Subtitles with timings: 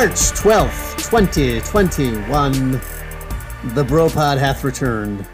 [0.00, 2.70] March 12th, 2021.
[3.74, 5.26] The Bropod hath returned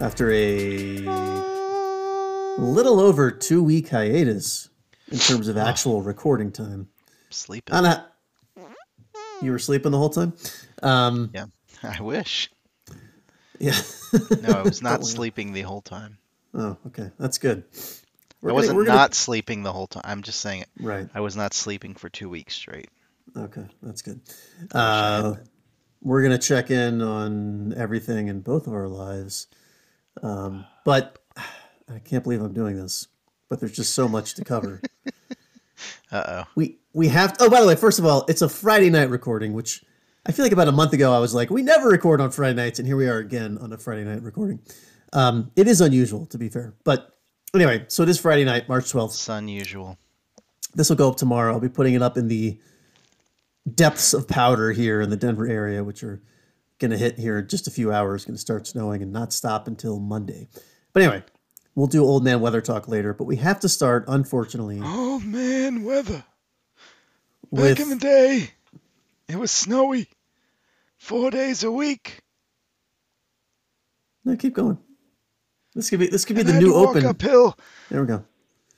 [0.00, 0.98] after a
[2.58, 4.70] little over two week hiatus
[5.12, 6.88] in terms of actual recording time.
[7.30, 7.72] Sleeping.
[7.72, 8.08] Anna,
[9.40, 10.32] you were sleeping the whole time?
[10.82, 11.46] Um, Yeah,
[11.84, 12.50] I wish.
[13.60, 13.80] yeah.
[14.42, 16.18] No, I was not sleeping the whole time.
[16.54, 17.12] Oh, okay.
[17.20, 17.62] That's good.
[18.42, 20.02] We're I gonna- wasn't gonna- not sleeping the whole time.
[20.04, 20.68] I'm just saying it.
[20.80, 21.08] Right.
[21.14, 22.88] I was not sleeping for two weeks straight.
[23.38, 24.20] Okay, that's good.
[24.72, 25.34] Uh,
[26.02, 29.46] we're gonna check in on everything in both of our lives,
[30.22, 33.06] um, but I can't believe I'm doing this.
[33.48, 34.80] But there's just so much to cover.
[36.10, 36.44] Uh oh.
[36.54, 37.36] we we have.
[37.38, 39.84] oh, by the way, first of all, it's a Friday night recording, which
[40.24, 42.54] I feel like about a month ago I was like, we never record on Friday
[42.54, 44.60] nights, and here we are again on a Friday night recording.
[45.12, 47.18] Um, it is unusual, to be fair, but
[47.54, 49.14] anyway, so it is Friday night, March twelfth.
[49.14, 49.98] It's unusual.
[50.74, 51.52] This will go up tomorrow.
[51.52, 52.58] I'll be putting it up in the
[53.74, 56.22] depths of powder here in the Denver area, which are
[56.78, 58.24] going to hit here in just a few hours.
[58.24, 60.48] Going to start snowing and not stop until Monday.
[60.92, 61.24] But anyway,
[61.74, 63.12] we'll do old man weather talk later.
[63.14, 66.24] But we have to start, unfortunately, Oh man, weather.
[67.52, 68.50] Back in the day,
[69.28, 70.08] it was snowy.
[70.98, 72.20] Four days a week.
[74.24, 74.36] no.
[74.36, 74.78] Keep going.
[75.74, 77.06] This could be this could be And the new open.
[77.06, 77.56] uphill
[77.88, 78.24] There we go.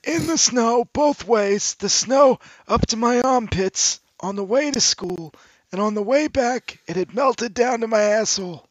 [0.05, 1.75] in the snow both ways.
[1.77, 5.33] The snow up to my armpits on the way to school,
[5.73, 8.67] and on the way back, it had melted down to my asshole.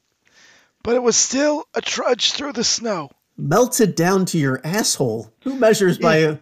[0.84, 3.10] But it was still a trudge through the snow.
[3.38, 5.34] Melted down to your asshole.
[5.44, 6.40] Who measures by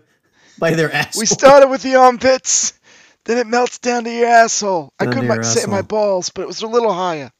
[0.60, 1.22] by their asshole?
[1.22, 2.74] We started with the armpits,
[3.26, 4.94] then it melts down to your asshole.
[5.00, 7.32] I Down to couldn't your say my balls, but it was a little higher.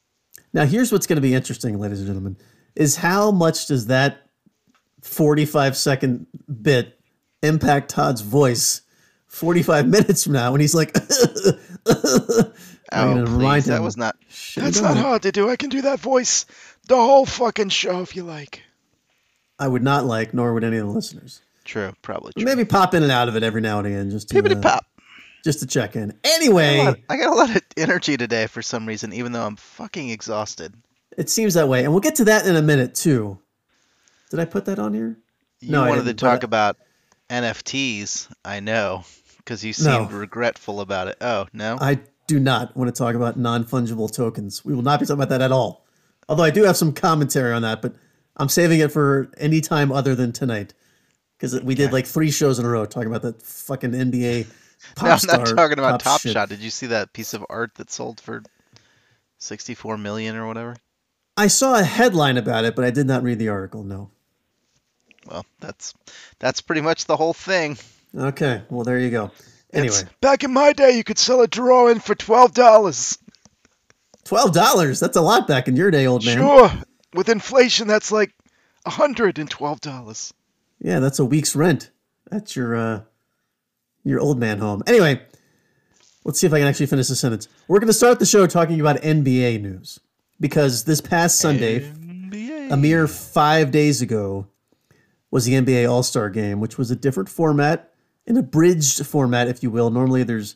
[0.52, 2.36] Now, here's what's going to be interesting, ladies and gentlemen,
[2.74, 4.28] is how much does that
[5.02, 6.26] 45 second
[6.62, 6.98] bit
[7.42, 8.82] impact Todd's voice
[9.28, 10.96] 45 minutes from now when he's like,
[12.90, 13.66] I'm Oh, please.
[13.66, 14.16] That was not.
[14.56, 15.48] That's not hard to do.
[15.50, 16.46] I can do that voice
[16.88, 18.62] the whole fucking show if you like.
[19.58, 21.42] I would not like, nor would any of the listeners.
[21.64, 21.92] True.
[22.00, 22.44] Probably true.
[22.44, 24.86] Maybe pop in and out of it every now and again just to, uh, pop.
[25.44, 26.10] just to check in.
[26.10, 29.32] I got, Anyway, lot- I got a lot of energy today for some reason, even
[29.32, 30.72] though I'm fucking exhausted.
[31.18, 31.82] it seems that way.
[31.84, 33.38] And we'll get to that in a minute, too.
[34.30, 35.18] Did I put that on here?
[35.60, 36.76] You No, I wanted to talk about
[37.28, 39.04] NFTs, I know,
[39.48, 41.16] because you seemed regretful about it.
[41.22, 44.62] Oh no, I do not want to talk about non fungible tokens.
[44.62, 45.86] We will not be talking about that at all.
[46.28, 47.94] Although I do have some commentary on that, but
[48.36, 50.74] I'm saving it for any time other than tonight
[51.38, 54.48] because we did like three shows in a row talking about that fucking NBA
[54.94, 56.34] pop no I'm star not talking about Top shit.
[56.34, 56.50] Shot.
[56.50, 58.42] Did you see that piece of art that sold for
[59.38, 60.76] 64 million or whatever?
[61.38, 63.82] I saw a headline about it, but I did not read the article.
[63.82, 64.10] No.
[65.26, 65.94] Well, that's
[66.38, 67.78] that's pretty much the whole thing.
[68.16, 68.62] Okay.
[68.70, 69.30] Well, there you go.
[69.72, 73.18] Anyway, It's- back in my day, you could sell a drawing for twelve dollars.
[74.24, 75.00] twelve dollars.
[75.00, 76.38] That's a lot back in your day, old man.
[76.38, 76.70] Sure,
[77.14, 78.32] with inflation, that's like
[78.86, 80.32] a hundred and twelve dollars.
[80.80, 81.90] Yeah, that's a week's rent
[82.32, 83.00] at your uh,
[84.04, 84.82] your old man home.
[84.86, 85.20] Anyway,
[86.24, 87.48] let's see if I can actually finish the sentence.
[87.68, 90.00] We're going to start the show talking about NBA news
[90.40, 92.70] because this past Sunday, NBA.
[92.72, 94.46] a mere five days ago,
[95.30, 97.92] was the NBA All Star Game, which was a different format,
[98.28, 99.90] an abridged format, if you will.
[99.90, 100.54] Normally, there's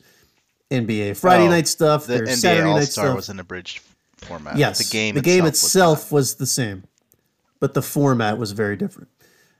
[0.71, 3.15] NBA Friday Oh, night stuff, the there's NBA Saturday All night Star stuff.
[3.15, 3.81] was an abridged
[4.17, 4.55] format.
[4.57, 6.83] Yes, the game the game itself, itself was, the same,
[7.59, 9.09] but the format was very different.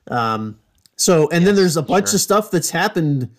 [0.09, 0.59] Um,
[0.95, 2.15] so, and then there's a bunch sure.
[2.15, 3.29] of stuff that's happened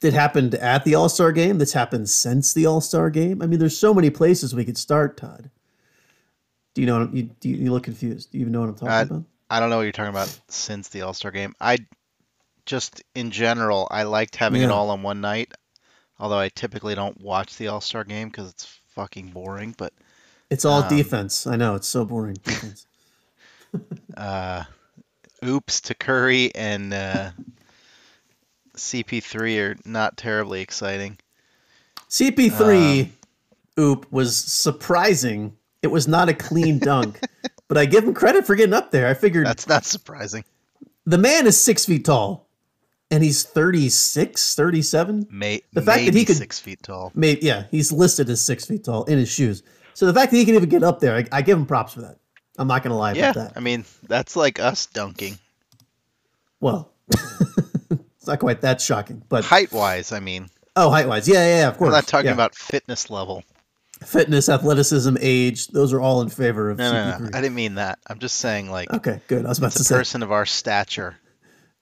[0.00, 3.42] that happened at the All Star game, that's happened since the All Star game.
[3.42, 5.16] I mean, there's so many places we could start.
[5.16, 5.50] Todd,
[6.74, 7.08] do you know?
[7.12, 8.30] You, do you, you look confused?
[8.32, 9.24] Do you even know what I'm talking I- about?
[9.50, 11.54] I don't know what you're talking about since the All Star game.
[11.60, 11.78] I
[12.68, 14.72] just in general, I liked having it Yeah.
[14.72, 15.52] all on one night.
[16.20, 19.74] Although I typically don't watch the All Star game because it's fucking boring.
[19.76, 19.92] But
[20.50, 21.46] It's all um, defense.
[21.46, 22.36] I know it's so boring.
[22.44, 22.86] Defense.
[24.16, 24.64] uh,
[25.44, 27.30] oops to Curry and uh,
[28.76, 31.18] CP3 are not terribly exciting.
[32.10, 33.12] CP3 Um,
[33.78, 35.56] oop was surprising.
[35.82, 37.20] It was not a clean dunk,
[37.68, 39.06] but I give him credit for getting up there.
[39.06, 40.44] I figured That's not surprising.
[41.06, 42.47] the man is six feet tall
[43.10, 47.10] and he's 36 37 May- The fact that he could- six feet tall.
[47.14, 49.62] maybe yeah he's listed as six feet tall in his shoes
[49.94, 51.94] so the fact that he can even get up there i, I give him props
[51.94, 52.18] for that
[52.58, 55.38] i'm not gonna lie Yeah, about that I mean that's like us dunking.
[56.60, 61.34] well it's not quite that shocking but Height wise, I mean, oh height wise yeah
[61.46, 61.88] yeah, yeah of course.
[61.88, 62.32] we're not talking yeah.
[62.34, 63.42] about fitness level.
[64.04, 67.30] fitness athleticism age those are all in favor of No, no, no.
[67.32, 67.98] I didn't mean that.
[68.06, 70.44] I'm just saying like okay good i was about to a say person of our
[70.46, 71.16] stature,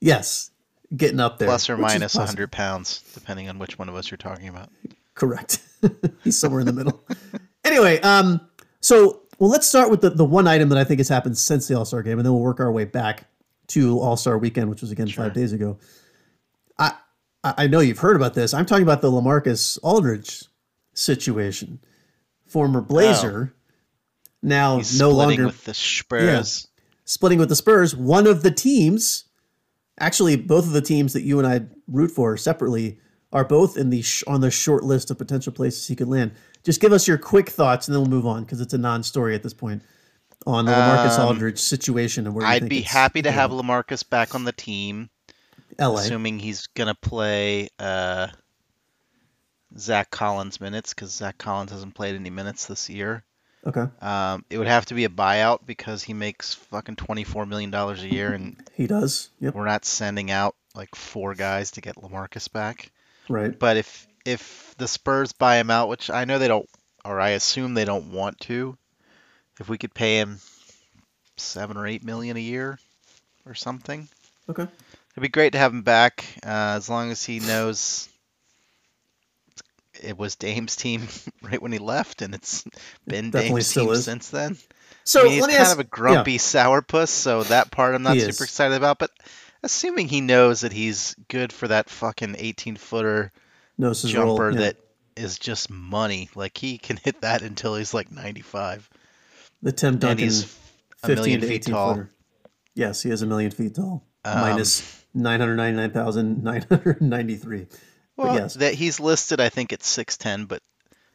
[0.00, 0.50] yes
[0.94, 2.23] getting up there plus or minus possible.
[2.23, 4.71] 100 pounds, depending on which one of us you're talking about.
[5.15, 5.61] correct
[6.25, 7.05] He's somewhere in the middle.
[7.65, 8.41] Anyway, um,
[8.81, 11.69] so well, let's start with the, the one item that I think has happened since
[11.69, 13.25] the All Star game, and then we'll work our way back
[13.69, 15.79] to All Star Weekend, which was again five days ago.
[16.79, 16.94] I
[17.44, 18.55] I know you've heard about this.
[18.55, 20.44] I'm talking about the Lamarcus Aldridge
[20.94, 21.79] situation,
[22.47, 23.55] former Blazer,
[24.43, 26.69] now He's no splitting longer with the Spurs.
[27.05, 27.94] splitting with the Spurs.
[27.94, 29.25] One of the teams,
[29.98, 32.98] actually, both of the teams that you and I root for separately,
[33.32, 36.32] are both in the sh- on the short list of potential places he could land.
[36.62, 39.34] Just give us your quick thoughts, and then we'll move on because it's a non-story
[39.34, 39.82] at this point
[40.46, 43.34] on the Lamarcus Um, Aldridge situation and where I'd think be happy to going.
[43.34, 45.10] have Lamarcus back on the team,
[45.78, 45.96] LA.
[46.00, 48.28] assuming he's gonna play uh,
[49.76, 53.25] Zach Collins minutes because Zach Collins hasn't played any minutes this year.
[53.66, 57.70] Okay, Um, it would have to be a buyout because he makes fucking twenty-four million
[57.72, 59.30] dollars a year, and he does.
[59.40, 62.92] Yep, we're not sending out like four guys to get Lamarcus back.
[63.28, 63.58] right.
[63.58, 66.68] But if if the Spurs buy him out, which I know they don't,
[67.04, 68.76] or I assume they don't want to,
[69.58, 70.38] if we could pay him
[71.36, 72.78] seven or eight million a year
[73.44, 74.08] or something,
[74.48, 76.24] Okay, it'd be great to have him back.
[76.44, 78.08] Uh, as long as he knows
[80.02, 81.06] it was Dame's team
[81.43, 82.64] right when he left, and it's
[83.06, 84.04] been definitely Dame's team is.
[84.04, 84.56] since then.
[85.04, 85.72] so I mean, he's kind ask.
[85.75, 88.40] of a grumpy sourpuss, so that part I'm not He super is.
[88.43, 88.98] excited about.
[88.98, 89.10] But
[89.62, 93.32] assuming he knows that he's good for that fucking 18 footer
[93.78, 94.60] no, this is jumper roll, yeah.
[94.60, 94.76] that
[95.16, 96.28] is just money.
[96.34, 98.88] Like he can hit that until he's like 95,
[99.62, 100.44] the Tim and Duncan he's
[101.02, 101.94] a 15 million feet 18 tall.
[101.94, 102.10] footer.
[102.75, 107.66] Yes, he is a million feet tall, Um, minus 999,993.
[108.16, 108.54] Well, yes.
[108.54, 110.62] that he's listed, I think it's 6'10, but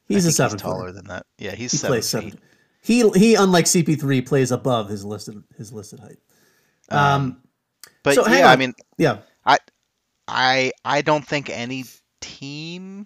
[0.08, 1.26] He's I a seven he's taller than that.
[1.38, 2.40] Yeah, he's He seven plays seven.
[2.82, 6.18] He he unlike CP3 plays above his listed his listed height.
[6.90, 7.42] Um,
[8.04, 9.20] But So, yeah, I mean, yeah,
[10.28, 11.84] I I don't think any
[12.22, 13.06] team,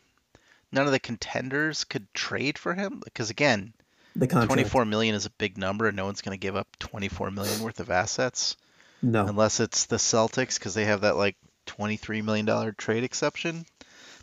[0.71, 3.73] none of the contenders could trade for him because again,
[4.15, 4.53] the contract.
[4.53, 7.61] 24 million is a big number, and no one's going to give up 24 million
[7.61, 8.55] worth of assets
[9.01, 13.65] No, unless it's the Celtics because they have that like 23 million dollar trade exception.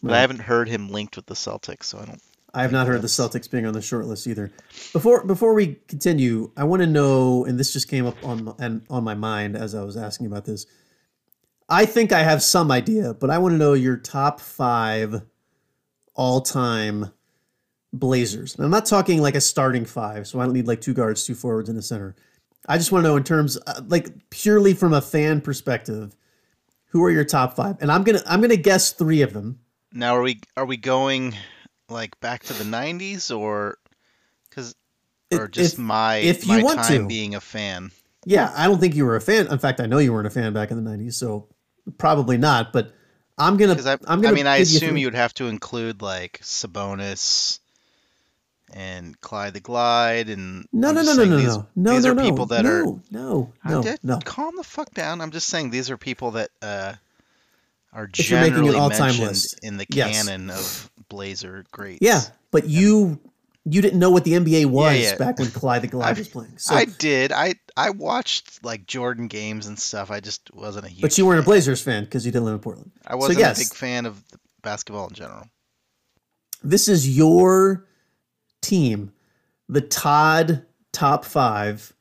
[0.03, 0.15] But.
[0.15, 2.21] I haven't heard him linked with the Celtics, so I don't.
[2.55, 4.51] I have not heard the Celtics being on the short list either.
[4.93, 8.55] Before before we continue, I want to know, and this just came up on my-
[8.59, 10.67] and on my mind as I was asking about this.
[11.69, 15.23] I think I have some idea, but I want to know your top five
[16.15, 17.11] all time
[17.95, 18.55] Blazers.
[18.57, 21.25] And I'm not talking like a starting five, so I don't need like two guards,
[21.25, 22.17] two forwards, and a center.
[22.69, 26.17] I just want to know in terms, uh, like purely from a fan perspective,
[26.87, 27.77] who are your top five?
[27.81, 29.59] And I'm gonna I'm gonna guess three of them.
[29.93, 31.37] Now are we are we going
[31.89, 33.77] like back to the 90s or
[34.49, 34.75] because
[35.33, 37.07] or just if- my if you my want time to.
[37.09, 37.91] being a fan?
[38.25, 39.49] Yeah, I don't think you were a fan.
[39.51, 41.49] In fact, I know you weren't a fan back in the '90s, so
[41.99, 42.73] probably not.
[42.73, 42.95] But
[43.37, 43.73] I'm gonna.
[43.85, 44.29] I, I'm gonna.
[44.29, 47.59] I mean, I assume you would have to include like Sabonis
[48.73, 52.05] and Clyde the Glide and No, I'm no, no, no, no, these, no, no, these
[52.05, 54.19] no, are no, people that are no, no, I no, no.
[54.25, 55.21] calm the fuck down.
[55.21, 56.95] I'm just saying these are people that uh,
[57.93, 59.59] are If you're making an generally all-time mentioned list.
[59.63, 60.25] in the Yes.
[60.25, 61.99] canon of Blazer greats.
[62.01, 63.21] Yeah, but you
[63.65, 65.15] you didn't know what the NBA was yeah.
[65.17, 66.59] back when Clyde the Glide was playing.
[66.59, 67.31] So, I did.
[67.31, 70.11] I I watched like Jordan games and stuff.
[70.11, 71.01] I just wasn't a huge.
[71.03, 71.43] but you weren't a.
[71.45, 72.91] Blazers fan because you didn't live in Portland.
[73.07, 73.59] I wasn't yes.
[73.59, 75.47] a big fan of the basketball in general.
[76.65, 77.87] This is your
[78.63, 79.13] team,
[79.69, 81.93] the Todd top five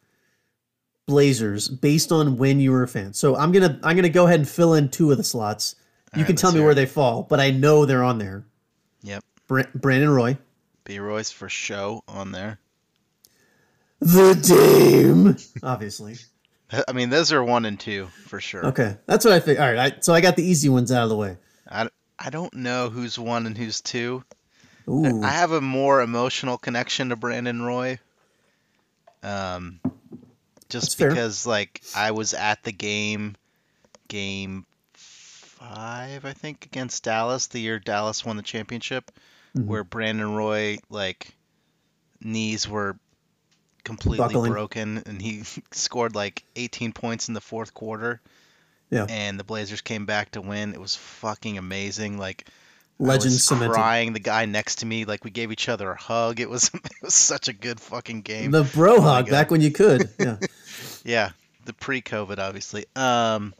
[1.07, 3.13] Blazers, based on when you were a fan.
[3.13, 5.75] So I'm gonna I'm gonna go ahead and fill in two of the slots.
[6.13, 6.75] You right, can tell me where it.
[6.75, 8.43] they fall, but I know they're on there.
[9.03, 9.23] Yep.
[9.47, 10.37] Bra- Brandon Roy,
[10.83, 12.59] B Roy's for show on there.
[13.99, 16.15] the Dame, obviously.
[16.87, 18.65] I mean, those are one and two for sure.
[18.67, 19.59] Okay, that's what I think.
[19.59, 21.37] All right, I, so I got the easy ones out of the way.
[21.69, 21.87] I,
[22.19, 24.23] I don't know who's one and who's two.
[24.89, 27.99] Ooh, I have a more emotional connection to Brandon Roy.
[29.23, 31.09] Um, That's just fair.
[31.09, 33.35] because like I was at the game,
[34.07, 34.65] game
[35.61, 39.11] five, I think, against Dallas the year Dallas won the championship,
[39.55, 39.65] Mhm.
[39.65, 41.35] where Brandon Roy like
[42.21, 42.97] knees were
[43.83, 44.51] completely Buckling.
[44.51, 48.21] broken and he scored like 18 points in the fourth quarter.
[48.89, 49.05] Yeah.
[49.09, 50.73] And the Blazers came back to win.
[50.73, 52.17] It was fucking amazing.
[52.17, 52.45] Like
[52.99, 53.73] I legend was cemented.
[53.73, 54.13] crying.
[54.13, 56.39] The guy next to me, like we gave each other a hug.
[56.39, 58.51] It was it was such a good fucking game.
[58.51, 60.09] The bro my hug back when you could.
[60.19, 60.37] Yeah.
[61.05, 61.29] yeah,
[61.65, 62.85] the pre-COVID, obviously.
[62.95, 63.53] Um,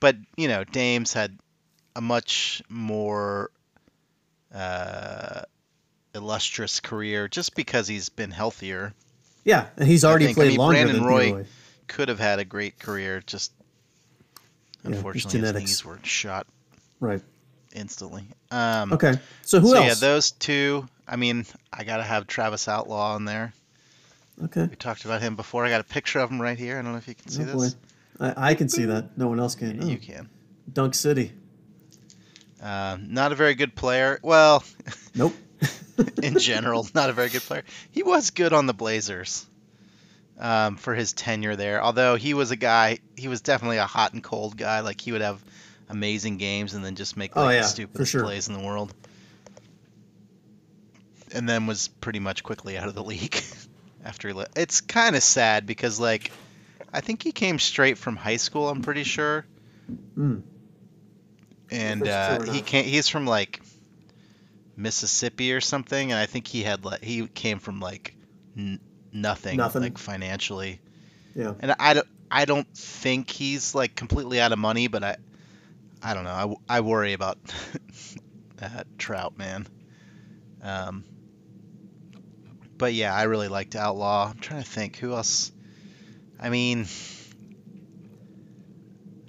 [0.00, 1.38] but you know, Dame's had
[1.96, 3.50] a much more
[4.54, 5.42] uh,
[6.14, 8.94] illustrious career just because he's been healthier.
[9.44, 11.46] Yeah, and he's already think- I played mean, longer Brandon than Roy- Roy.
[11.86, 13.50] Could have had a great career, just
[14.84, 16.46] Yeah, unfortunately his knees were shot.
[17.00, 17.22] Right.
[17.74, 18.24] instantly.
[18.50, 19.14] Um, Okay.
[19.42, 19.86] So who so else?
[19.86, 20.86] yeah, those two.
[21.06, 23.52] I mean, I gotta have Travis Outlaw on there.
[24.44, 24.66] okay.
[24.66, 25.64] We talked about him before.
[25.64, 26.78] I got a picture of him right here.
[26.78, 27.74] I don't know if you can see Oh, this.
[27.74, 27.78] boy.
[28.20, 29.16] I, I can see that.
[29.16, 29.76] No one else can.
[29.76, 30.28] Yeah, Oh, You can.
[30.72, 31.32] Dunk City.
[32.60, 34.18] Um, not a very good player.
[34.22, 34.64] Well,
[35.14, 35.34] Nope.
[36.22, 37.62] in general, not a very good player.
[37.90, 39.46] He was good on the Blazers
[40.38, 41.82] um, for his tenure there.
[41.82, 44.80] Although he was a guy, he was definitely a hot and cold guy.
[44.80, 45.42] Like he would have
[45.88, 48.22] amazing games and then just make Oh, like yeah, the stupidest sure.
[48.24, 48.92] plays in the world.
[51.34, 53.36] And then was pretty much quickly out of the league
[54.04, 54.56] after he left.
[54.56, 56.30] It's kind of sad because like
[56.92, 58.68] I think he came straight from high school.
[58.68, 59.44] I'm pretty sure.
[60.16, 60.42] Mm.
[61.70, 62.66] and uh, he not.
[62.66, 62.86] can't.
[62.86, 63.60] He's from like
[64.76, 68.14] Mississippi or something, and I think he had like he came from like
[68.56, 68.80] n-
[69.12, 69.82] nothing, Nothing.
[69.82, 70.80] like financially.
[71.34, 71.54] Yeah.
[71.60, 75.16] And I don't, I don't think he's like completely out of money, but I,
[76.02, 76.32] I don't know.
[76.32, 77.38] I, w- I worry about
[78.62, 79.66] uh, Trout, man.
[80.62, 81.04] Um,
[82.76, 84.30] but yeah, I really liked Outlaw.
[84.30, 85.52] I'm trying to think who else.
[86.40, 86.86] I mean,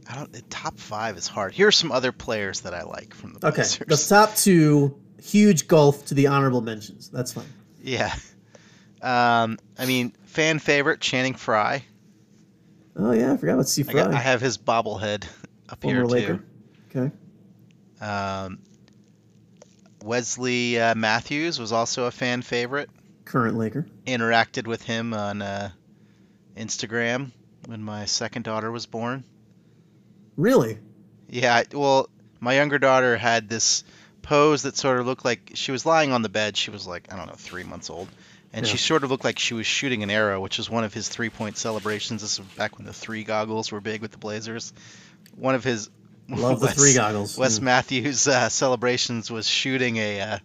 [0.07, 0.31] I don't.
[0.31, 1.53] The top five is hard.
[1.53, 3.57] Here are some other players that I like from the Okay.
[3.57, 4.07] Blazers.
[4.09, 7.09] The top two, huge gulf to the honorable mentions.
[7.09, 7.45] That's fine.
[7.81, 8.13] Yeah.
[9.01, 11.83] Um, I mean, fan favorite Channing Frye.
[12.95, 13.85] Oh yeah, I forgot about C.
[13.87, 15.25] I, got, I have his bobblehead
[15.69, 16.43] up former here Laker.
[16.91, 16.99] too.
[16.99, 17.15] Okay.
[18.05, 18.59] Um,
[20.03, 22.89] Wesley uh, Matthews was also a fan favorite.
[23.25, 23.85] Current Laker.
[24.05, 25.71] Interacted with him on uh,
[26.59, 27.31] Instagram
[27.65, 29.23] when my second daughter was born.
[30.35, 30.77] Really?
[31.29, 33.83] Yeah, well, my younger daughter had this
[34.21, 36.55] pose that sort of looked like she was lying on the bed.
[36.57, 38.07] She was like, I don't know, three months old.
[38.53, 38.71] And Yeah.
[38.71, 41.07] she sort of looked like she was shooting an arrow, which was one of his
[41.07, 42.21] three point celebrations.
[42.21, 44.73] This was back when the three goggles were big with the Blazers.
[45.35, 45.89] One of his.
[46.29, 47.37] Love the Wes- three goggles.
[47.37, 47.63] Wes Mm.
[47.63, 50.39] Matthews' uh, celebrations was shooting a uh,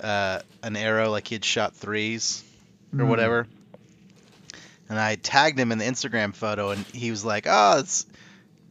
[0.00, 2.42] uh, an arrow like he had shot threes
[2.92, 3.08] or Mm.
[3.08, 3.46] whatever.
[4.90, 8.06] And I tagged him in the Instagram photo, and he was like, "Oh, it's,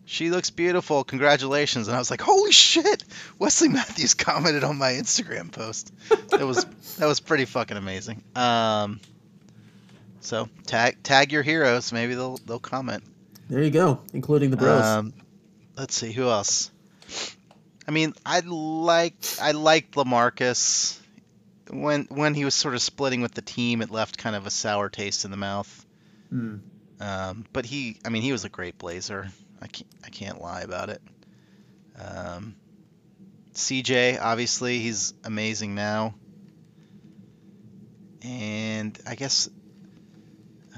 [0.04, 1.06] she looks beautiful.
[1.06, 3.06] Congratulations!" And I was like, "Holy shit!"
[3.40, 5.94] Wesley Matthews commented on my Instagram post.
[6.32, 6.66] That was
[6.98, 8.22] that was pretty fucking amazing.
[8.36, 9.00] Um,
[10.20, 11.94] so tag tag your heroes.
[11.94, 13.06] Maybe they'll they'll comment.
[13.50, 14.84] There you go, including the bros.
[14.84, 15.14] Um,
[15.78, 16.70] let's see who else.
[17.88, 21.00] I mean, I liked I liked Lamarcus.
[21.70, 24.52] When when he was sort of splitting with the team, it left kind of a
[24.52, 25.86] sour taste in the mouth.
[26.34, 26.62] Mm.
[27.00, 29.30] Um, but he, I mean, he was a great Blazer.
[29.62, 31.02] I can't I can't lie about it.
[31.98, 32.56] Um,
[33.54, 36.16] CJ, obviously, he's amazing now.
[38.22, 39.50] And I guess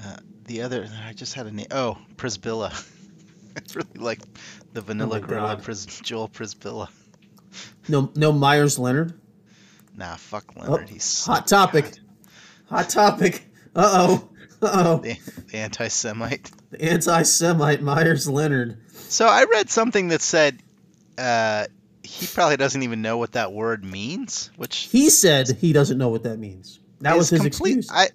[0.04, 0.16] uh,
[0.46, 1.66] the other, I just had a name.
[1.70, 2.72] Oh, Przybilla.
[3.56, 4.20] I really like
[4.72, 6.88] the Vanilla Oh Gorilla Pris, Joel Przybilla.
[7.88, 9.18] No, no Meyers Leonard.
[9.96, 10.70] Nah, fuck Leonard.
[10.70, 10.88] Oh, Leonard.
[10.88, 11.84] He's hot topic.
[11.84, 11.98] God,
[12.68, 13.44] Hot topic.
[13.74, 14.28] Uh oh.
[14.62, 14.96] Uh oh.
[14.98, 15.18] the,
[15.50, 16.50] the anti-Semite.
[16.70, 18.78] The anti-Semite Meyers Leonard.
[18.92, 20.58] So I read something that said
[21.18, 21.66] uh,
[22.02, 26.08] he probably doesn't even know what that word means, which He said he doesn't know
[26.08, 26.78] what that means.
[27.00, 27.78] That was his complete.
[27.78, 27.90] excuse.
[27.92, 28.10] I,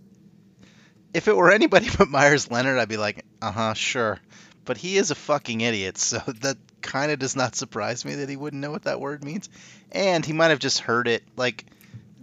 [1.13, 4.19] if it were anybody but Meyers Leonard, I'd be like, uh huh, sure.
[4.65, 8.29] But he is a fucking idiot, so that kind of does not surprise me that
[8.29, 9.49] he wouldn't know what that word means.
[9.91, 11.23] And he might have just heard it.
[11.35, 11.65] Like,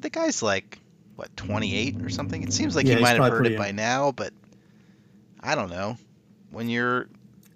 [0.00, 0.78] the guy's like,
[1.16, 2.42] what, 28 or something?
[2.42, 3.76] It seems like Yeah, he might have heard it by young.
[3.76, 4.32] now, but
[5.40, 5.96] I don't know.
[6.50, 7.08] When you're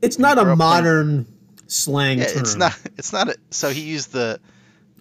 [0.03, 1.27] it's not a up playing- modern
[1.67, 2.39] slang Yeah, term.
[2.41, 2.79] it's not.
[2.99, 3.37] It's not a.
[3.51, 4.41] So he used the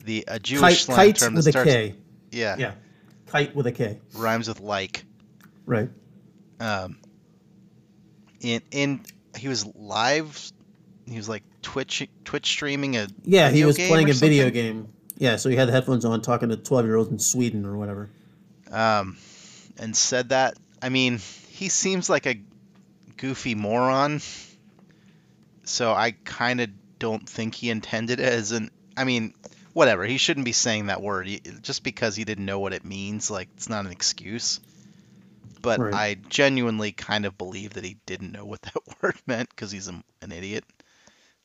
[0.03, 1.69] the a Jewish kite, slang kite term that with a starts.
[1.71, 1.95] K.
[2.31, 2.71] Yeah, Yeah.
[3.27, 3.99] Kite with a K.
[4.13, 5.03] rhymes with like.
[5.65, 5.89] Right.
[6.59, 6.97] Um.
[8.39, 9.01] In in
[9.37, 10.51] he was live.
[11.05, 14.89] He was like Twitch Twitch streaming a Yeah, he was playing a video game.
[15.17, 17.75] Yeah, so he had the headphones on talking to 12 year olds in Sweden or
[17.77, 18.09] whatever.
[18.71, 19.17] Um,
[19.77, 20.55] and said that.
[20.81, 21.19] I mean,
[21.49, 22.41] he seems like a
[23.17, 24.21] goofy moron.
[25.63, 26.69] So I kind of
[26.99, 28.71] don't think he intended it as an.
[28.95, 29.33] I mean,
[29.73, 30.05] whatever.
[30.05, 33.29] He shouldn't be saying that word He- just because he didn't know what it means.
[33.29, 34.59] Like it's not an excuse.
[35.61, 35.93] But Right.
[35.93, 39.87] I genuinely kind of believe that he didn't know what that word meant because he's
[39.87, 40.63] a, an idiot.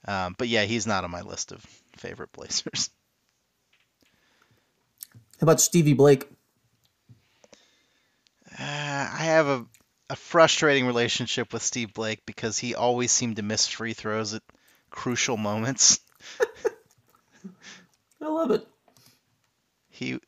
[0.07, 1.65] Um, but yeah, he's not on my list of
[1.97, 2.91] favorite Blazers.
[5.41, 6.29] How about Stevie Blake?
[8.59, 9.67] Uh, I have a,
[10.11, 14.43] a frustrating relationship with Steve Blake because he always seemed to miss free throws at
[14.91, 16.01] crucial moments.
[18.21, 18.67] I love it.
[19.89, 20.19] He,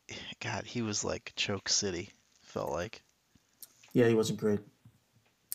[0.40, 2.10] God, he was like choke city.
[2.42, 3.02] Felt like.
[3.92, 4.60] Yeah, he wasn't great.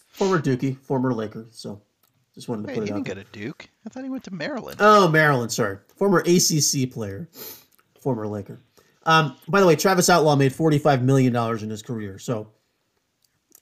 [0.08, 1.82] Former Dookie, former Laker, so
[2.36, 2.96] Just wanted to Wait, put he it out.
[3.04, 3.16] didn't there.
[3.16, 3.70] go to Duke.
[3.86, 4.78] I thought he went to Maryland.
[4.82, 5.78] Oh, Maryland, sorry.
[5.96, 7.30] Former ACC player,
[8.02, 8.60] former Laker.
[9.04, 12.20] Um, by the way, Travis Outlaw made $45 million in his career.
[12.20, 12.52] So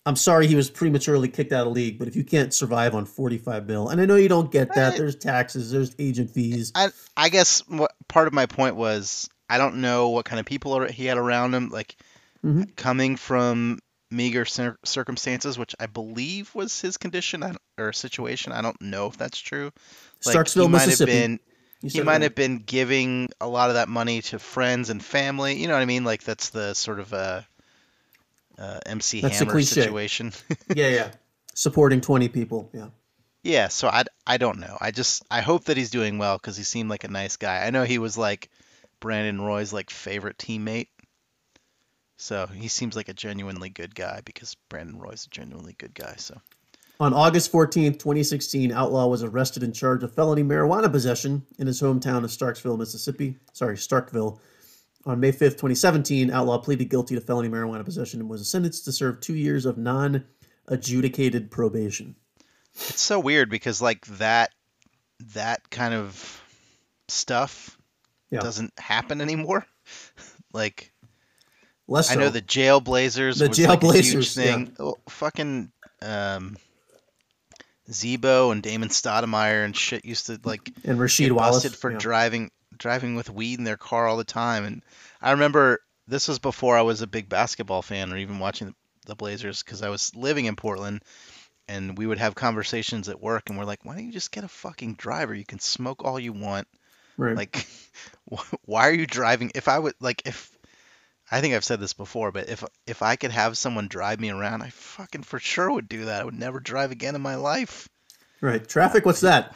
[0.08, 3.06] I'm sorry he was prematurely kicked out of league, but if you can't survive on
[3.06, 6.72] 45 mil, and I know you don't get that, I- there's taxes, there's agent fees.
[6.76, 10.46] I I guess what part of my point was I don't know what kind of
[10.46, 11.98] people are- he had around him, like
[12.46, 12.74] Mhm.
[12.78, 17.44] coming from meager cir- circumstances, which I believe was his condition
[17.78, 18.54] or situation.
[18.54, 19.72] I don't know if that's true.
[20.26, 21.12] Like Starksville, he might have Mississippi.
[21.12, 21.40] been
[21.84, 25.58] he might have been giving a lot of that money to friends and family.
[25.62, 26.06] You know what I mean?
[26.06, 27.42] Like that's the sort of uh,
[28.58, 30.34] uh, MC That's Hammer situation.
[30.76, 31.12] Yeah, yeah.
[31.54, 32.70] Supporting 20 people.
[32.74, 32.90] Yeah.
[33.44, 34.78] Yeah, so I, I don't know.
[34.82, 37.66] I just I hope that he's doing well because he seemed like a nice guy.
[37.66, 38.50] I know he was like
[39.00, 40.90] Brandon Roy's like favorite teammate.
[42.18, 46.16] So he seems like a genuinely good guy because Brandon Roy's a genuinely good guy.
[46.18, 46.42] So
[47.00, 51.80] On August 14th, 2016, Outlaw was arrested and charged of felony marijuana possession in his
[51.82, 53.38] hometown of Starksville, Mississippi.
[53.54, 54.40] Sorry, Starkville.
[55.08, 58.92] On May 5th, 2017, Outlaw pleaded guilty to felony marijuana possession and was sentenced to
[58.92, 60.26] serve two years of non
[60.68, 62.16] adjudicated probation.
[62.76, 64.52] it's so weird because like that
[65.34, 66.44] that kind of
[67.08, 67.78] stuff
[68.32, 68.42] Yeah.
[68.42, 69.66] doesn't happen anymore.
[70.54, 70.92] like
[71.88, 74.44] Less I know the Jailblazers The was like a huge Jailblazers, yeah.
[74.44, 74.76] thing.
[74.78, 75.72] Oh, fucking
[76.02, 76.58] um,
[77.90, 81.74] Z-Bo and Damon Stoudemire and shit used to like and Rasheed get Wallace.
[81.76, 81.98] for yeah.
[81.98, 84.66] driving driving with weed in their car all the time.
[84.66, 84.84] And
[85.22, 88.74] I remember this was before I was a big basketball fan or even watching
[89.06, 91.02] the, Blazers because I was living in Portland.
[91.70, 94.46] And we would have conversations at work, and we're like, "Why don't you just get
[94.46, 95.34] a fucking driver?
[95.34, 96.66] You can smoke all you want.
[97.18, 97.36] right.
[97.36, 97.68] Like,
[98.64, 99.52] why are you driving?
[99.54, 100.58] If I would like, if
[101.30, 104.30] I think I've said this before, but if if I could have someone drive me
[104.30, 106.22] around, I fucking for sure would do that.
[106.22, 107.90] I would never drive again in my life.
[108.40, 108.66] right.
[108.66, 109.56] Traffic, what's that?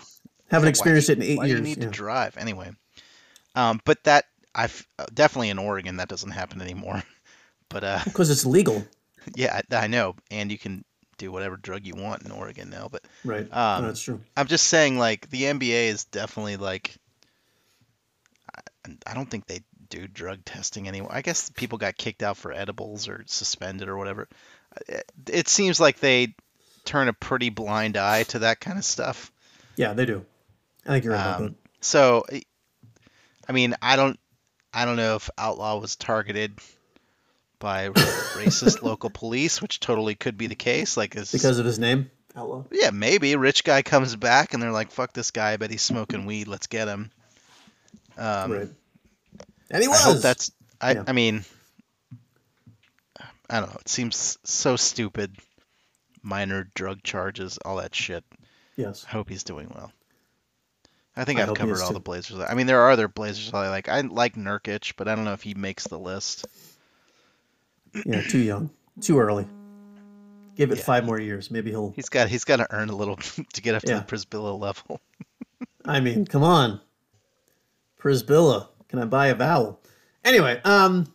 [0.50, 1.62] Haven't Why experienced do it in eight why years.
[1.62, 1.90] do you need yeah.
[1.90, 2.72] to drive anyway?
[3.56, 7.04] Um, but that I've definitely in Oregon that doesn't happen anymore.
[7.70, 8.86] But uh, Because it's legal.
[9.36, 10.84] yeah, I, I know, and you can
[11.18, 12.90] do whatever drug you want in Oregon now.
[12.92, 13.48] But Right.
[13.50, 14.20] Um, No, that's true.
[14.36, 16.94] I'm just saying, like the NBA is definitely like.
[18.54, 18.62] I,
[19.08, 21.12] I don't think they do drug testing anymore.
[21.14, 24.28] I guess people got kicked out for edibles or suspended or whatever.
[24.88, 26.36] It, it seems like they
[26.84, 29.32] turn a pretty blind eye to that kind of stuff.
[29.78, 30.26] Yeah, they do.
[30.86, 31.56] I think you're right about Um, that.
[31.80, 32.26] so,
[33.52, 34.20] I- I mean, I don't,
[34.74, 36.58] I don't know if Outlaw was targeted
[37.60, 40.96] by racist local police, which totally could be the case.
[40.98, 42.64] Like, is, Because of his name, Outlaw.
[42.72, 45.52] yeah, maybe rich guy comes back and they're like, "Fuck this guy!
[45.52, 46.48] I bet he's smoking weed.
[46.48, 47.12] Let's get him."
[48.18, 48.70] Um, right.
[49.70, 50.02] And he I was.
[50.04, 50.52] hope that's.
[50.80, 51.04] I, Yeah.
[51.08, 51.44] I mean,
[53.50, 53.78] I don't know.
[53.82, 55.36] It seems so stupid.
[56.24, 58.24] Minor drug charges, all that shit.
[58.78, 59.06] Yes.
[59.08, 59.92] I hope he's doing well.
[61.16, 61.94] I think I have covered all too.
[61.96, 62.40] the Blazers.
[62.40, 63.90] I mean, there are other Blazers I like.
[63.90, 66.46] I like Nurkic, but I don't know if he makes the list.
[68.06, 68.70] Yeah, too young.
[69.02, 69.46] Too early.
[70.56, 70.84] Give it Yeah.
[70.84, 71.52] five more years.
[71.52, 71.92] Maybe he'll.
[71.92, 73.16] He's got he's got to earn a little
[73.54, 75.02] to get up to the Przybilla level.
[75.86, 76.80] I mean, come on.
[78.02, 79.80] Przybilla, can I buy a vowel?
[80.24, 81.12] Anyway, um,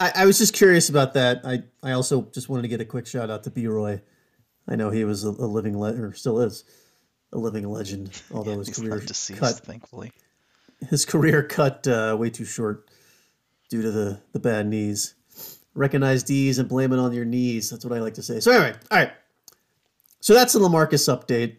[0.00, 1.42] I, I was just curious about that.
[1.44, 3.66] I, I also just wanted to get a quick shout out to B.
[3.66, 4.00] Roy.
[4.66, 6.64] I know he was a, a living le- or still is
[7.32, 10.12] a living legend, although his he's career deceased, cut thankfully.
[10.90, 12.88] his career cut uh, way too short
[13.68, 15.14] due to the the bad knees.
[15.74, 17.70] Recognize these and blame it on your knees.
[17.70, 18.40] That's what I like to say.
[18.40, 19.12] So anyway, all right.
[20.20, 21.56] So that's the Lamarcus update.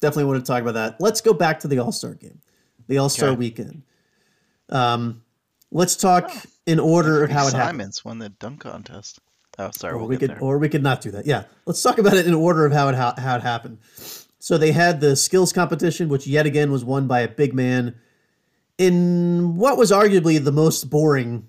[0.00, 1.00] Definitely want to talk about that.
[1.00, 2.40] Let's go back to the All Star game,
[2.86, 3.36] the All Star Okay.
[3.38, 3.82] weekend.
[4.68, 5.22] Um,
[5.72, 6.30] let's talk
[6.66, 7.78] in order of how it happened.
[7.80, 9.18] Simons won the dunk contest.
[9.58, 10.38] Oh, sorry, Or we'll we could, there.
[10.40, 11.26] or we could not do that.
[11.26, 13.78] Yeah, let's talk about it in order of how it how, how it happened.
[14.42, 17.94] So they had the skills competition, which yet again was won by a big man
[18.78, 21.48] in what was arguably the most boring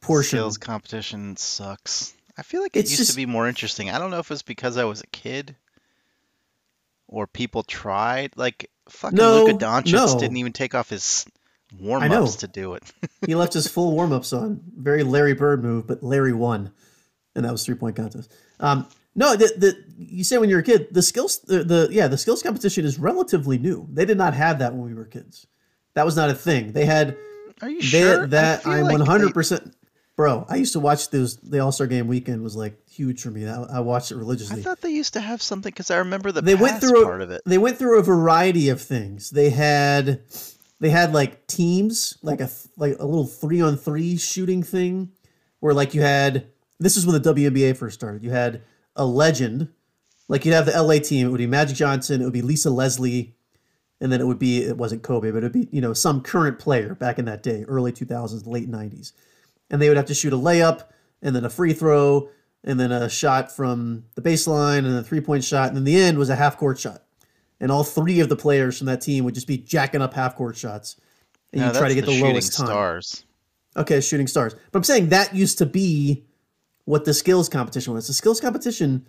[0.00, 0.38] portion.
[0.38, 2.14] Skills competition sucks.
[2.38, 3.90] I feel like it It's used just- to be more interesting.
[3.90, 5.54] I don't know if it's because I was a kid
[7.08, 8.32] or people tried.
[8.36, 10.18] Like fucking No, Luka Doncic no.
[10.18, 11.26] didn't even take off his
[11.78, 12.82] warm ups to do it.
[13.26, 14.60] He left his full warm ups on.
[14.76, 16.72] Very Larry Bird move, but Larry won,
[17.34, 18.30] and that was three point contest.
[18.60, 22.08] Um, no, the, the you say when you're a kid, the skills the, the yeah
[22.08, 23.86] the skills competition is relatively new.
[23.92, 25.46] They did not have that when we were kids.
[25.94, 26.72] That was not a thing.
[26.72, 27.16] They had
[27.62, 28.26] Are you They- sure?
[28.26, 29.74] That I'm like hundred percent,
[30.16, 30.44] bro.
[30.48, 31.36] I used to watch those.
[31.36, 33.46] The All Star Game weekend was like huge for me.
[33.46, 34.60] I, I watched it religiously.
[34.60, 37.20] I thought they used to have something because I remember the they went through part
[37.20, 37.42] a, of it.
[37.46, 39.30] They went through a variety of things.
[39.30, 40.22] They had
[40.80, 45.12] they had like teams, like a like a little three on three shooting thing,
[45.60, 46.48] where like you had
[46.80, 48.24] this is when the WNBA first started.
[48.24, 48.62] You had
[48.96, 49.68] a legend
[50.28, 52.70] Like you'd have the LA team, it would be Magic Johnson, it would be Lisa
[52.70, 53.34] Leslie,
[54.00, 56.58] and then it would be it wasn't Kobe, but it'd be you know some current
[56.58, 59.12] player back in that day, early 2000s, late 90s,
[59.70, 60.84] and they would have to shoot a layup
[61.22, 62.28] and then a free throw
[62.64, 65.96] and then a shot from the baseline and a three point shot, and then the
[65.96, 67.02] end was a half court shot,
[67.60, 70.34] and all three of the players from that team would just be jacking up half
[70.36, 70.96] court shots,
[71.52, 72.66] and No, you try to get the, shooting lowest time.
[72.66, 73.24] stars.
[73.76, 74.54] Okay, shooting stars.
[74.72, 76.24] But I'm saying that used to be
[76.84, 78.06] what the skills competition was.
[78.06, 79.06] The skills competition,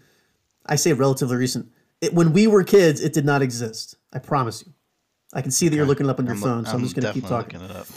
[0.66, 1.72] I say relatively recent.
[2.02, 3.96] It, when we were kids, it did not exist.
[4.14, 4.74] I promise you.
[5.34, 6.96] I can see that you're looking it up on your I'm, phone, so I'm, just
[6.96, 7.60] going to keep talking.
[7.60, 7.88] looking it up.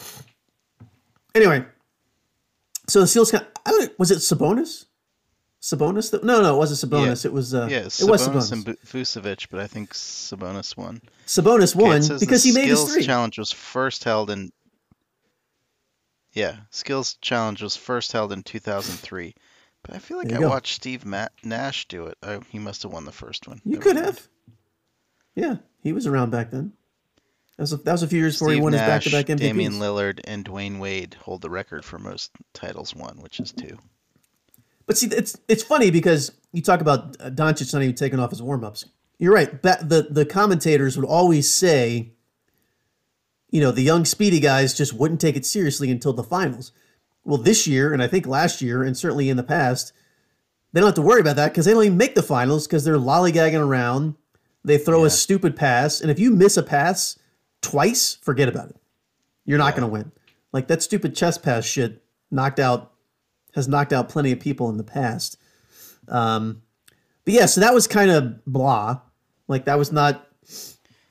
[1.34, 1.64] Anyway,
[2.88, 3.32] so the skills.
[3.32, 3.98] I don't.
[3.98, 4.86] Was it Sabonis?
[5.60, 6.10] Sabonis?
[6.10, 7.24] That, no, no, it wasn't Sabonis.
[7.24, 7.54] It was.
[7.54, 8.52] Uh, Yeah, it was Sabonis Sabonis.
[8.52, 11.00] and Vucevic, but I think Sabonis won.
[11.26, 13.04] Sabonis won says because he made his skills three.
[13.04, 14.50] challenge was first held in.
[16.32, 19.34] Yeah, skills challenge was first held in 2003,
[19.82, 20.48] but I feel like I go.
[20.48, 22.18] watched Steve Ma- Nash do it.
[22.22, 23.60] Oh, he must have won the first one.
[23.64, 24.06] You Never could mind.
[24.06, 24.28] have.
[25.34, 26.72] Yeah, he was around back then.
[27.56, 29.38] That was a, that was a few years before he won his back-to-back MVPs.
[29.38, 33.78] Damian Lillard, and Dwyane Wade hold the record for most titles won, which is two.
[34.86, 38.30] But see, it's it's funny because you talk about uh, Doncic not even taking off
[38.30, 38.84] his warm ups.
[39.18, 39.60] You're right.
[39.60, 42.12] Ba- the the commentators would always say,
[43.50, 46.72] you know, the young speedy guys just wouldn't take it seriously until the finals.
[47.28, 49.92] Well, this year, and I think last year, and certainly in the past,
[50.72, 52.84] they don't have to worry about that because they don't even make the finals because
[52.84, 54.14] they're lollygagging around.
[54.64, 55.08] They throw Yeah.
[55.08, 57.18] a stupid pass, and if you miss a pass
[57.60, 58.76] twice, forget about it.
[59.44, 59.80] You're not Yeah.
[59.80, 60.12] going to win.
[60.54, 62.92] Like that stupid chest pass shit knocked out
[63.54, 65.36] has knocked out plenty of people in the past.
[66.08, 66.62] Um,
[67.26, 69.00] but yeah, so that was kind of blah.
[69.48, 70.26] Like that was not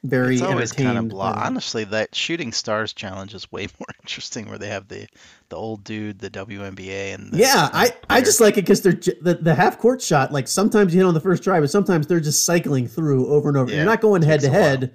[0.04, 1.34] very It's always kind of blah.
[1.34, 1.46] that.
[1.46, 5.08] Honestly, that shooting stars challenge is way more interesting, where they have the
[5.50, 8.94] the old dude, the WNBA, and the, Yeah, I, I just like it because they're
[8.94, 10.32] the, the half court shot.
[10.32, 13.50] Like sometimes you hit on the first try, but sometimes they're just cycling through over
[13.50, 13.72] and over.
[13.72, 14.94] Yeah, You're not going head to head.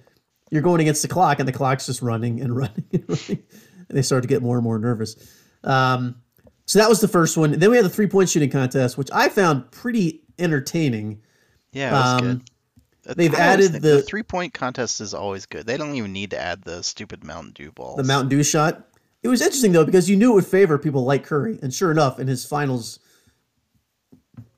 [0.51, 3.43] You're going against the clock, and the clock's just running and running and running.
[3.89, 5.17] And they start to get more and more nervous.
[5.65, 6.17] Um,
[6.67, 7.53] so that was the first one.
[7.53, 11.21] then we had the three point shooting contest, which I found pretty entertaining.
[11.73, 12.51] yeah, it was um, good.
[13.05, 15.67] They've added think the- three point contest is always good.
[15.67, 17.97] They don't even need to add the stupid Mountain Dew balls.
[17.97, 18.87] the Mountain Dew shot.
[19.23, 21.91] It was interesting though because you knew it would favor people like Curry, and sure
[21.91, 22.99] enough, in his finals,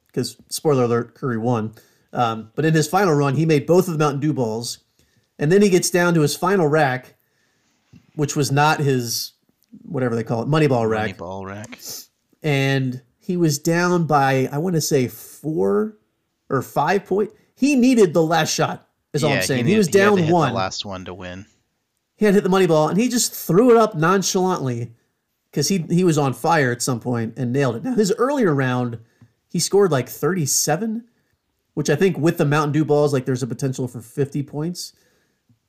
[0.07, 1.75] because spoiler alert, Curry won.
[2.13, 4.79] Um, but in his final run, he made both of the Mountain Dew balls,
[5.39, 7.15] and then he gets down to his final rack,
[8.15, 9.33] which was not his
[9.83, 11.79] whatever they call it, Moneyball rack, Money ball rack.
[12.43, 15.97] and he was down by I want to say four
[16.49, 17.33] or five point.
[17.65, 18.89] He needed the last shot.
[19.13, 19.65] Is all I'm saying.
[19.65, 20.51] He, needed- was down hit one.
[20.51, 21.47] The last one to win.
[22.17, 24.93] He had hit the money ball and he just threw it up nonchalantly
[25.51, 27.85] because he he was on fire at some point and nailed it.
[27.85, 28.99] Now his earlier round,
[29.49, 31.05] he scored like 37,
[31.75, 34.93] which I think with the Mountain Dew balls, like there's a potential for 50 points.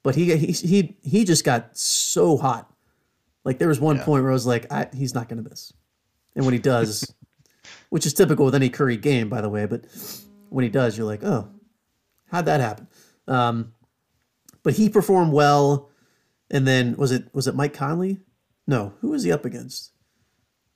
[0.03, 2.71] But he he he he just got so hot.
[3.43, 4.03] Like there was one Yeah.
[4.05, 5.71] point where I was like, I, he's not going to miss.
[6.35, 7.11] And when he does,
[7.89, 9.85] which is typical with any Curry game, by the way, but
[10.49, 11.49] when he does, you're like, oh,
[12.35, 12.87] how'd that happen?
[13.27, 13.73] Um,
[14.63, 15.89] but he performed well.
[16.51, 18.19] And then was it was it Mike Conley?
[18.67, 19.91] No, who was he up against?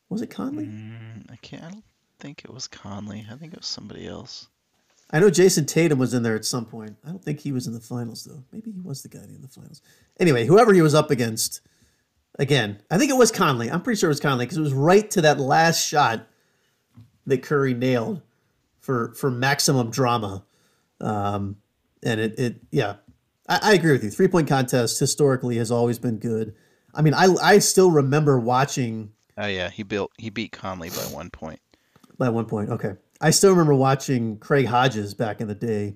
[0.09, 0.65] Was it Conley?
[0.65, 1.63] Mm, I can't.
[1.63, 1.83] I don't
[2.19, 3.27] think it was Conley.
[3.31, 4.47] I think it was somebody else.
[5.11, 6.97] I know Jayson Tatum was in there at some point.
[7.05, 8.43] I don't think he was in the finals though.
[8.51, 9.81] Maybe he was the guy in the finals.
[10.19, 11.61] Anyway, whoever he was up against,
[12.37, 13.69] again, I think it was Conley.
[13.69, 16.27] I'm pretty sure it was Conley because it was right to that last shot
[17.27, 18.21] that Curry nailed
[18.79, 20.45] for for maximum drama.
[21.01, 21.57] Um,
[22.03, 22.95] and it it yeah,
[23.47, 24.09] I, I agree with you.
[24.09, 26.55] Three point contest historically has always been good.
[26.93, 30.11] I mean, I I still remember watching Oh yeah, he built.
[30.17, 31.59] He beat Conley by one point.
[32.17, 32.95] By one point, okay.
[33.21, 35.95] I still remember watching Craig Hodges back in the day.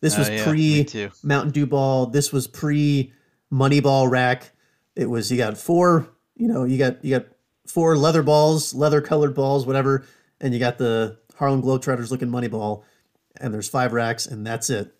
[0.00, 0.86] This Oh, was yeah, pre.
[1.22, 2.06] Mountain Dew ball.
[2.06, 3.12] This was pre
[3.52, 4.52] Moneyball rack.
[4.96, 7.26] It was you got four, you know, you got you got
[7.66, 10.06] four leather balls, leather colored balls, whatever,
[10.40, 12.84] and you got the Harlem Globetrotters looking Moneyball,
[13.40, 14.94] and there's five racks, and that's it.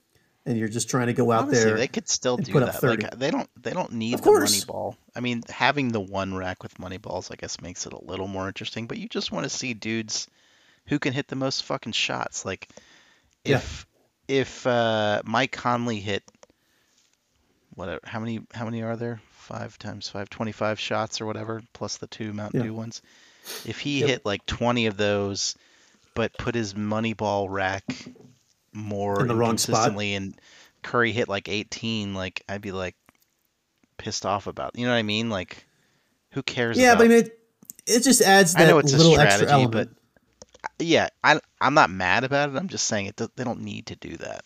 [0.46, 1.76] And you're just trying to go out Honestly, there.
[1.76, 2.76] they could still do that.
[2.76, 3.02] 30.
[3.02, 3.50] Like they don't.
[3.62, 4.96] They don't need Of the money ball.
[5.14, 8.28] I mean, having the one rack with money balls, I guess, makes it a little
[8.28, 8.86] more interesting.
[8.86, 10.26] But you just want to see dudes
[10.86, 12.46] who can hit the most fucking shots.
[12.46, 12.68] Like
[13.44, 13.56] Yeah.
[13.56, 13.86] if
[14.26, 16.22] if uh, Mike Conley hit
[17.74, 19.20] whatever, how many how many are there?
[19.32, 22.66] Five times five, 25 shots or whatever, plus the two Mountain Yeah.
[22.66, 23.02] Dew ones.
[23.64, 24.08] If he Yep.
[24.08, 25.54] hit like 20 of those,
[26.18, 27.84] but put his money ball rack
[28.72, 29.96] more In the wrong spot?
[29.96, 30.34] and
[30.82, 32.96] Curry hit like 18, like I'd be like
[33.98, 34.72] pissed off about.
[34.74, 35.30] You know what I mean?
[35.30, 35.64] Like
[36.32, 37.40] who cares yeah, about but I mean, it,
[37.86, 39.90] it just adds I that know it's a little extra strategy, But
[40.80, 42.56] Yeah, I I'm not mad about it.
[42.56, 43.16] I'm just saying it.
[43.16, 44.44] They don't need to do that.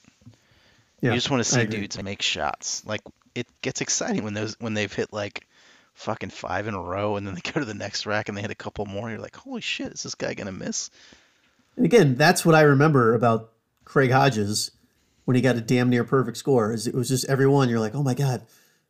[1.00, 2.84] Yeah, you just want to see dudes make shots.
[2.84, 3.00] Like
[3.34, 5.48] it gets exciting when those when they've hit like
[5.94, 8.42] fucking five in a row, and then they go to the next rack and they
[8.42, 9.08] hit a couple more.
[9.08, 10.90] You're like, holy shit, is this guy gonna miss?
[11.76, 13.52] And again, that's what I remember about
[13.84, 14.70] Craig Hodges
[15.24, 16.72] when he got a damn near perfect score.
[16.72, 17.68] Is it was just everyone.
[17.68, 18.42] You're like, oh my god.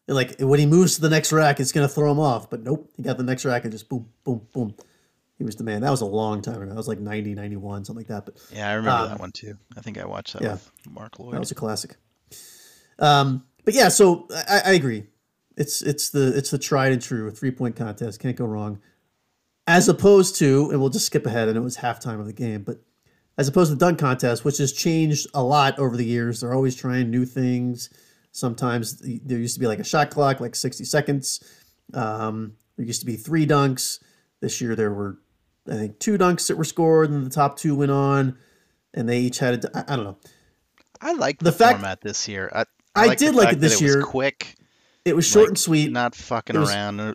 [0.09, 2.51] And like when he moves to the next rack, it's gonna throw him off.
[2.51, 4.75] But nope, he got the next rack and just boom, boom, boom.
[5.39, 5.81] He was the man.
[5.81, 6.67] That was a long time ago.
[6.67, 8.27] That was like 90, 91, something like that.
[8.27, 9.57] But Yeah, I remember Um, that one too.
[9.77, 10.53] I think I watched that yeah.
[10.53, 11.35] with Mark Lloyd.
[11.35, 11.97] that was a classic.
[12.99, 15.05] Um, but yeah, so I, I agree.
[15.57, 18.21] It's it's the it's the tried and true three point contest.
[18.21, 18.81] Can't go wrong.
[19.67, 22.63] As opposed to, and we'll just skip ahead, and it was halftime of the game,
[22.63, 22.79] but
[23.39, 26.41] as opposed to the dunk contest, which has changed a lot over the years.
[26.41, 27.89] They're always trying new things.
[28.33, 31.43] Sometimes there used to be like a shot clock, like 60 seconds.
[31.95, 34.01] Um, there used to be three dunks.
[34.41, 35.19] This year there were,
[35.71, 38.37] I think, two dunks that were scored, and the top two went on,
[38.93, 39.71] and they each had a.
[39.79, 40.19] I I don't know.
[41.01, 42.51] I like the the, fact- format this year.
[42.55, 44.03] I, I like did like it this was year.
[44.03, 44.57] quick,
[45.05, 45.93] It was short Like, and sweet.
[45.93, 47.15] not fucking was- around.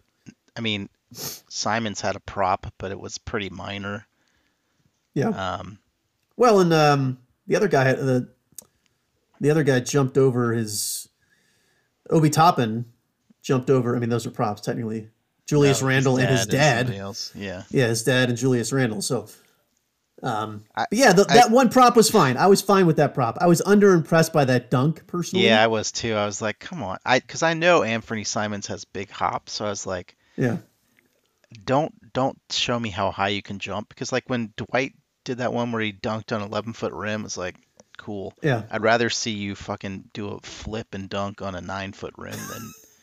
[0.56, 4.08] I mean, Simons had a prop, but it was pretty minor.
[5.14, 5.30] yeah.
[5.30, 5.80] Um,
[6.36, 8.30] Well, and um, the other guy, the
[9.40, 11.08] the other guy jumped over his
[12.10, 12.86] Obi Toppin
[13.42, 13.96] jumped over.
[13.96, 15.10] I mean, those are props technically.
[15.46, 16.90] Julius no, Randle and his dad.
[16.92, 17.32] else.
[17.34, 17.64] Yeah.
[17.70, 19.02] Yeah, his dad and Julius Randle.
[19.02, 19.28] So,
[20.22, 22.36] um, I- but yeah, the, I- that one prop was fine.
[22.36, 23.38] I was fine with that prop.
[23.40, 25.46] I was under impressed by that dunk personally.
[25.46, 26.16] Yeah, I was too.
[26.16, 26.98] I was like, come on.
[27.06, 30.58] I because I know Anfernee Simons has big hops, so I was like, yeah,
[31.66, 35.54] don't don't show me how high you can jump because like when Dwight did that
[35.54, 37.56] one where he dunked on 11 foot rim, it's like
[37.98, 38.34] cool.
[38.42, 38.64] yeah.
[38.70, 42.38] I'd rather see you fucking do a flip and dunk on a nine foot rim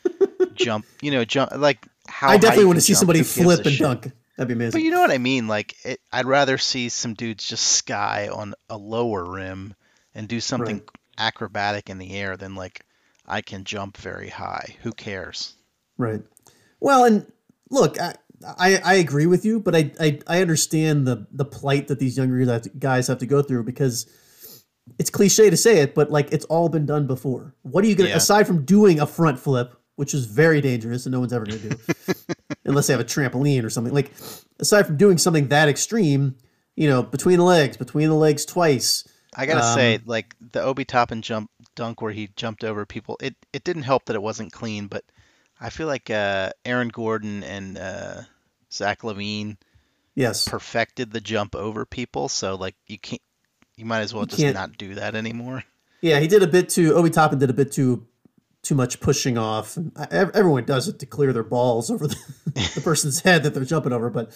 [0.02, 0.87] than jump.
[1.02, 2.28] You know, jump like how.
[2.30, 3.80] I definitely want to see somebody who gives a flip and shit?
[3.80, 4.12] dunk.
[4.37, 4.80] That'd be amazing.
[4.80, 5.46] But you know what I mean?
[5.46, 9.74] Like, it, I'd rather see some dudes just sky on a lower rim
[10.12, 10.88] and do something Right.
[11.18, 12.85] acrobatic in the air than like
[13.26, 14.76] I can jump very high.
[14.83, 15.54] Who cares?
[15.98, 16.20] Right.
[16.80, 17.30] Well, and
[17.70, 18.14] look, I,
[18.59, 22.16] I, I agree with you, but I, I, I understand the, the plight that these
[22.16, 24.07] younger guys have to- guys have to go through because
[24.98, 27.54] it's cliche to say it, but like it's all been done before.
[27.62, 28.16] What are you going to, Yeah.
[28.18, 31.61] aside from doing a front flip, which is very dangerous and no one's ever going
[31.61, 31.76] to do,
[32.64, 34.12] unless they have a trampoline or something, like
[34.61, 36.35] aside from doing something that extreme,
[36.76, 39.07] you know, between the legs, between the legs twice.
[39.37, 43.16] I gotta say, Um, like the Obi Toppin jump dunk where he jumped over people,
[43.20, 45.02] it it didn't help that it wasn't clean, but
[45.61, 48.20] I feel like uh, Aaron Gordon and uh,
[48.74, 49.56] Zach LaVine
[50.16, 50.46] Yes.
[50.48, 53.22] perfected the jump over people, so like you can't,
[53.76, 55.64] you might as well You just can't- not do that anymore.
[56.00, 56.94] Yeah, he did a bit too.
[56.94, 58.06] Obi Toppin did a bit too
[58.62, 59.76] too much pushing off.
[59.76, 62.16] And everyone does it to clear their balls over the,
[62.74, 64.08] the person's head that they're jumping over.
[64.08, 64.32] But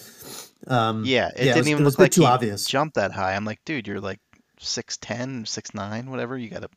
[0.67, 2.65] um, Yeah, it yeah, didn't was- even it look like too he obvious.
[2.65, 3.33] jumped that high.
[3.35, 4.19] I'm like, dude, you're like
[4.59, 6.37] 6'10", 6'9", whatever.
[6.37, 6.69] You got to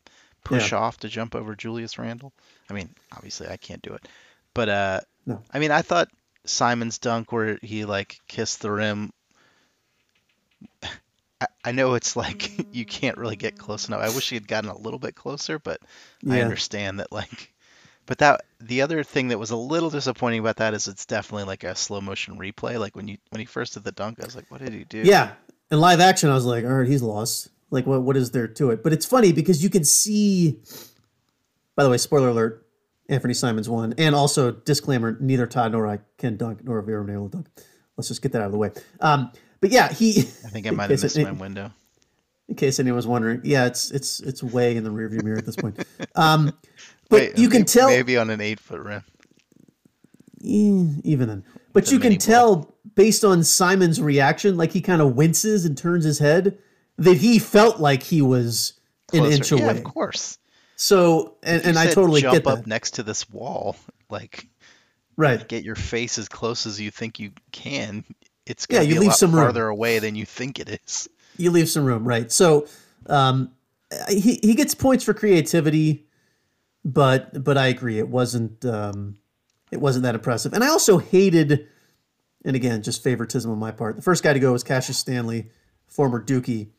[0.43, 0.79] push Yeah.
[0.79, 2.33] off to jump over Julius Randle.
[2.69, 4.07] I mean, obviously I can't do it.
[4.55, 5.41] But uh No.
[5.53, 6.09] I mean, I thought
[6.45, 9.11] Simon's dunk where he like kissed the rim
[11.41, 14.01] I, I know it's like you can't really get close enough.
[14.01, 15.79] I wish he had gotten a little bit closer, but
[16.29, 17.53] I understand that like
[18.05, 21.45] but that the other thing that was a little disappointing about that is it's definitely
[21.45, 22.79] like a slow motion replay.
[22.79, 24.83] Like when you when he first did the dunk, I was like, what did he
[24.83, 24.99] do?
[24.99, 25.33] yeah,
[25.71, 27.49] in live action, I was like, all right, he's lost.
[27.71, 28.83] Like, what what is there to it?
[28.83, 30.59] But it's funny because you can see.
[31.75, 32.62] By the way, spoiler alert:
[33.13, 36.93] Anfernee Simons won, and also disclaimer: neither Todd nor I can dunk, nor have we
[36.93, 37.47] ever been able to dunk.
[37.97, 38.71] Let's just get that out of the way.
[38.99, 40.19] Um, but yeah, he.
[40.19, 41.71] I think I might have missed it- my window.
[42.49, 43.41] in case anyone was wondering.
[43.43, 45.83] Yeah, it's it's it's way in the rearview mirror at this point.
[46.15, 46.53] Um,
[47.09, 49.03] but Wait, you can tell maybe on an eight foot rim.
[50.43, 51.43] Eh, even then.
[51.71, 52.25] But you can mini ball.
[52.25, 56.57] tell based on Simon's reaction, like he kind of winces and turns his head,
[56.97, 58.73] that he felt like he was
[59.13, 59.35] an Closer.
[59.35, 59.77] inch yeah, away.
[59.77, 60.37] of course.
[60.75, 63.75] So, and, and I totally jump get up next to this wall,
[64.09, 64.47] like
[65.15, 65.47] Right.
[65.47, 68.03] get your face as close as you think you can.
[68.45, 69.45] It's Yeah, you leave some room.
[69.45, 71.07] farther away than you think it is.
[71.37, 72.31] You leave some room, right?
[72.31, 72.67] So,
[73.07, 73.51] um,
[74.09, 76.07] he he gets points for creativity,
[76.83, 79.17] but but I agree, it wasn't um,
[79.71, 80.53] it wasn't that impressive.
[80.53, 81.67] And I also hated,
[82.43, 83.95] and again, just favoritism on my part.
[83.95, 85.51] The first guy to go was Cassius Stanley,
[85.87, 86.69] former Dookie.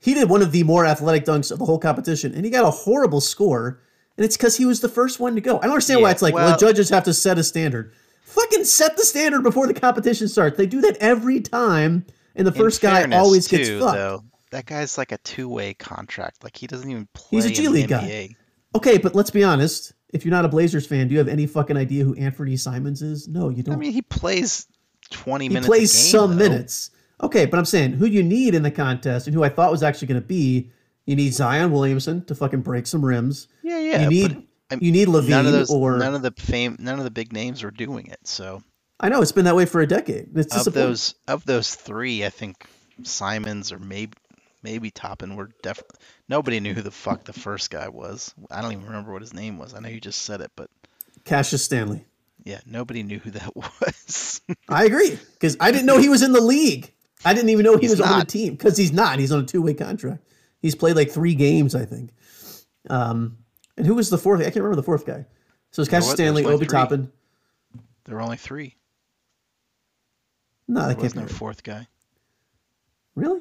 [0.00, 2.64] He did one of the more athletic dunks of the whole competition, and he got
[2.64, 3.80] a horrible score.
[4.16, 5.58] And it's because he was the first one to go.
[5.58, 7.92] I don't understand why it's like, well, well- the judges have to set a standard.
[8.22, 10.56] Fucking set the standard before the competition starts.
[10.56, 12.04] They do that every time,
[12.36, 13.94] and the first guy always too, gets fucked.
[13.94, 16.44] Though, that guy's like a two way contract.
[16.44, 18.36] Like he doesn't even play He's a G League guy.
[18.74, 19.94] Okay, but let's be honest.
[20.10, 23.02] If you're not a Blazers fan, do you have any fucking idea who Anfernee Simons
[23.02, 23.28] is?
[23.28, 23.74] No, you don't.
[23.74, 24.66] I mean, he plays
[25.10, 25.66] twenty minutes.
[25.66, 26.48] he plays game, some though.
[26.48, 26.90] minutes.
[27.20, 29.82] Okay, but I'm saying who you need in the contest and who I thought was
[29.82, 30.70] actually going to be.
[31.06, 33.48] You need Zion Williamson to fucking break some rims.
[33.62, 34.02] Yeah, yeah.
[34.02, 36.98] you need but, you need LaVine none of those, or none of the fame, none
[36.98, 38.20] of the big names were doing it.
[38.24, 38.62] So
[39.00, 40.36] I know it's been that way for a decade.
[40.36, 42.66] It's of those, of those three, I think
[43.02, 44.12] Simons or maybe
[44.62, 45.98] maybe Toppin were definitely.
[46.28, 48.34] Nobody knew who the fuck the first guy was.
[48.50, 49.74] I don't even remember what his name was.
[49.74, 50.68] I know you just said it, but
[51.24, 52.04] Cassius Stanley.
[52.44, 54.40] yeah, nobody knew who that was.
[54.68, 56.92] I agree because I didn't know he was in the league.
[57.24, 59.18] I didn't even know he He's was on the team because he's not.
[59.18, 60.24] He's on a two way contract.
[60.60, 62.10] He's played like three games, I think.
[62.90, 63.38] Um,
[63.76, 64.40] and who was the fourth?
[64.40, 65.24] I can't remember the fourth guy.
[65.72, 66.72] So it's There Cassius was- there's Stanley, Obi three.
[66.72, 67.12] Toppin.
[68.04, 68.76] there were only three.
[70.68, 71.30] No, that There can't was no right.
[71.30, 71.86] fourth guy.
[73.14, 73.40] Really?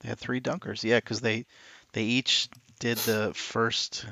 [0.00, 0.84] They had three dunkers.
[0.84, 1.46] Yeah, because they
[1.92, 4.06] they each did the first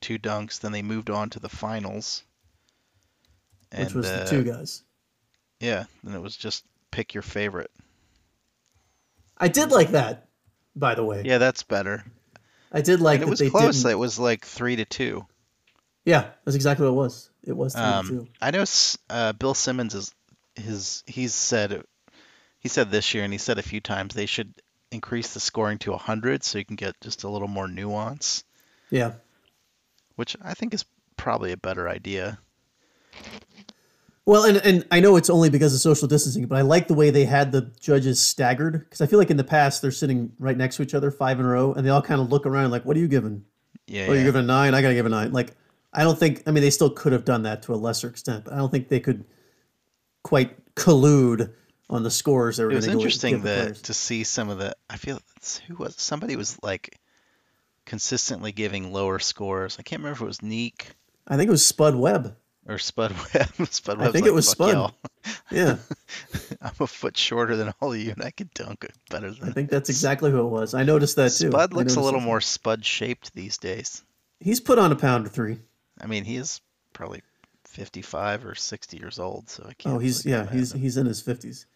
[0.00, 2.24] two dunks, then they moved on to the finals.
[3.76, 4.82] Which was uh, the two guys.
[5.60, 7.70] Yeah, and it was just pick your favorite.
[9.40, 10.28] I did like that,
[10.76, 11.22] by the way.
[11.24, 12.04] Yeah, that's better.
[12.70, 13.76] I did like and it was close.
[13.82, 13.90] didn't.
[13.90, 15.26] It was like three to two.
[16.04, 17.30] Yeah, that's exactly what it was.
[17.42, 18.28] It was three to Um, two.
[18.40, 18.64] I know
[19.08, 20.14] uh, Bill Simmons is
[20.54, 21.02] his.
[21.06, 21.82] He's said
[22.60, 24.52] he said this year, and he said a few times they should
[24.92, 28.44] increase the scoring to hundred so you can get just a little more nuance,
[28.90, 29.12] Yeah.
[30.16, 30.84] which I think is
[31.16, 32.38] probably a better idea.
[34.30, 36.94] Well, and, and I know it's only because of social distancing, but I like the
[36.94, 40.30] way they had the judges staggered because I feel like in the past they're sitting
[40.38, 42.46] right next to each other, five in a row, and they all kind of look
[42.46, 43.44] around like, "What are you giving?
[43.88, 44.20] Yeah, Oh, yeah.
[44.20, 44.72] you're giving a nine.
[44.72, 45.32] I gotta give a nine.
[45.32, 45.56] Like,
[45.92, 46.44] I don't think.
[46.46, 48.70] I mean, they still could have done that to a lesser extent, but I don't
[48.70, 49.24] think they could
[50.22, 51.52] quite collude
[51.88, 52.56] on the scores.
[52.56, 54.76] They were It was gonna interesting that to see some of the.
[54.88, 55.20] I feel
[55.66, 57.00] who was somebody was like
[57.84, 59.76] consistently giving lower scores.
[59.80, 60.90] I can't remember if it was Nique
[61.30, 62.36] I think it was Spud Webb.
[62.66, 63.48] Or Spud Webb.
[63.70, 64.94] Spud I think like, it was Spud." y'all.
[65.50, 65.76] Yeah,
[66.62, 69.48] I'm a foot shorter than all of you, and I could dunk it better than.
[69.48, 70.72] I think that's exactly who it was.
[70.74, 71.50] I noticed that too.
[71.50, 72.26] Spud looks a little that.
[72.26, 74.02] more Spud shaped these days.
[74.38, 75.58] He's put on a pound or three.
[76.00, 76.60] I mean, he is
[76.94, 77.20] probably
[77.66, 79.96] 55 or 60 years old, so I can't.
[79.96, 80.80] Oh, he's really yeah, he's imagine.
[80.80, 81.66] he's in his fifties.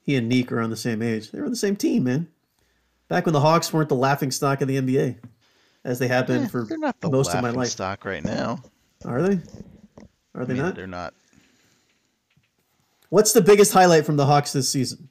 [0.00, 1.30] He and Nique are on the same age.
[1.30, 2.28] They were on the same team, man.
[3.08, 5.16] Back when the Hawks weren't the laughing stock of the NBA,
[5.84, 7.68] as they have been Eh, for they're not the most of my life.
[7.68, 8.58] stock right now.
[9.04, 9.38] Are they?
[10.34, 10.74] Are I they mean, not?
[10.74, 11.14] they're not.
[13.08, 15.08] What's the biggest highlight from the Hawks this season?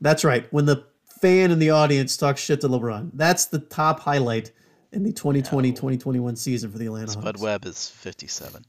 [0.00, 0.46] That's right.
[0.52, 0.84] When the
[1.20, 3.10] fan in the audience talks shit to LeBron.
[3.14, 4.52] That's the top highlight
[4.92, 7.40] in the 2020-2021 season for the Atlanta Spud Hawks.
[7.40, 8.64] Webb is 57.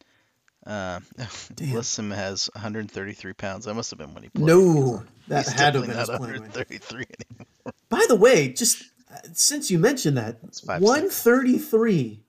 [0.65, 0.99] Uh,
[1.59, 3.65] Lissom has 133 pounds.
[3.65, 4.45] That must have been when he played.
[4.45, 6.41] No, that He's had to have been not his playing weight.
[6.41, 7.73] 133 anymore.
[7.89, 12.21] By the way, just uh, since you mentioned that, five, 133.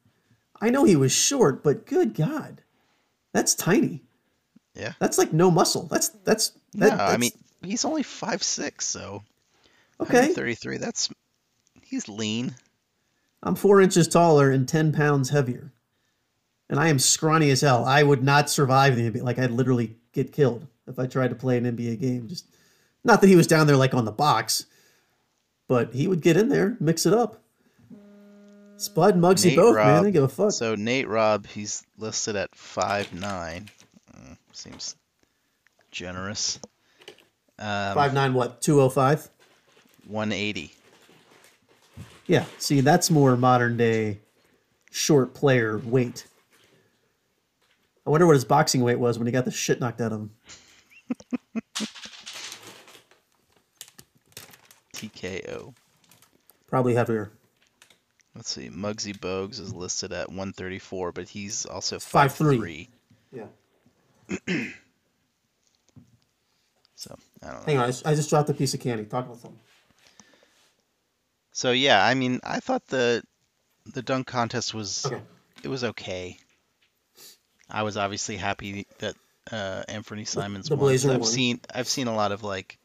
[0.60, 2.61] I know he was short, but good God,
[3.32, 4.02] that's tiny.
[4.74, 4.92] Yeah.
[4.98, 5.86] That's like no muscle.
[5.90, 9.22] That's that's No, that, I mean, he's only five six, so
[10.00, 10.32] okay.
[10.32, 10.78] thirty three.
[10.78, 11.10] That's
[11.82, 12.54] he's lean.
[13.42, 15.72] I'm four inches taller and ten pounds heavier,
[16.70, 17.84] and I am scrawny as hell.
[17.84, 19.22] I would not survive the NBA.
[19.22, 22.28] Like I'd literally get killed if I tried to play an NBA game.
[22.28, 22.46] Just
[23.04, 24.66] not that he was down there like on the box,
[25.68, 27.41] but he would get in there, mix it up.
[28.82, 29.86] Spud, Muggsy, Nate both man.
[29.86, 30.50] I Robb- don't give a fuck.
[30.52, 33.68] So Nate Robb, he's listed at 5'9".
[34.12, 34.96] Mm, seems
[35.92, 36.58] generous.
[37.58, 38.60] Um, Five nine, what?
[38.60, 39.28] Two oh five.
[40.08, 40.72] 180.
[42.26, 42.44] Yeah.
[42.58, 44.18] See, that's more modern day
[44.90, 46.26] short player weight.
[48.04, 50.22] I wonder what his boxing weight was when he got the shit knocked out of
[50.22, 50.30] him.
[54.92, 55.74] TKO.
[56.66, 57.30] Probably heavier.
[58.34, 58.68] Let's see.
[58.70, 62.88] Muggsy Bogues is listed at 134, but he's also 5'3".
[62.88, 62.88] 5'3".
[63.32, 64.66] Yeah.
[66.94, 67.66] So I don't know.
[67.66, 69.04] Hang on, I just, I just dropped a piece of candy.
[69.04, 69.58] Talk about something.
[71.52, 73.22] So yeah, I mean, I thought the
[73.92, 75.20] the dunk contest was Okay.
[75.64, 76.36] it was okay.
[77.68, 79.16] I was obviously happy that
[79.50, 80.80] uh, Anfernee Simons the won.
[80.80, 81.28] 'cause Blazer I've won.
[81.28, 82.78] seen I've seen a lot of like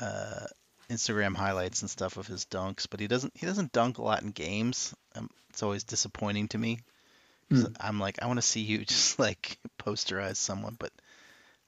[0.00, 0.46] uh,
[0.92, 4.22] Instagram highlights and stuff of his dunks, but he doesn't he doesn't dunk a lot
[4.22, 4.94] in games.
[5.14, 6.80] Um, it's always disappointing to me.
[7.50, 7.64] Hmm.
[7.80, 10.92] I'm like I want to see you just like posterize someone, but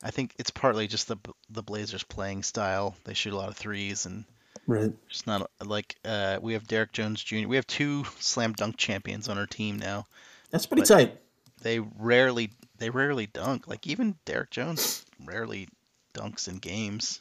[0.03, 1.17] I think it's partly just the
[1.51, 2.95] the Blazers playing style.
[3.05, 4.25] They shoot a lot of threes and
[4.67, 4.93] Right.
[5.11, 7.47] just not like uh, we have Derrick Jones Jr.
[7.49, 10.07] We have two slam dunk champions on our team now.
[10.51, 11.19] That's pretty tight.
[11.61, 13.69] They rarely they rarely dunk.
[13.69, 15.69] Like even Derrick Jones rarely
[16.15, 17.21] dunks in games.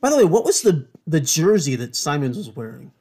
[0.00, 2.92] By the way, what was the the jersey that Simons was wearing?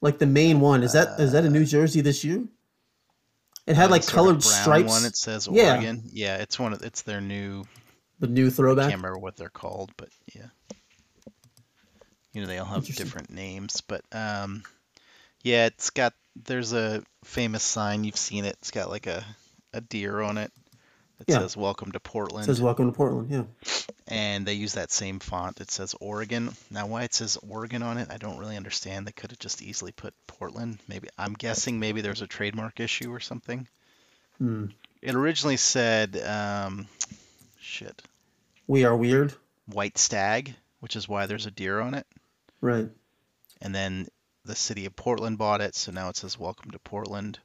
[0.00, 0.82] Like the main one.
[0.82, 2.44] Is that is that a new jersey this year?
[3.66, 4.88] It had Uh, like colored stripes.
[4.88, 5.74] One it says Yeah.
[5.74, 6.02] Oregon.
[6.12, 7.64] Yeah, it's one of it's their new.
[8.18, 8.86] the new throwback.
[8.86, 10.48] I can't remember what they're called, but yeah.
[12.32, 14.62] You know, they all have different names, but um,
[15.42, 18.56] yeah, it's got there's a famous sign you've seen it.
[18.60, 19.24] It's got like a
[19.74, 20.52] a deer on it
[21.26, 21.38] that Yeah.
[21.40, 23.30] says "Welcome to It Portland," says welcome to Portland.
[23.30, 23.44] Yeah.
[24.08, 25.60] and they use that same font.
[25.60, 26.54] It says Oregon.
[26.70, 29.06] Now, why it says Oregon on it, I don't really understand.
[29.06, 30.78] They could have just easily put Portland.
[30.88, 33.66] Maybe I'm guessing maybe there's a trademark issue or something.
[34.38, 34.66] Hmm.
[35.00, 36.86] It originally said um,
[37.58, 38.02] shit
[38.66, 39.34] We are weird.
[39.66, 42.06] White Stag, which is why there's a deer on it.
[42.60, 42.88] Right.
[43.60, 44.08] and then
[44.44, 47.38] the city of Portland bought it, so now it says "Welcome to Portland."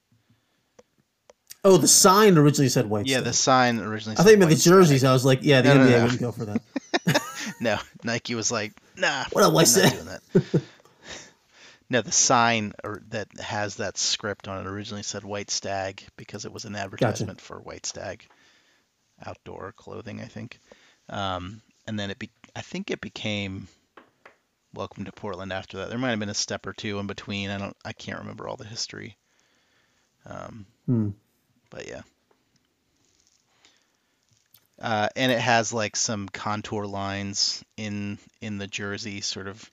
[1.68, 3.08] Oh, the sign originally said white.
[3.08, 4.18] yeah, the sign originally.
[4.18, 5.04] I thought you meant the jerseys.
[5.04, 6.04] I was like, yeah, the No, no, NBA no.
[6.04, 6.62] wouldn't go for that.
[7.60, 10.22] No, Nike was like, "Nah, What a White that."
[11.90, 16.46] no, the sign or, that has that script on it originally said White Stag because
[16.46, 18.28] it was an advertisement for White Stag
[19.26, 20.60] outdoor clothing, I think.
[21.10, 23.68] Um, and then it be, I think it became
[24.74, 25.90] Welcome to Portland after that.
[25.90, 27.50] There might have been a step or two in between.
[27.50, 29.18] I don't, I can't remember all the history.
[30.26, 31.10] Um, Hmm.
[31.70, 32.02] But yeah.
[34.80, 39.72] Uh, and it has like some contour lines in in the jersey, sort of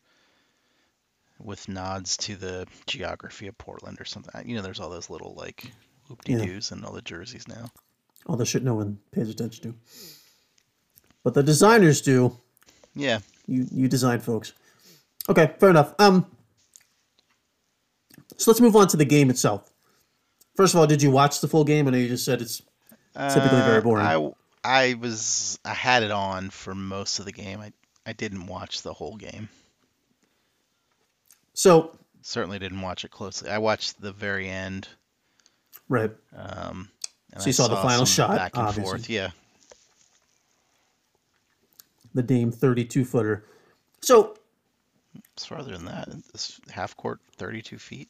[1.38, 4.48] with nods to the geography of Portland or something.
[4.48, 5.70] You know, there's all those little like
[6.08, 7.66] whoop-de-doos in all the jerseys now.
[8.26, 9.78] All the shit no one pays attention to.
[11.22, 12.38] But the designers do.
[12.94, 14.52] Yeah, You you design folks.
[15.28, 15.94] Okay, fair enough.
[15.98, 16.26] Um
[18.38, 19.70] so let's move on to the game itself.
[20.54, 21.88] First of all, did you watch the full game?
[21.88, 22.62] I know you just said it's
[23.32, 24.06] Typically very Uh, boring.
[24.06, 24.30] I
[24.64, 27.60] I was I had it on for most of the game.
[27.60, 27.72] I
[28.06, 29.48] I didn't watch the whole game.
[31.54, 33.50] so Certainly didn't watch it closely.
[33.50, 34.88] I watched the very end.
[35.88, 36.10] right.
[36.34, 36.88] Um,
[37.32, 38.90] and So you I saw the final shot, back and obviously.
[38.90, 39.10] forth.
[39.10, 39.30] Yeah,
[42.14, 43.44] The Dame 32 footer.
[44.00, 44.36] So
[45.34, 46.08] it's farther than that.
[46.32, 48.08] This half court, 32 feet.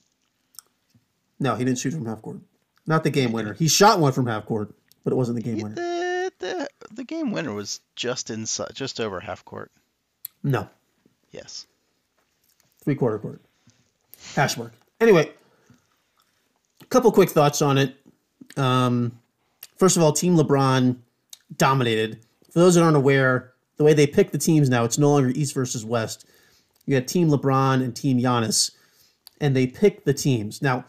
[1.41, 2.39] No, he didn't shoot from half court.
[2.87, 3.55] Not the game winner.
[3.55, 4.75] He shot one from half court,
[5.05, 5.75] but it wasn't the game winner.
[5.75, 9.71] The, the the game winner was just inside, just over half court.
[10.43, 10.69] No,
[11.33, 11.67] Yes.
[12.83, 13.41] three quarter court.
[14.37, 14.73] Hash mark.
[15.01, 15.31] Anyway,
[16.83, 17.97] a couple quick thoughts on it.
[18.57, 19.19] Um,
[19.77, 20.97] first of all, Team LeBron
[21.57, 22.21] dominated.
[22.53, 25.31] For those that aren't aware, the way they pick the teams now, it's no longer
[25.31, 26.27] East versus West.
[26.87, 28.71] You got Team LeBron and Team Giannis,
[29.41, 30.61] and they pick the teams.
[30.63, 30.85] Now,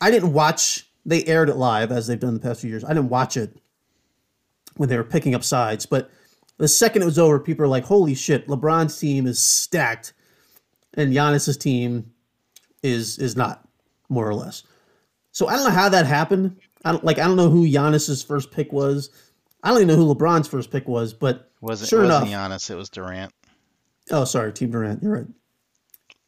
[0.00, 0.86] I didn't watch.
[1.04, 2.84] They aired it live as they've done the past few years.
[2.84, 3.56] I didn't watch it
[4.76, 6.10] when they were picking up sides, but
[6.58, 8.46] the second it was over, people are like, "Holy shit!
[8.48, 10.12] LeBron's team is stacked,
[10.94, 12.12] and Giannis's team
[12.82, 13.66] is is not,
[14.08, 14.62] more or less."
[15.32, 16.56] So I don't know how that happened.
[16.84, 17.18] I don't like.
[17.18, 19.10] I don't know who Giannis's first pick was.
[19.62, 22.50] I don't even know who LeBron's first pick was, but Was it Sure wasn't enough.
[22.50, 22.70] Giannis?
[22.70, 23.32] It was Durant.
[24.10, 25.02] Oh, sorry, Team Durant.
[25.02, 25.26] You're right.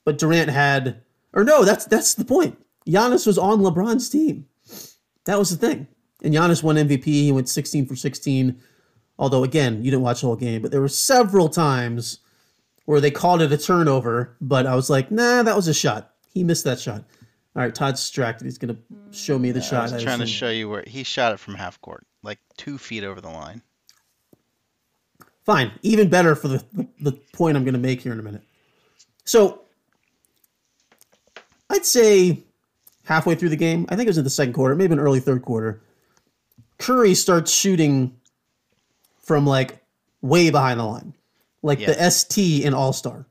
[0.05, 1.03] But Durant had,
[1.33, 2.59] or no, that's that's the point.
[2.87, 4.47] Giannis was on LeBron's team.
[5.27, 5.87] That was the thing.
[6.23, 7.05] And Giannis won MVP.
[7.05, 8.61] He went 16 for 16.
[9.19, 12.21] Although again, you didn't watch the whole game, but there were several times
[12.87, 14.37] where they called it a turnover.
[14.41, 16.15] But I was like, nah, that was a shot.
[16.33, 17.05] He missed that shot.
[17.57, 18.45] All right, Todd's distracted.
[18.45, 18.79] He's gonna
[19.11, 19.81] show me the I shot.
[19.81, 22.39] I was I trying to show you where he shot it from half court, like
[22.57, 23.61] two feet over the line.
[25.45, 25.73] Fine.
[25.83, 28.43] Even better for the, the, the point I'm going to make here in a minute.
[29.25, 29.63] So,
[31.69, 32.45] I'd say
[33.05, 35.21] halfway through the game, I think it was in the second quarter, maybe an early
[35.21, 35.81] third quarter,
[36.79, 38.17] Curry starts shooting
[39.19, 39.83] from like
[40.23, 41.15] way behind the line,
[41.63, 41.89] like Yeah.
[41.93, 43.27] the ST in All Star.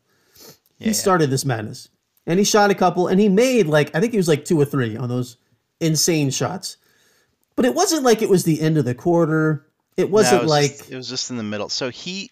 [0.77, 1.89] Yeah, he started this madness.
[2.25, 4.59] And he shot a couple, and he made like, I think he was like two
[4.59, 5.37] or three on those
[5.79, 6.77] insane shots.
[7.55, 9.65] But it wasn't like it was the end of the quarter.
[9.97, 10.71] It wasn't it was like.
[10.77, 11.69] just, it was just in the middle.
[11.69, 12.31] So he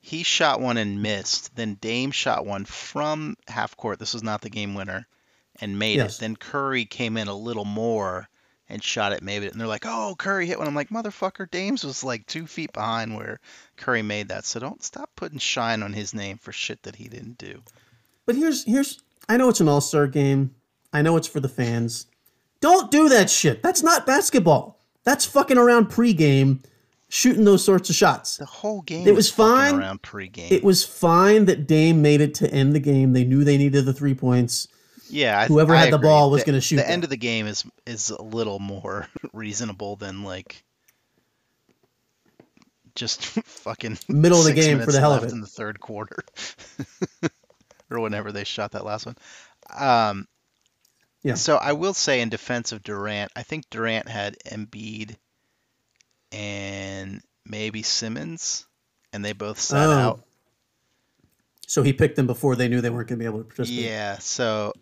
[0.00, 1.54] he shot one and missed.
[1.56, 3.98] Then Dame shot one from half court.
[3.98, 5.06] This was not the game winner,
[5.60, 6.16] and made Yes.
[6.16, 6.20] it.
[6.20, 8.28] Then Curry came in a little more
[8.68, 9.52] and shot it, made it.
[9.52, 12.72] And they're like, "Oh, Curry hit one." I'm like, "Motherfucker, Dame's was like two feet
[12.72, 13.38] behind where
[13.76, 17.08] Curry made that." So don't stop putting shine on his name for shit that he
[17.08, 17.62] didn't do.
[18.26, 20.54] But here's here's I know it's an all-star game.
[20.92, 22.06] I know it's for the fans.
[22.60, 23.62] Don't do that shit.
[23.62, 24.78] That's not basketball.
[25.04, 26.62] That's fucking around pregame
[27.08, 28.36] shooting those sorts of shots.
[28.38, 29.06] The whole game.
[29.06, 29.74] It was fine.
[29.74, 30.50] around pregame.
[30.50, 33.12] It was fine that Dame made it to end the game.
[33.12, 34.68] They knew they needed the three points.
[35.12, 36.90] Yeah, I, Whoever I had the ball was The- gonna shoot The that.
[36.90, 40.64] end of the game is is a little more reasonable than like
[42.94, 45.34] just fucking Middle of the game for the hell of left it.
[45.34, 46.22] in the third quarter,
[47.90, 49.16] or whenever they shot that last one.
[49.74, 50.26] Um,
[51.22, 51.34] Yeah.
[51.34, 55.16] So I will say in defense of Durant, I think Durant had Embiid
[56.32, 58.66] and maybe Simmons,
[59.12, 59.92] and they both sat Oh.
[59.92, 60.24] out.
[61.66, 63.84] So he picked them before they knew they weren't going to be able to participate.
[63.84, 64.72] Yeah, so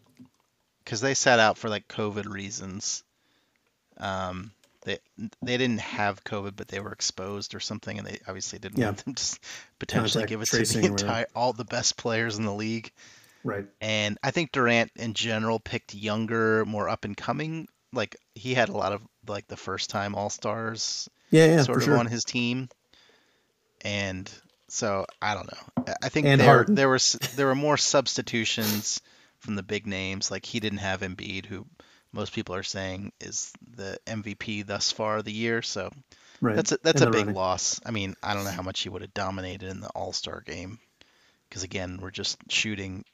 [0.91, 3.05] because they sat out for like COVID reasons.
[3.97, 4.51] Um,
[4.83, 4.99] they
[5.41, 8.87] they didn't have COVID, but they were exposed or something, and they obviously didn't Yeah.
[8.87, 9.39] want them to
[9.79, 12.91] potentially give it to the entire all the best players in the league.
[13.45, 13.67] Right.
[13.81, 17.69] And I think Durant in general picked younger, more up and coming.
[17.93, 21.79] Like he had a lot of like the first time All Stars Yeah, yeah, sort
[21.79, 21.99] of sure.
[21.99, 22.69] on his team,
[23.83, 24.29] and
[24.67, 25.85] so I don't know.
[25.87, 26.75] I- I think And there Harden.
[26.75, 29.01] there was there were more substitutions
[29.41, 30.31] from the big names.
[30.31, 31.67] Like he didn't have Embiid, who
[32.13, 35.63] most people are saying is the MVP thus far of the year.
[35.63, 35.91] So
[36.43, 36.57] Right.
[36.57, 37.35] that's a, that's In a big running.
[37.35, 37.81] loss.
[37.85, 40.41] I mean, I don't know how much he would have dominated in the All Star
[40.41, 40.79] game,
[41.49, 43.05] because again, we're just shooting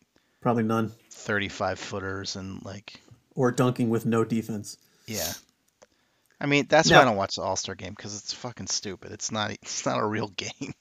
[0.41, 0.93] Probably none.
[1.11, 3.01] 35 footers and like
[3.35, 4.77] Or dunking with no defense.
[5.09, 5.33] yeah.
[6.41, 9.11] I mean, that's why I don't watch the All Star game because it's fucking stupid.
[9.13, 10.73] It's not it's not a real game.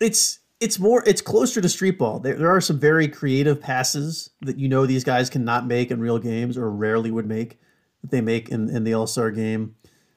[0.00, 2.20] It's it's more it's closer to street ball.
[2.20, 6.00] There, there are some very creative passes that you know these guys cannot make in
[6.00, 7.58] real games or rarely would make
[8.02, 9.74] that they make in, in the All Star game.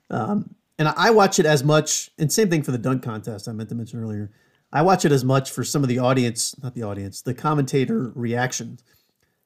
[0.10, 3.54] Um, and I watch it as much, and same thing for the dunk contest I
[3.54, 4.32] meant to mention earlier.
[4.72, 8.12] I watch it as much for some of the audience, not the audience, the commentator
[8.16, 8.84] reactions,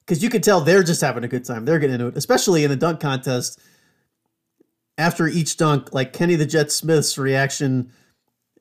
[0.06, 1.66] because you can tell they're just having a good time.
[1.66, 3.60] They're getting into it, especially in the dunk contest.
[4.98, 7.92] After each dunk, like Kenny the Jet Smith's reaction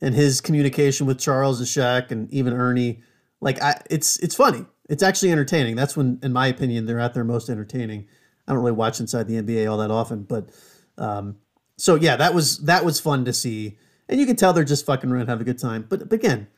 [0.01, 3.03] and his communication with Charles and Shaq and even Ernie,
[3.41, 4.67] like I, it's it's funny.
[4.89, 5.75] It's actually entertaining.
[5.77, 8.07] That's when, in my opinion, they're at their most entertaining.
[8.47, 10.51] I don't really watch inside the NBA all that often, but
[10.99, 11.37] um,
[11.77, 13.79] so yeah, that was that was fun to see,
[14.09, 15.87] and you can tell they're just fucking around, have a good time.
[15.89, 16.49] But, but again,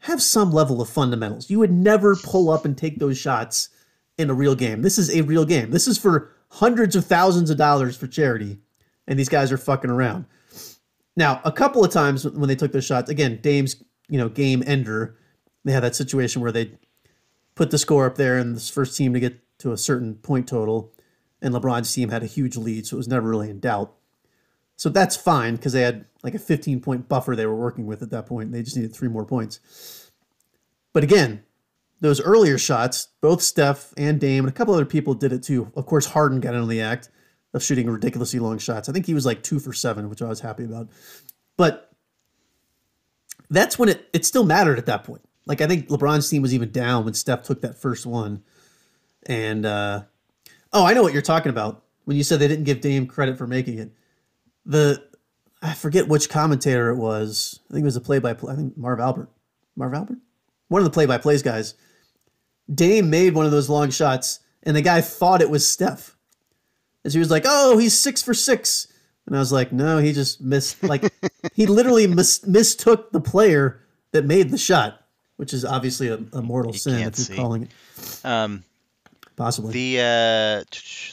[0.00, 1.50] have some level of fundamentals.
[1.50, 3.68] You would never pull up and take those shots
[4.18, 4.82] in a real game.
[4.82, 5.70] This is a real game.
[5.70, 8.58] This is for hundreds of thousands of dollars for charity,
[9.06, 10.26] and these guys are fucking around.
[11.16, 14.62] Now, a couple of times when they took their shots, again, Dame's you know game
[14.66, 15.16] ender,
[15.64, 16.72] they had that situation where they
[17.54, 20.48] put the score up there and this first team to get to a certain point
[20.48, 20.92] total,
[21.40, 23.94] and LeBron's team had a huge lead, so it was never really in doubt.
[24.76, 28.02] So that's fine because they had like a 15 point buffer they were working with
[28.02, 28.52] at that point.
[28.52, 30.10] They just needed three more points.
[30.92, 31.44] But again,
[32.00, 35.70] those earlier shots, both Steph and Dame and a couple other people did it too.
[35.76, 37.10] Of course, Harden got in on the act
[37.54, 38.88] of shooting ridiculously long shots.
[38.88, 40.88] I think he was like two for seven, which I was happy about.
[41.56, 41.90] But
[43.50, 45.22] that's when it, it still mattered at that point.
[45.46, 48.42] Like I think LeBron's team was even down when Steph took that first one.
[49.26, 50.02] And uh,
[50.72, 53.38] oh, I know what you're talking about when you said they didn't give Dame credit
[53.38, 53.92] for making it.
[54.64, 55.02] The
[55.60, 57.60] I forget which commentator it was.
[57.70, 58.52] I think it was a play-by-play.
[58.52, 59.28] I think Marv Albert.
[59.76, 60.18] Marv Albert,
[60.68, 61.74] one of the play-by-plays guys.
[62.72, 66.14] Dame made one of those long shots, and the guy thought it was Steph,
[67.04, 68.86] as he was like, "Oh, he's six for six,"
[69.26, 70.82] and I was like, "No, he just missed.
[70.82, 71.12] Like
[71.54, 73.80] he literally mis- mistook the player
[74.12, 75.00] that made the shot,
[75.36, 77.36] which is obviously a, a mortal You sin if you're see.
[77.36, 78.64] calling it Um,
[79.36, 80.64] possibly." the uh,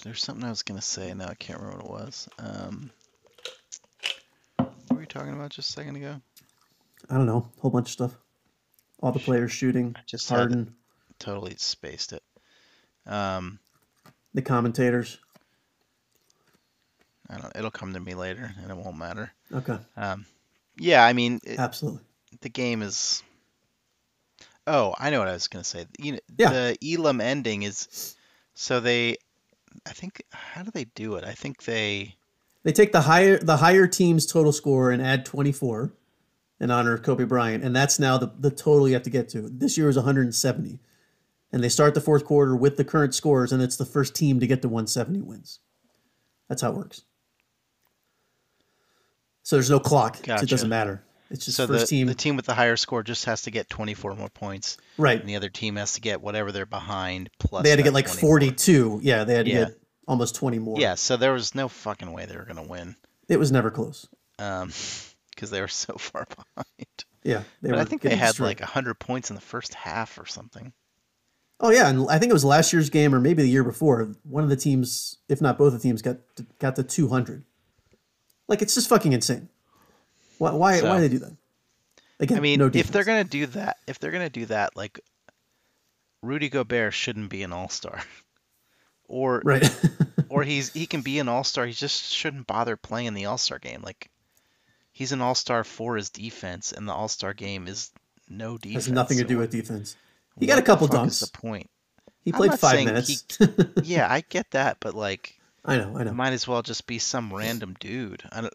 [0.04, 2.30] there's something I was gonna say now I can't remember what it was.
[2.40, 2.92] Um,
[4.58, 6.22] what were you talking about just a second ago?
[7.10, 8.16] I don't know, a whole bunch of stuff.
[9.02, 10.38] All the players shooting, just had.
[10.38, 10.76] Harden,
[11.20, 12.24] Totally spaced it.
[13.06, 13.60] Um,
[14.34, 15.18] the commentators.
[17.30, 17.56] I don't.
[17.56, 19.32] It'll come to me later, and it won't matter.
[19.54, 20.26] Okay, Um,
[20.78, 22.02] yeah, I mean, it, absolutely.
[22.42, 23.22] the game is.
[24.68, 25.86] Oh, I know what I was gonna say.
[25.98, 26.50] You know, Yeah.
[26.50, 28.16] the Elam ending is,
[28.54, 29.18] so they,
[29.88, 31.24] I think, how do they do it?
[31.24, 32.16] I think they,
[32.64, 35.92] They take the higher the higher team's total score and add 24
[36.60, 39.30] in honor of Kobe Bryant, and that's now the, the total you have to get
[39.30, 39.42] to.
[39.50, 40.80] This year is 170.
[41.52, 44.40] And they start the fourth quarter with the current scores, and it's the first team
[44.40, 45.60] to get to 170 wins.
[46.48, 47.04] That's how it works.
[49.50, 50.18] So there's no clock.
[50.28, 51.02] so it doesn't matter.
[51.32, 52.06] It's just so the first team.
[52.06, 55.20] the team with the higher score just has to get 24 more points, right.
[55.20, 57.64] and the other team has to get whatever they're behind plus.
[57.64, 58.30] They had to get like 24.
[58.30, 59.00] 42.
[59.02, 59.66] Yeah, they had to Yeah.
[59.66, 60.80] get almost 20 more.
[60.80, 62.96] Yeah, so there was no fucking way they were gonna win,
[63.28, 64.08] It was never close.
[64.38, 64.72] um,
[65.32, 67.06] because they were so far behind.
[67.24, 67.42] Yeah.
[67.64, 68.50] They But I think they had destroyed.
[68.50, 70.74] like 100 points in the first half or something.
[71.60, 74.14] Oh yeah, and I think it was last year's game or maybe the year before.
[74.22, 77.46] One of the teams, if not both of the teams, got to, got to 200.
[78.50, 79.48] Like it's just fucking insane.
[80.40, 81.36] Why why, So- why do they do that?
[82.22, 85.00] Again, I mean, no if they're gonna do that, if they're gonna do that, like
[86.22, 88.02] Rudy Gobert shouldn't be an All Star,
[89.08, 89.66] or right,
[90.30, 91.66] or he's he can be an All Star.
[91.66, 93.82] He just shouldn't bother playing in the All Star game.
[93.84, 94.10] Like
[94.92, 97.90] he's an All Star for his defense, and the All Star game is
[98.28, 98.88] no defense.
[98.88, 99.96] has nothing to do with defense.
[100.38, 101.22] He got a the couple dunks.
[101.22, 101.70] the point?
[102.26, 103.26] He played five minutes.
[103.84, 106.14] Yeah, I get that, but like, I know, I know.
[106.14, 108.24] might as well just be some random dude.
[108.32, 108.54] I don't,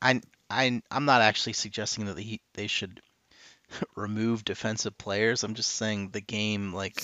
[0.00, 3.00] I, I, I'm not actually suggesting that he, they should
[3.96, 5.44] remove defensive players.
[5.44, 7.02] I'm just saying the game, like,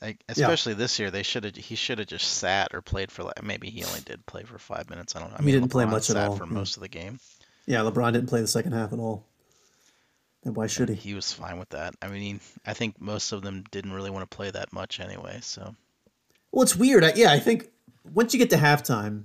[0.00, 3.22] like especially this year, they should have he should have just sat or played for
[3.24, 5.16] like maybe he only did play for five minutes.
[5.16, 5.38] I don't know.
[5.38, 6.52] I He mean, didn't play LeBron much at all, for yeah.
[6.52, 7.20] most of the game.
[7.66, 9.24] Yeah, LeBron didn't play the second half at all.
[10.44, 10.94] And why should he?
[10.94, 11.94] He was fine with that.
[12.02, 15.38] I mean, I think most of them didn't really want to play that much anyway.
[15.42, 15.74] So
[16.54, 17.02] Well, it's weird.
[17.02, 17.68] I, yeah, I think
[18.12, 19.24] once you get to halftime,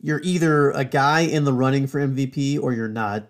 [0.00, 3.24] you're either a guy in the running for MVP or you're not.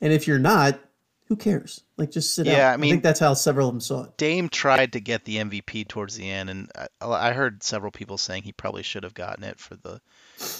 [0.00, 0.78] And if you're not,
[1.26, 1.82] who cares?
[1.98, 2.74] Like, just sit Yeah, out.
[2.74, 4.16] I mean- I think that's how several of them saw it.
[4.16, 6.70] Dame tried to get the MVP towards the end, and
[7.02, 10.00] I, I heard several people saying he probably should have gotten it for the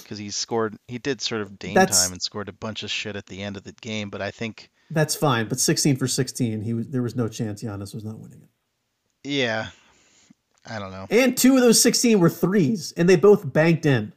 [0.03, 0.77] because he scored.
[0.87, 3.41] He did sort of Dame That's- time and scored a bunch of shit at the
[3.41, 4.09] end of the game.
[4.09, 7.63] But I think, That's fine, but 16 for 16, he was there was no chance
[7.63, 8.49] Giannis was not winning it.
[9.29, 9.67] yeah,
[10.69, 11.07] I don't know.
[11.09, 14.13] And two of those 16 were threes, and they both banked in.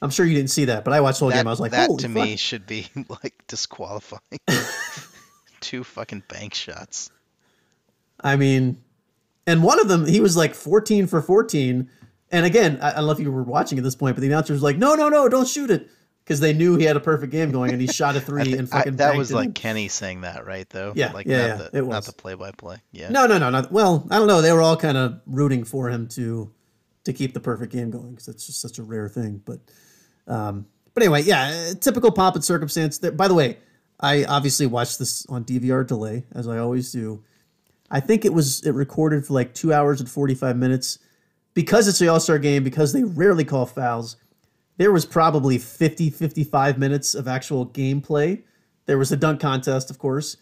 [0.00, 1.46] I'm sure you didn't see that, but I watched the whole that game.
[1.46, 2.10] I was like, that to fuck.
[2.10, 4.20] me should be like disqualifying.
[5.60, 7.10] Two fucking bank shots.
[8.20, 8.82] I mean,
[9.46, 11.88] and one of them, he was like 14 for 14.
[12.30, 14.26] And again, I, I don't know if you were watching at this point, but the
[14.28, 15.88] announcer was like, no, no, no, don't shoot it.
[16.24, 18.68] Because they knew he had a perfect game going and he shot a three and
[18.72, 19.52] I- fucking that was like in.
[19.54, 20.68] Kenny saying that, right?
[20.70, 20.92] Though.
[20.94, 22.78] Yeah, Like yeah, not yeah, the it not the play-by-play.
[22.92, 23.10] Yeah.
[23.10, 24.06] No, no, no, not well.
[24.10, 24.40] I don't know.
[24.40, 26.52] They were all kind of rooting for him to
[27.04, 29.42] to keep the perfect game going because it's just such a rare thing.
[29.44, 29.60] But
[30.28, 32.98] um, but anyway, yeah, typical pomp and circumstance.
[32.98, 33.10] There.
[33.10, 33.58] By the way,
[33.98, 37.24] I obviously watched this on DVR delay as I always do.
[37.90, 40.98] I think it was it recorded for like two hours and forty five minutes
[41.54, 44.16] because it's the All Star game because they rarely call fouls.
[44.78, 48.42] There was probably 50, 55 minutes of actual gameplay.
[48.86, 50.36] There was a dunk contest, of course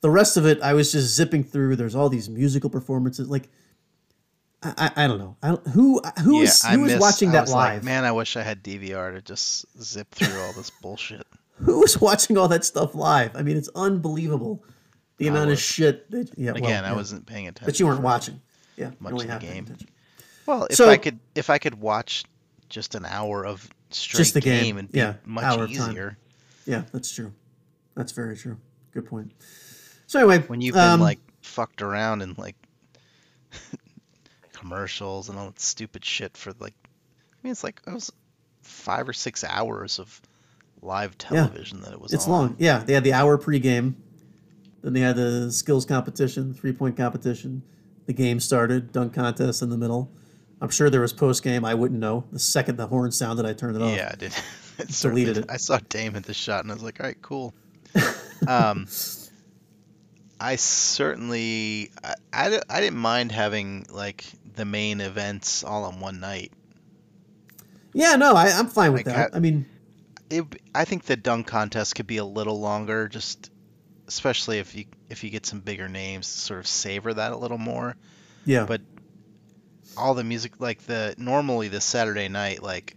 [0.00, 1.76] the rest of it I was just zipping through.
[1.76, 3.26] There's all these musical performances.
[3.30, 3.48] Like
[4.62, 5.34] I, I, I don't know.
[5.42, 7.72] I don't, who who Yeah, is I who was miss- watching I that was like,
[7.76, 7.84] live?
[7.84, 11.26] Man, I wish I had DVR to just zip through all this bullshit.
[11.58, 13.34] Who was watching all that stuff live?
[13.34, 14.62] I mean, it's unbelievable.
[15.18, 16.10] The amount of shit.
[16.10, 16.94] That, yeah, well, Again, I yeah.
[16.96, 17.64] wasn't paying attention.
[17.64, 18.42] But you weren't watching.
[18.76, 19.66] Yeah, much of the have to pay game.
[20.44, 22.24] Well, if So- I could, if I could watch
[22.74, 25.90] just an hour of straight Just the game, and be yeah, much hour of time.
[25.92, 26.18] easier.
[26.66, 27.32] Yeah, that's true.
[27.94, 28.56] That's very true.
[28.90, 29.30] Good point.
[30.08, 32.56] So anyway, When you've been um, like fucked around and like
[34.52, 38.10] commercials and all that stupid shit for like, I mean, it's like it was
[38.62, 40.20] five or six hours of
[40.82, 42.12] live television that it was.
[42.12, 42.30] It's on.
[42.32, 42.56] long.
[42.58, 43.94] Yeah, they had the hour pregame.
[44.82, 47.62] Then they had the skills competition, three point competition.
[48.06, 50.10] The game started, dunk contest in the middle.
[50.60, 51.64] I'm sure there was post game.
[51.64, 52.24] I wouldn't know.
[52.32, 53.96] The second the horn sounded, I turned it off.
[53.96, 54.32] Yeah, I did.
[54.76, 55.44] It Deleted did.
[55.44, 55.50] it.
[55.50, 57.54] I saw Dame hit the shot and I was like, all right, cool.
[58.48, 58.88] um,
[60.40, 64.24] I certainly, I, I, I didn't mind having like
[64.56, 66.50] the main events all on one night.
[67.92, 69.30] Yeah, no, I, I'm fine with Like, that.
[69.32, 69.64] I- I mean,
[70.28, 70.44] It,
[70.74, 73.50] I think the dunk contest could be a little longer, just
[74.08, 77.36] especially if you if you get some bigger names to sort of savor that a
[77.36, 77.94] little more.
[78.44, 78.80] yeah, But
[79.96, 82.96] all the music, like the normally the Saturday night, like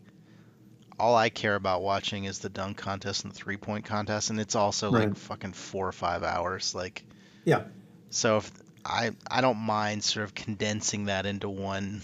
[1.00, 4.40] all I care about watching is the dunk contest and the three point contest, and
[4.40, 6.74] it's also like fucking four or five hours.
[6.74, 7.04] Like,
[7.46, 7.64] yeah,
[8.10, 8.52] so if
[8.84, 12.02] I I don't mind sort of condensing that into one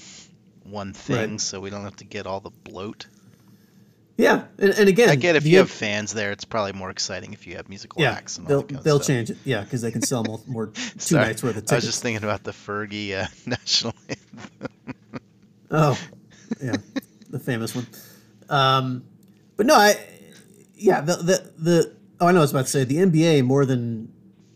[0.64, 1.42] one thing, Right.
[1.42, 3.08] so we don't have to get all the bloat.
[4.16, 4.46] yeah.
[4.60, 7.48] And, and again, I get if you have fans there, it's probably more exciting if
[7.48, 9.38] you have musical yeah, acts and they'll that they'll change it.
[9.44, 11.72] Yeah, because they can sell more, more two Sorry, nights worth of tickets.
[11.72, 14.70] I was just thinking about the Fergie uh, national anthem.
[15.74, 16.00] Oh,
[16.62, 16.76] yeah,
[17.30, 17.88] the famous one.
[18.48, 19.04] Um,
[19.58, 19.96] but no, I
[20.76, 23.66] yeah the the the oh I know I was about to say the NBA more
[23.66, 24.12] than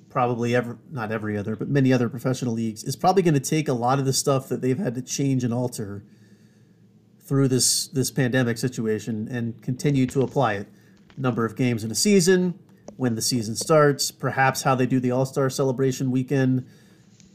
[0.09, 3.67] probably ever not every other but many other professional leagues is probably going to take
[3.67, 6.03] a lot of the stuff that they've had to change and alter
[7.27, 10.67] through this this pandemic situation and continue to apply it.
[11.17, 12.57] Number of games in a season,
[12.95, 16.65] when the season starts, perhaps how they do the All Star celebration weekend.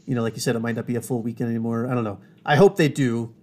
[0.05, 1.87] You know, like you said, it might not be a full weekend anymore.
[1.87, 2.19] I don't know.
[2.45, 3.33] I hope they do.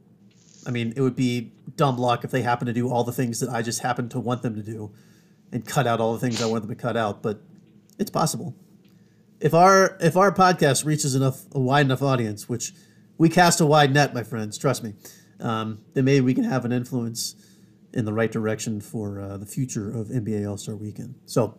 [0.66, 3.40] I mean, it would be dumb luck if they happen to do all the things
[3.40, 4.92] that I just happen to want them to do
[5.52, 7.40] and cut out all the things I want them to cut out, but
[7.98, 8.54] it's possible.
[9.40, 12.72] If our if our podcast reaches enough a wide enough audience, which
[13.16, 14.94] we cast a wide net, my friends, trust me,
[15.40, 17.34] um, then maybe we can have an influence
[17.92, 21.14] in the right direction for uh, the future of NBA All Star Weekend.
[21.26, 21.58] So,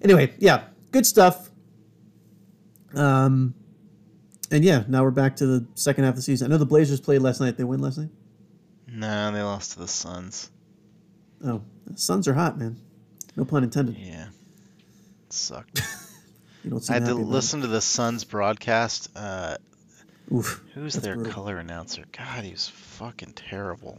[0.00, 1.50] anyway, yeah, good stuff.
[2.94, 3.54] Um,
[4.50, 6.46] and yeah, now we're back to the second half of the season.
[6.46, 7.56] I know the Blazers played last night.
[7.56, 8.10] They win last night.
[8.94, 10.50] No, they lost to the Suns.
[11.44, 12.76] Oh, the Suns are hot, man.
[13.36, 13.96] No pun intended.
[13.98, 14.26] Yeah,
[15.26, 15.80] it sucked.
[16.64, 17.26] You don't I had to about it.
[17.26, 19.08] listen to the Suns broadcast.
[19.16, 19.56] Uh,
[20.32, 20.62] Oof.
[20.74, 21.32] who's their brutal.
[21.32, 22.04] color announcer?
[22.16, 23.98] God, he was fucking terrible.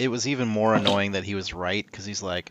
[0.00, 2.50] It was even more annoying that he was right because he's like,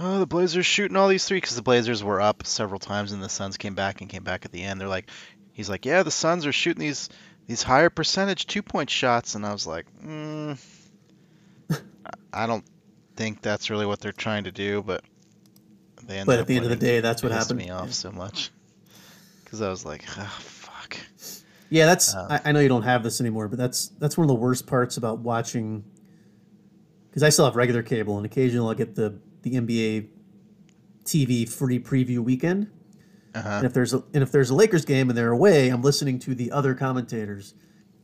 [0.00, 3.22] oh, the Blazers shooting all these three because the Blazers were up several times and
[3.22, 4.80] the Suns came back and came back at the end.
[4.80, 5.08] They're like,
[5.52, 7.08] he's like, yeah, the Suns are shooting these
[7.46, 10.58] these higher percentage two point shots, and I was like, mm,
[12.34, 12.64] I don't
[13.16, 15.04] think that's really what they're trying to do, but
[16.06, 17.58] they ended but at the end of the day, that's what happened.
[17.58, 17.92] Me off yeah.
[17.92, 18.50] so much
[19.44, 20.98] because I was like, oh fuck.
[21.70, 22.14] Yeah, that's.
[22.14, 24.34] Uh, I, I know you don't have this anymore, but that's that's one of the
[24.34, 25.84] worst parts about watching.
[27.08, 30.08] Because I still have regular cable, and occasionally I'll get the the NBA
[31.04, 32.70] TV free preview weekend.
[33.34, 33.48] Uh-huh.
[33.48, 36.18] And if there's a and if there's a Lakers game and they're away, I'm listening
[36.20, 37.54] to the other commentators,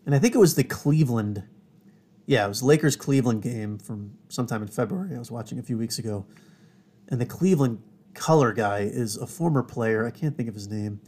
[0.06, 1.44] and I think it was the Cleveland,
[2.30, 5.16] yeah, it was Lakers Cleveland game from sometime in February.
[5.16, 6.24] I was watching a few weeks ago,
[7.08, 7.82] and the Cleveland
[8.14, 10.06] color guy is a former player.
[10.06, 11.00] I can't think of his name,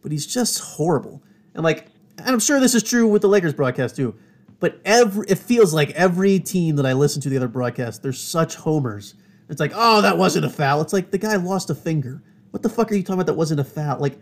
[0.00, 1.22] but he's just horrible.
[1.52, 4.14] And like, and I'm sure this is true with the Lakers broadcast too.
[4.58, 8.14] But every it feels like every team that I listen to the other broadcast, they're
[8.14, 9.14] such homers.
[9.50, 10.80] It's like, oh, that wasn't a foul.
[10.80, 12.22] It's like the guy lost a finger.
[12.52, 13.26] What the fuck are you talking about?
[13.26, 14.00] That wasn't a foul.
[14.00, 14.18] Like,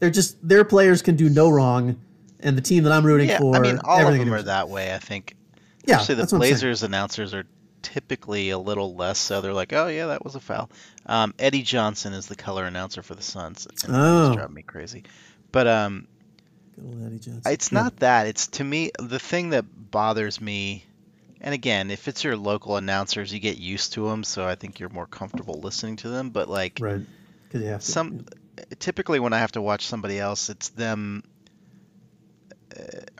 [0.00, 1.98] they're just their players can do no wrong,
[2.40, 3.56] and the team that I'm rooting yeah, for.
[3.56, 4.94] I mean, all of them are that way.
[4.94, 5.34] I think.
[5.84, 7.44] Yeah, Actually, the Blazers announcers are
[7.82, 9.40] typically a little less so.
[9.40, 10.70] They're like, oh yeah, that was a foul.
[11.06, 13.66] Um, Eddie Johnson is the color announcer for the Suns.
[13.66, 15.04] And oh, driving me crazy.
[15.50, 16.06] But um,
[17.44, 18.26] it's not that.
[18.26, 20.84] It's to me the thing that bothers me.
[21.40, 24.78] And again, if it's your local announcers, you get used to them, so I think
[24.78, 26.30] you're more comfortable listening to them.
[26.30, 27.00] But like, right
[27.52, 28.26] yeah, some
[28.78, 31.24] typically when I have to watch somebody else, it's them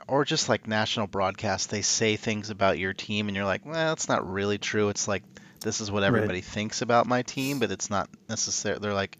[0.07, 1.69] or just like national broadcast.
[1.69, 4.89] They say things about your team, and you're like, well, that's not really true.
[4.89, 5.23] It's like
[5.61, 6.45] this is what everybody right.
[6.45, 8.79] thinks about my team, but it's not necessarily.
[8.81, 9.17] They're like,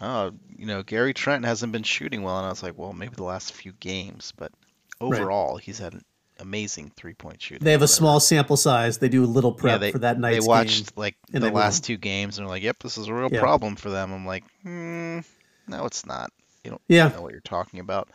[0.00, 3.14] oh, you know, Gary Trent hasn't been shooting well, and I was like, well, maybe
[3.14, 4.52] the last few games, but
[5.00, 5.64] overall, right.
[5.64, 6.04] he's had an
[6.38, 7.64] amazing three point shooting.
[7.64, 8.98] They have a small sample size.
[8.98, 10.40] They do a little prep yeah, they, for that night.
[10.40, 13.28] They watched like the last two games and they're like, "Yep, this is a real
[13.30, 13.40] yeah.
[13.40, 15.24] problem for them." I'm like, mm,
[15.66, 16.30] "No, it's not.
[16.64, 17.08] You don't yeah.
[17.08, 18.08] know what you're talking about."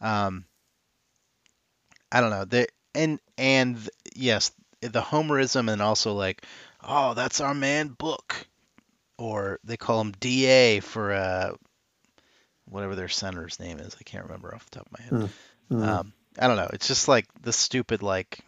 [0.00, 0.44] Um,
[2.12, 2.44] I don't know.
[2.44, 6.44] They and and yes, the homerism and also like,
[6.86, 8.46] "Oh, that's our man Book,"
[9.16, 11.52] or they call him Da for uh,
[12.66, 13.96] whatever their senator's name is.
[13.98, 15.30] I can't remember off the top of my head.
[15.70, 15.88] Mm.
[15.88, 16.70] Um, I don't know.
[16.72, 18.40] It's just like the stupid like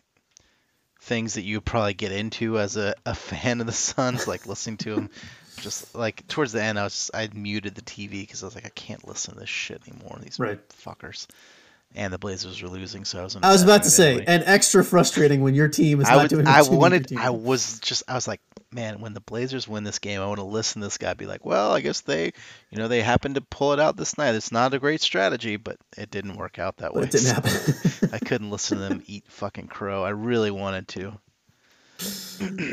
[1.01, 4.79] things that you probably get into as a, a fan of the Suns, like listening
[4.79, 5.11] to them.
[5.61, 8.55] just like towards the end, I was just, I muted the TV because I was
[8.55, 10.19] like, I can't listen to this shit anymore.
[10.21, 10.61] These right.
[10.69, 11.27] fuckers.
[11.97, 13.37] And the Blazers were losing, so I was.
[13.41, 14.25] I was about to say, anyway.
[14.27, 16.47] and extra frustrating when your team is I not would, doing.
[16.49, 17.17] I wanted.
[17.17, 18.03] I was just.
[18.09, 18.41] I was like,
[18.75, 21.27] man, when the Blazers win this game, I want to listen to this guy be
[21.27, 22.33] like, well, I guess they,
[22.71, 24.35] you know, they happened to pull it out this night.
[24.35, 27.05] It's not a great strategy, but it didn't work out that way.
[27.05, 28.11] It didn't happen.
[28.13, 30.03] I couldn't listen to them eat fucking crow.
[30.03, 31.21] I really wanted to.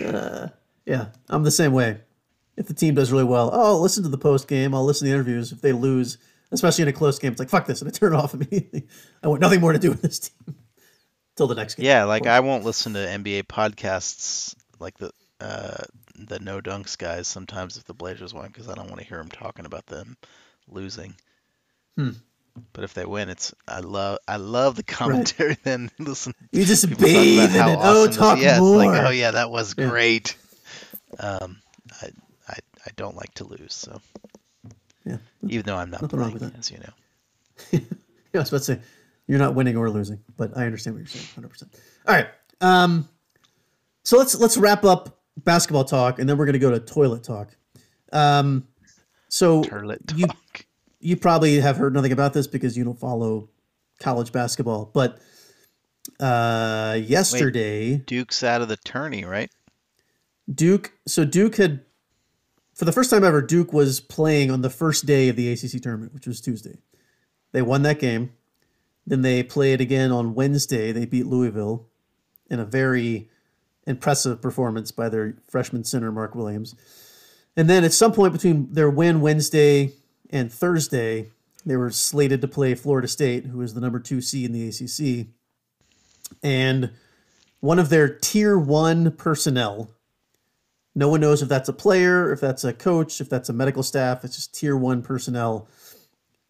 [0.08, 0.48] Uh,
[0.86, 2.00] yeah, I'm the same way.
[2.58, 4.74] If the team does really well, oh, I'll listen to the post game.
[4.76, 5.52] I'll listen to the interviews.
[5.52, 6.18] If they lose,
[6.52, 8.88] especially in a close game, it's like fuck this, and I turn it off immediately.
[9.24, 10.56] I want nothing more to do with this team
[11.36, 11.86] till the next game.
[11.86, 15.84] Yeah, like I won't listen to NBA podcasts like the uh,
[16.16, 19.18] the no dunks guys sometimes if the Blazers win because I don't want to hear
[19.18, 20.18] them talking about them
[20.68, 21.16] losing.
[21.98, 22.12] Hmm.
[22.74, 25.50] But if they win, it's I love I love the commentary.
[25.52, 25.64] Right.
[25.64, 27.78] Then listen, you just bathe in it.
[27.80, 28.78] Oh, awesome oh, talk yeah, more.
[28.78, 29.90] Like, oh yeah, that was yeah.
[29.90, 30.36] great.
[31.18, 31.62] Um,
[32.02, 32.10] I,
[32.48, 34.02] I I don't like to lose, so
[35.12, 35.50] yeah.
[35.50, 36.60] Even though I'm not Nothing playing, wrong with that.
[36.60, 36.94] as you know.
[37.72, 37.80] yeah,
[38.36, 38.80] I was about to say
[39.28, 41.74] you're not winning or losing, but I understand what you're saying, hundred percent.
[42.08, 42.28] All right.
[42.62, 43.08] Um,
[44.04, 47.24] so let's let's wrap up basketball talk, and then we're going to go to toilet
[47.24, 47.56] talk.
[48.12, 48.68] Um,
[49.30, 50.18] so toilet talk.
[50.18, 50.28] you
[51.00, 53.50] you probably have heard nothing about this because you don't follow
[54.00, 55.20] college basketball, but
[56.20, 59.50] uh, yesterday Wait, Duke's out of the tourney, right?
[60.54, 60.92] Duke.
[61.08, 61.82] So Duke had,
[62.82, 65.80] for the first time ever, Duke was playing on the first day of the ACC
[65.84, 66.80] tournament, which was Tuesday.
[67.52, 68.34] They won that game.
[69.06, 70.92] Then they played again on Wednesday.
[70.92, 71.86] They beat Louisville
[72.50, 73.30] in a very
[73.86, 76.74] impressive performance by their freshman center, Mark Williams.
[77.56, 79.92] And then at some point between their win Wednesday
[80.32, 81.30] and Thursday,
[81.64, 84.68] they were slated to play Florida State, who is the number two seed in the
[84.68, 85.28] ACC.
[86.42, 86.90] And
[87.60, 89.92] one of their tier one personnel,
[90.96, 93.84] no one knows if that's a player, if that's a coach, if that's a medical
[93.84, 95.68] staff, it's just tier one personnel,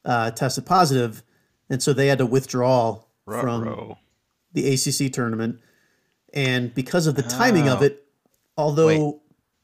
[0.05, 1.23] uh, tested positive.
[1.69, 3.41] And so they had to withdraw Ruh-roh.
[3.41, 3.95] from
[4.53, 5.59] the ACC tournament
[6.33, 7.73] and because of the timing oh.
[7.73, 8.05] of it,
[8.57, 9.15] although Wait,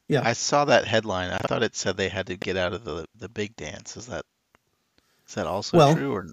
[0.08, 1.30] yeah, I saw that headline.
[1.30, 3.96] I thought it said they had to get out of the the big dance.
[3.96, 4.24] Is that
[5.26, 6.26] is that also well, true or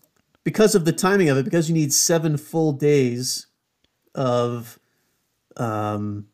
[0.44, 1.46] because of the timing of it?
[1.46, 3.48] Because you need seven full days
[4.14, 4.80] of
[5.58, 6.28] um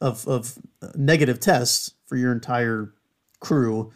[0.00, 2.92] of of uh, negative tests for your entire
[3.40, 3.92] crew,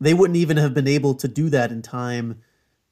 [0.00, 2.40] they wouldn't even have been able to do that in time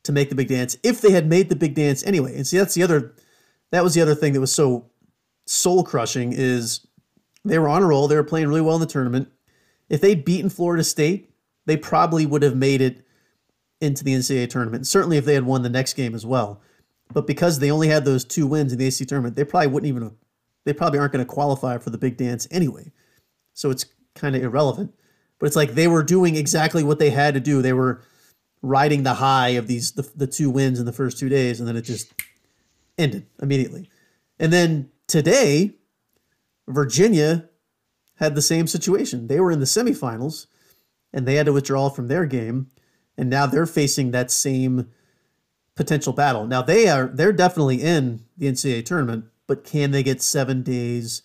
[0.02, 2.34] to make the big dance if they had made the big dance anyway.
[2.36, 3.12] And see, that's the other,
[3.70, 4.86] that was the other thing that was so
[5.46, 6.86] soul crushing is
[7.44, 8.08] they were on a roll.
[8.08, 9.28] They were playing really well in the tournament.
[9.88, 11.32] If they'd beaten Florida State,
[11.66, 13.04] they probably would have made it
[13.80, 14.86] into the NCAA tournament.
[14.86, 16.60] Certainly if they had won the next game as well.
[17.12, 19.88] But because they only had those two wins in the AC tournament, they probably wouldn't
[19.88, 20.14] even have,
[20.66, 22.92] they probably aren't going to qualify for the big dance anyway.
[23.54, 24.92] So it's kind of irrelevant.
[25.38, 27.62] But it's like they were doing exactly what they had to do.
[27.62, 28.02] They were
[28.62, 31.68] riding the high of these the, the two wins in the first two days, and
[31.68, 32.12] then it just
[32.98, 33.88] ended immediately.
[34.40, 35.74] And then today,
[36.66, 37.48] Virginia
[38.16, 39.28] had the same situation.
[39.28, 40.46] They were in the semifinals,
[41.12, 42.68] and they had to withdraw from their game,
[43.16, 44.90] and now they're facing that same
[45.76, 46.46] potential battle.
[46.46, 51.22] Now they are they're definitely in the NCAA tournament, but can they get seven days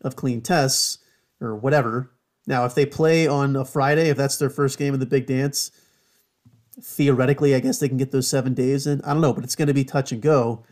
[0.00, 0.98] of clean tests
[1.40, 2.10] or whatever?
[2.46, 5.26] Now, if they play on a Friday, if that's their first game of the big
[5.26, 5.70] dance,
[6.80, 9.02] theoretically, I guess they can get those seven days in.
[9.02, 10.64] I don't know, but it's going to be touch and go.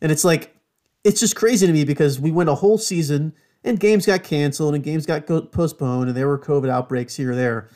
[0.00, 0.54] And it's like,
[1.02, 3.34] it's just crazy to me because we went a whole season
[3.64, 7.34] and games got canceled and games got postponed and there were COVID outbreaks here or
[7.34, 7.68] there.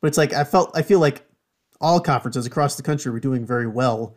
[0.00, 1.26] But it's like, I felt, I feel like
[1.80, 4.16] all conferences across the country were doing very well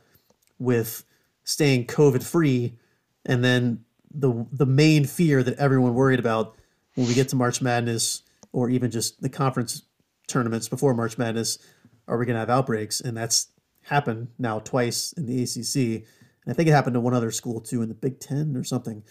[0.60, 1.03] with
[1.43, 2.78] staying COVID free.
[3.26, 3.84] And then
[4.18, 6.55] the, the main fear that everyone worried about
[6.95, 9.84] when we get to March Madness or even just the conference
[10.28, 11.59] tournaments before March Madness
[12.07, 13.01] are we going to have outbreaks?
[13.01, 13.49] And that's
[13.84, 16.03] happened now twice in the ACC.
[16.45, 18.63] And I think it happened to one other school too in the Big Ten or
[18.63, 19.03] something.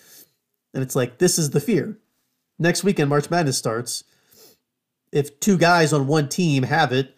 [0.75, 1.99] And it's like, this is the fear.
[2.59, 4.05] Next weekend, March Madness starts.
[5.13, 7.15] If two guys on one team have it,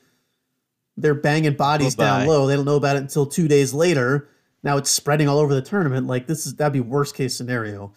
[0.96, 2.18] they're banging bodies Bye-bye.
[2.18, 2.46] down low.
[2.46, 4.28] They don't know about it until two days later.
[4.62, 6.06] Now it's spreading all over the tournament.
[6.06, 7.92] Like this is that'd be worst case scenario.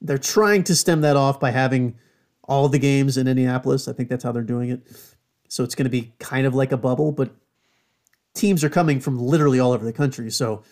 [0.00, 1.96] They're trying to stem that off by having
[2.44, 3.88] all the games in Indianapolis.
[3.88, 4.82] I think that's how they're doing it.
[5.48, 7.30] So it's going to be kind of like a bubble, but
[8.34, 10.30] teams are coming from literally all over the country.
[10.30, 10.62] So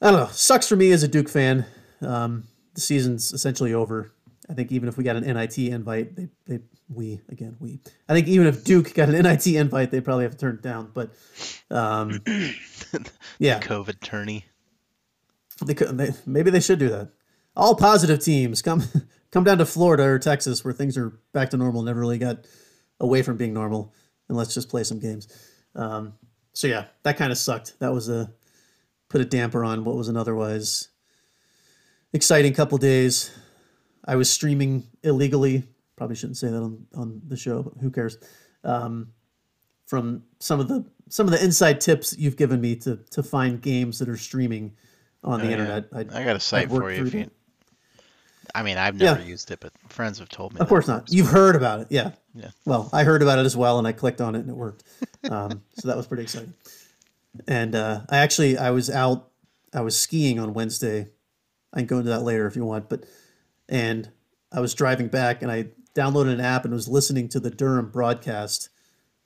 [0.00, 0.28] I don't know.
[0.32, 1.66] Sucks for me as a Duke fan.
[2.00, 2.44] Um,
[2.74, 4.12] the season's essentially over.
[4.48, 7.80] I think even if we got an NIT invite, they, they we again we.
[8.08, 10.62] I think even if Duke got an NIT invite, they probably have to turn it
[10.62, 10.90] down.
[10.94, 11.12] But
[11.70, 12.20] um,
[13.38, 14.44] yeah, COVID tourney.
[15.64, 17.10] They could they, maybe they should do that.
[17.56, 18.82] All positive teams come
[19.30, 21.82] come down to Florida or Texas where things are back to normal.
[21.82, 22.46] Never really got
[23.00, 23.92] away from being normal,
[24.28, 25.28] and let's just play some games.
[25.74, 26.14] Um,
[26.52, 27.78] so yeah, that kind of sucked.
[27.80, 28.32] That was a
[29.08, 30.88] put a damper on what was an otherwise
[32.12, 33.30] exciting couple days.
[34.04, 35.64] I was streaming illegally.
[35.96, 38.18] Probably shouldn't say that on, on the show, but who cares?
[38.64, 39.12] Um,
[39.86, 43.62] from some of the some of the inside tips you've given me to to find
[43.62, 44.74] games that are streaming
[45.24, 45.56] on the oh, yeah.
[45.56, 45.84] internet.
[45.92, 47.30] I, I, got a site for you if you.
[48.54, 49.26] I mean, I've never yeah.
[49.26, 50.60] used it, but friends have told me.
[50.60, 51.12] Of course not.
[51.12, 52.12] You've heard about it, yeah.
[52.34, 52.50] Yeah.
[52.64, 54.84] Well, I heard about it as well, and I clicked on it, and it worked.
[55.30, 56.54] Um, so that was pretty exciting.
[57.48, 59.28] And uh, I actually I was out.
[59.74, 61.08] I was skiing on Wednesday.
[61.72, 63.04] I can go into that later if you want, but
[63.68, 64.08] and
[64.52, 65.66] I was driving back, and I
[65.96, 68.68] downloaded an app and was listening to the Durham broadcast,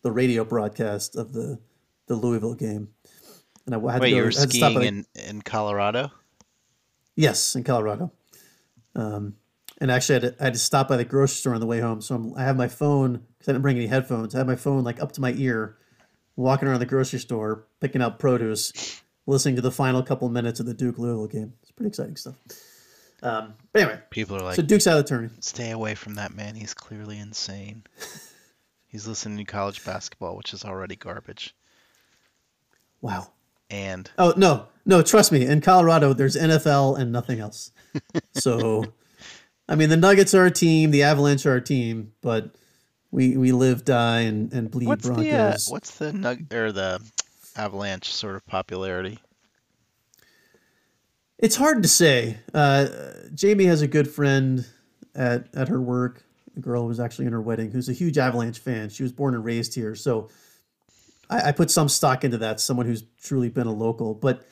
[0.03, 1.59] the radio broadcast of the
[2.07, 2.89] the Louisville game.
[3.67, 6.11] And I had Wait, to go, you were skiing in, in Colorado?
[7.15, 8.11] Yes, in Colorado.
[8.97, 9.37] Um,
[9.81, 11.67] and actually, I had, to, I had, to, stop by the grocery store on the
[11.67, 12.01] way home.
[12.01, 14.35] So I'm, i have my phone because I didn't bring any headphones.
[14.35, 15.77] I had my phone like up to my ear,
[16.35, 20.67] walking around the grocery store, picking out produce, listening to the final couple minutes of
[20.67, 21.53] the Duke Louisville game.
[21.63, 22.35] It's pretty exciting stuff.
[23.23, 25.45] Um, but anyway, people are like, so Duke's out of the tournament.
[25.45, 26.55] Stay away from that man.
[26.55, 27.85] He's clearly insane.
[28.89, 31.55] He's listening to college basketball, which is already garbage.
[33.01, 33.31] Wow.
[33.71, 35.47] And oh no, no, trust me.
[35.47, 37.71] In Colorado, there's NFL and nothing else.
[38.33, 38.85] so,
[39.69, 42.51] I mean, the Nuggets are a team, the Avalanche are a team, but
[43.13, 45.25] we we live, die, and, and bleed what's Broncos.
[45.25, 47.01] The, uh, what's the Nug or the
[47.57, 49.21] Avalanche sort of popularity?
[51.41, 52.37] It's hard to say.
[52.53, 52.87] Uh,
[53.35, 54.67] Jamie has a good friend
[55.15, 56.23] at at her work.
[56.57, 58.91] A girl who was actually in her wedding, who's a huge Avalanche fan.
[58.91, 60.29] She was born and raised here, so
[61.31, 62.61] I, I put some stock into that.
[62.61, 64.45] Someone who's truly been a local, but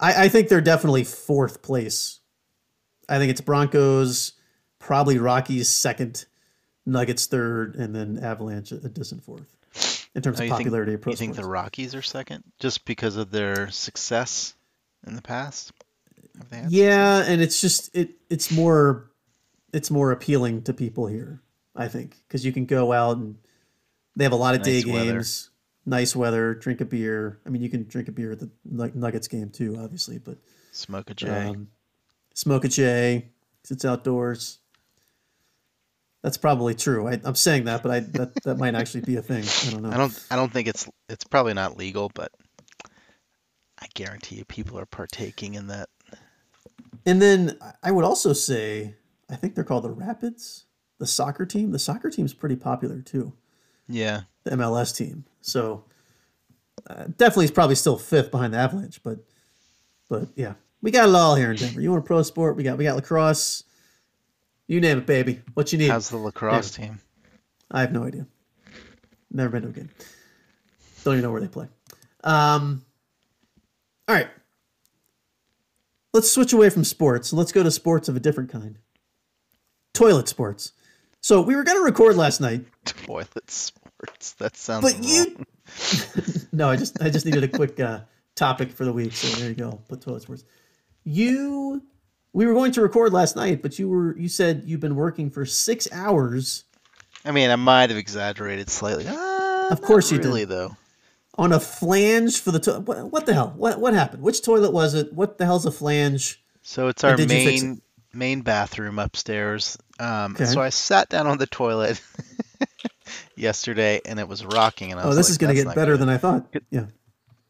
[0.00, 2.20] I, I think they're definitely fourth place.
[3.08, 4.32] I think it's Broncos,
[4.78, 6.24] probably Rockies second,
[6.86, 9.56] Nuggets third, and then Avalanche a distant fourth
[10.14, 10.92] in terms oh, of popularity.
[10.92, 14.54] Think, you think the Rockies are second just because of their success
[15.06, 15.72] in the past?
[16.68, 19.10] Yeah, and it's just it it's more
[19.72, 21.42] it's more appealing to people here.
[21.74, 23.36] I think because you can go out and
[24.16, 25.12] they have a lot of nice day weather.
[25.12, 25.50] games
[25.86, 27.40] nice weather, drink a beer.
[27.46, 30.38] I mean, you can drink a beer at the Nuggets game too, obviously, but
[30.72, 31.28] smoke a J.
[31.28, 31.68] Um,
[32.34, 33.30] smoke a J.
[33.70, 34.58] It's outdoors.
[36.22, 37.08] That's probably true.
[37.08, 39.44] I, I'm saying that, but I that, that might actually be a thing.
[39.66, 39.90] I don't know.
[39.90, 42.30] I don't I don't think it's it's probably not legal, but
[43.78, 45.88] I guarantee you people are partaking in that.
[47.06, 48.94] And then I would also say,
[49.30, 50.66] I think they're called the Rapids,
[50.98, 51.72] the soccer team.
[51.72, 53.32] The soccer team's pretty popular too,
[53.88, 54.22] Yeah.
[54.44, 55.24] the MLS team.
[55.40, 55.84] So
[56.88, 59.18] uh, definitely is probably still fifth behind the Avalanche, but
[60.08, 61.80] but yeah, we got it all here in Denver.
[61.80, 62.56] You want a pro sport?
[62.56, 63.64] We got we got lacrosse.
[64.68, 65.40] You name it, baby.
[65.54, 65.88] What you need?
[65.90, 67.00] How's the lacrosse team?
[67.70, 68.26] I have no idea.
[69.30, 69.90] Never been to a game.
[71.04, 71.66] Don't even know where they play.
[72.22, 72.84] Um,
[74.08, 74.28] all right.
[76.12, 78.78] Let's switch away from sports let's go to sports of a different kind.
[79.94, 80.72] Toilet sports.
[81.20, 84.32] So we were going to record last night, Toilet sports.
[84.38, 84.82] That sounds.
[84.82, 85.04] but wrong.
[85.04, 85.44] you.
[86.52, 88.00] no, I just I just needed a quick uh,
[88.34, 89.12] topic for the week.
[89.12, 89.80] So there you go.
[89.88, 90.44] Put toilet sports.
[91.04, 91.82] You.
[92.34, 95.30] We were going to record last night, but you were you said you've been working
[95.30, 96.64] for six hours
[97.24, 99.06] I mean, I might have exaggerated slightly.
[99.08, 100.48] Ah, Of course you did.
[100.48, 100.76] though.
[101.38, 102.80] On a flange for the toilet.
[102.80, 103.54] What, what the hell?
[103.56, 104.22] What what happened?
[104.22, 105.12] Which toilet was it?
[105.12, 106.42] What the hell's a flange?
[106.62, 109.78] So it's our did you fix main main bathroom upstairs.
[109.98, 110.44] Um, Okay.
[110.44, 112.00] So I sat down on the toilet
[113.36, 115.74] yesterday, and it was rocking, and I Oh, this like, is going to get not
[115.74, 116.54] better good." than I thought.
[116.70, 116.86] Yeah.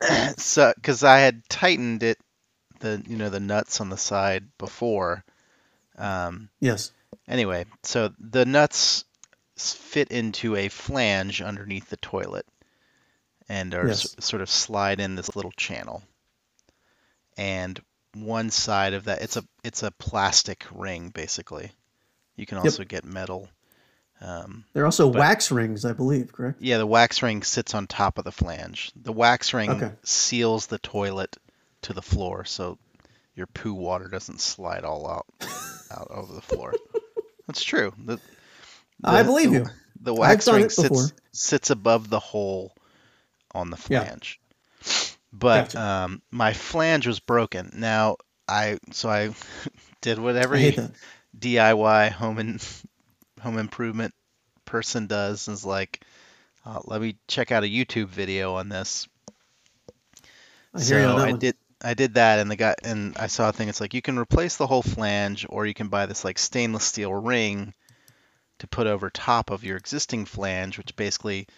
[0.36, 2.18] so because I had tightened it,
[2.80, 5.24] the you know the nuts on the side before.
[5.98, 6.92] Um, Yes.
[7.28, 9.04] anyway, so the nuts
[9.56, 12.46] fit into a flange underneath the toilet,
[13.52, 14.14] and are Yes.
[14.18, 16.02] s- sort of slide in this little channel.
[17.36, 17.78] And
[18.14, 21.72] one side of that, it's a it's a plastic ring basically.
[22.36, 22.64] You can Yep.
[22.64, 23.48] also get metal.
[24.20, 26.32] Um, There are also But- wax rings, I believe.
[26.32, 26.60] Correct.
[26.62, 28.92] yeah, the wax ring sits on top of the flange.
[28.96, 29.92] The wax ring Okay.
[30.04, 31.36] seals the toilet
[31.82, 32.78] to the floor, so
[33.34, 35.26] your poo water doesn't slide all out
[35.90, 36.72] out over the floor.
[37.46, 37.92] That's true.
[37.98, 38.18] The,
[39.04, 39.66] I believe the- you.
[40.00, 42.74] The wax ring sits sits above the hole
[43.54, 44.08] on the Yeah.
[44.08, 44.40] flange.
[45.32, 45.78] But Gotcha.
[45.78, 47.70] um, my flange was broken.
[47.74, 48.16] Now
[48.48, 49.34] I so I
[50.00, 50.82] did what every.
[51.38, 52.64] DIY home and
[53.40, 54.14] home improvement
[54.66, 56.04] person does is like,
[56.66, 59.08] uh, let me check out a YouTube video on this.
[60.74, 61.40] I hear so you on that I one.
[61.40, 64.02] did I did that and the guy and I saw a thing it's like you
[64.02, 67.74] can replace the whole flange or you can buy this like stainless steel ring
[68.60, 71.48] to put over top of your existing flange which basically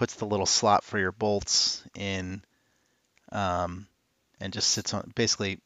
[0.00, 2.42] puts the little slot for your bolts in
[3.32, 3.86] um,
[4.40, 5.60] and just sits on basically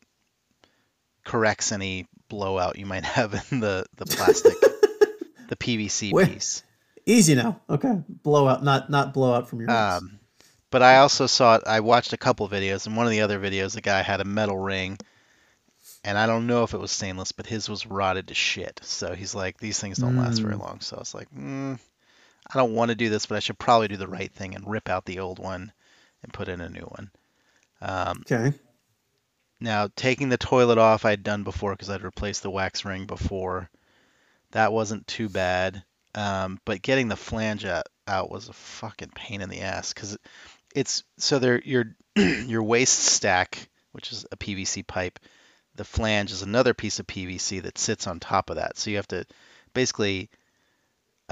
[1.24, 4.56] corrects any blowout you might have in the the plastic
[5.48, 6.32] the PVC Wait.
[6.32, 6.64] piece.
[7.06, 7.60] Easy now.
[7.70, 8.02] Okay.
[8.24, 9.70] Blowout, not not blowout from your.
[9.70, 10.18] Um,
[10.68, 11.62] but I also saw it.
[11.64, 14.24] I watched a couple videos, and one of the other videos, the guy had a
[14.24, 14.98] metal ring,
[16.02, 18.80] and I don't know if it was stainless, but his was rotted to shit.
[18.82, 20.60] So he's like, these things don't last very Mm.
[20.60, 20.80] long.
[20.80, 21.78] So I was like, mm,
[22.52, 24.70] I don't want to do this, but I should probably do the right thing and
[24.70, 25.72] rip out the old one
[26.22, 27.10] and put in a new one.
[27.80, 28.56] Um, okay.
[29.60, 33.70] now, taking the toilet off, I'd done before because I'd replaced the wax ring before.
[34.52, 35.82] That wasn't too bad.
[36.14, 40.16] Um, but getting the flange out, out was a fucking pain in the ass because
[40.74, 45.18] it's so there your your waste stack, which is a PVC pipe,
[45.74, 48.78] the flange is another piece of PVC that sits on top of that.
[48.78, 49.26] So you have to
[49.72, 50.30] basically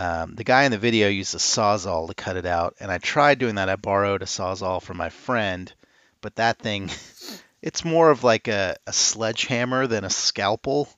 [0.03, 2.99] um, the guy in the video used a sawzall to cut it out, and I
[2.99, 3.69] tried doing that.
[3.69, 5.73] I borrowed a sawzall from my friend,
[6.21, 6.91] but that thing,
[7.63, 10.89] it's more of like a, a sledgehammer than a scalpel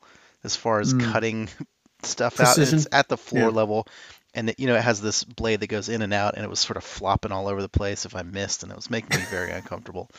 [0.45, 1.13] as far as Mm.
[1.13, 1.49] cutting
[2.03, 2.59] stuff out.
[2.59, 3.51] And it's at the floor Yeah.
[3.51, 3.87] level,
[4.35, 6.51] and it, you know it has this blade that goes in and out, and it
[6.51, 9.17] was sort of flopping all over the place if I missed, and it was making
[9.17, 10.11] me very uncomfortable.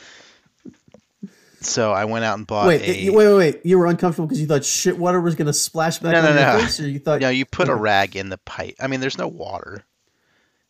[1.65, 2.97] So I went out and bought Wait, a.
[3.01, 3.61] you- wait, wait, wait.
[3.65, 6.35] You were uncomfortable because you thought shit water was going to splash back No, on
[6.35, 6.59] no, your no.
[6.59, 8.75] face, or you thought No, you put a rag in the pipe.
[8.79, 9.83] I mean, there's no water.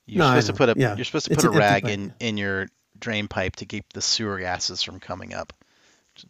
[0.06, 0.96] You're No, supposed to put a Yeah.
[0.96, 2.68] you're supposed to It's put a rag pipe, in in your
[3.00, 5.52] drain pipe to keep the sewer gases from coming up.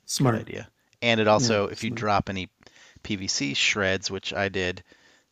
[0.06, 0.36] smart?
[0.36, 0.68] Idea.
[1.02, 2.00] And it also, if you smart.
[2.00, 2.50] drop any
[3.04, 4.82] PVC shreds, which I did,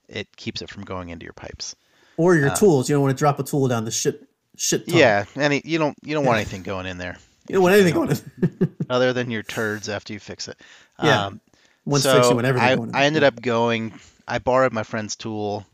[0.08, 1.76] it keeps it from going into your pipes.
[2.18, 2.88] Or your Uh, tools.
[2.90, 4.84] You don't want to drop a tool down the shit shit.
[4.88, 7.18] Yeah, any you don't you don't want anything going in there
[7.48, 8.24] You don't want anything on it.
[8.90, 10.58] other than your turds after you fix it.
[11.02, 11.28] Yeah.
[11.28, 11.42] Um,
[11.86, 13.02] Once so fixed, you want everything I.
[13.02, 13.94] I ended up going.
[14.28, 15.66] I borrowed my friend's tool.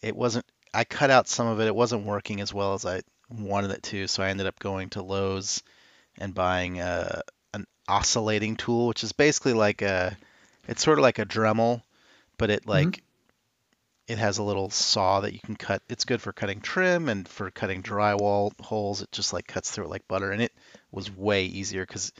[0.00, 0.46] It wasn't.
[0.72, 1.66] I cut out some of it.
[1.66, 4.06] It wasn't working as well as I wanted it to.
[4.06, 5.62] So I ended up going to Lowe's
[6.18, 10.16] and buying a, an oscillating tool, which is basically like a.
[10.68, 11.82] It's sort of like a Dremel,
[12.38, 13.02] but it like.
[14.08, 15.82] It has a little saw that you can cut.
[15.88, 19.02] It's good for cutting trim and for cutting drywall holes.
[19.02, 20.52] It just like cuts through it like butter, and it
[20.90, 22.12] was way easier because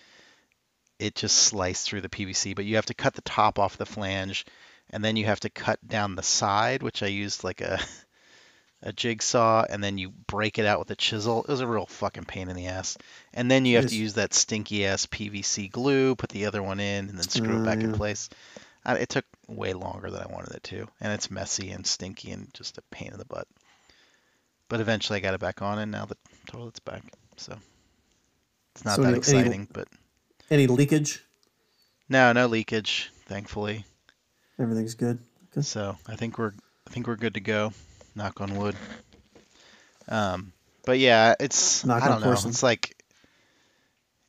[0.98, 3.86] it just sliced through the PVC, but you have to cut the top off the
[3.86, 4.46] flange
[4.90, 7.80] and then you have to cut down the side, which I used like a
[8.84, 11.44] a jigsaw, and then you break it out with a chisel.
[11.44, 12.98] It was a real fucking pain in the ass.
[13.32, 16.80] And then you have to use that stinky ass PVC glue, put the other one
[16.80, 18.28] in, and then screw it back in oh, place.
[18.84, 19.24] It took
[19.56, 22.82] way longer than I wanted it to, and it's messy and stinky and just a
[22.90, 23.46] pain in the butt.
[24.68, 27.02] But eventually I got it back on, and now the toilet's back.
[27.36, 27.56] So
[28.74, 29.88] it's not So that any- any- exciting, but
[30.50, 31.22] Any leakage?
[32.08, 33.84] no, no leakage, thankfully.
[34.58, 35.18] Everything's good.
[35.52, 35.62] Okay.
[35.62, 36.52] So I think we're
[36.86, 37.72] I think we're good to go.
[38.14, 38.76] Knock on wood.
[40.08, 40.52] Um,
[40.84, 42.26] but yeah, it's Knock I don't know.
[42.26, 42.50] porcelain.
[42.50, 43.02] It's like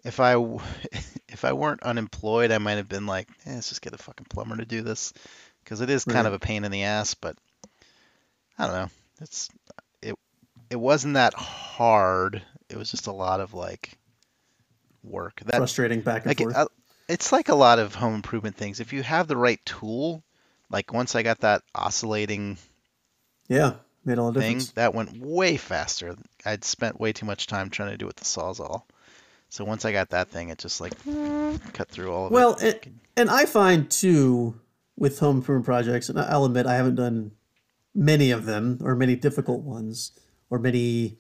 [0.04, 0.36] if I
[1.34, 4.28] if I weren't unemployed, I might have been like, eh, let's just get a fucking
[4.30, 5.12] plumber to do this
[5.64, 6.26] because it is kind Right.
[6.28, 7.16] of a pain in the ass.
[7.16, 7.36] But
[8.58, 8.90] I don't know.
[9.20, 9.50] It's
[10.02, 10.16] it
[10.70, 12.42] it wasn't that hard.
[12.70, 13.98] It was just a lot of like
[15.04, 15.42] work.
[15.46, 16.56] That Frustrating back and like forth.
[16.56, 16.68] uh,
[17.10, 18.80] it's like a lot of home improvement things.
[18.80, 20.24] If you have the right tool,
[20.70, 22.58] like once I got that oscillating
[23.48, 23.74] yeah,
[24.06, 24.72] made all the thing, difference.
[24.74, 26.16] that went way faster.
[26.46, 28.84] I'd spent way too much time trying to do it with the sawzall.
[29.54, 30.94] So once I got that thing, it just like
[31.74, 32.64] cut through all of Well, it.
[32.64, 34.60] it, and I find too
[34.98, 37.34] with home improvement projects, and I'll admit I haven't done
[37.94, 40.12] many of them or many difficult ones
[40.50, 41.20] or many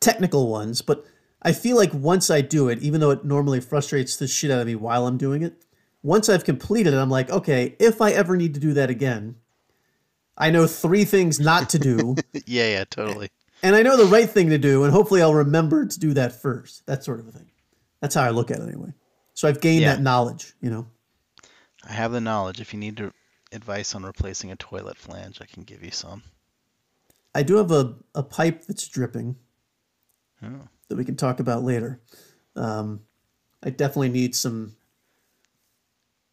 [0.00, 1.04] technical ones, but
[1.42, 4.60] I feel like once I do it, even though it normally frustrates the shit out
[4.60, 5.64] of me while I'm doing it,
[6.00, 9.34] once I've completed it, I'm like, okay, if I ever need to do that again,
[10.38, 12.14] I know three things not to do,
[12.46, 13.30] yeah, yeah, totally.
[13.64, 16.40] and I know the right thing to do, and hopefully I'll remember to do that
[16.40, 16.86] first.
[16.86, 17.50] That sort of a thing.
[18.04, 18.92] That's how I look at it anyway.
[19.32, 19.94] So I've gained Yeah.
[19.94, 20.86] that knowledge, you know.
[21.88, 22.60] I have the knowledge.
[22.60, 23.14] If you need to,
[23.50, 26.22] advice on replacing a toilet flange, I can give you some.
[27.34, 29.36] I do have a, a pipe that's dripping
[30.42, 30.68] Oh.
[30.88, 32.02] that we can talk about later.
[32.56, 33.00] Um,
[33.62, 34.76] I definitely need some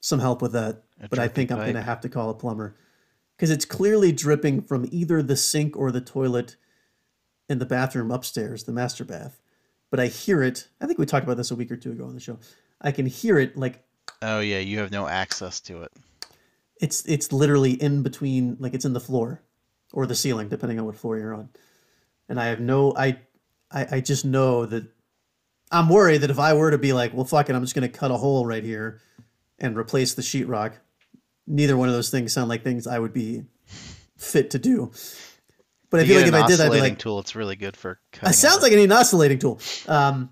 [0.01, 2.33] some help with that, A but I think I'm going to have to call a
[2.33, 2.75] plumber
[3.37, 6.57] because it's clearly dripping from either the sink or the toilet
[7.47, 9.40] in the bathroom upstairs, the master bath.
[9.91, 10.67] But I hear it.
[10.81, 12.39] I think we talked about this a week or two ago on the show.
[12.81, 13.83] I can hear it like
[14.23, 15.91] Oh yeah, you have no access to it.
[16.81, 19.41] it's it's literally in between like it's in the floor
[19.93, 21.49] or the ceiling depending on what floor you're on
[22.29, 23.17] and i have no i
[23.71, 24.85] i, I just know that
[25.71, 27.89] i'm worried that if i were to be like well fuck it i'm just going
[27.89, 29.01] to cut a hole right here
[29.59, 30.73] and replace the sheetrock
[31.45, 33.43] neither one of those things sound like things i would be
[34.17, 34.91] fit to do
[35.91, 37.19] but i feel like if i did i'd be like tool.
[37.19, 37.99] It's really good for.
[38.11, 38.29] Cutting.
[38.31, 38.63] It sounds out.
[38.63, 39.59] like I need an oscillating tool.
[39.87, 40.31] Um,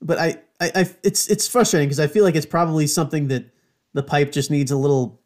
[0.00, 3.44] but I, I, I, it's it's frustrating because I feel like it's probably something that
[3.92, 5.20] the pipe just needs a little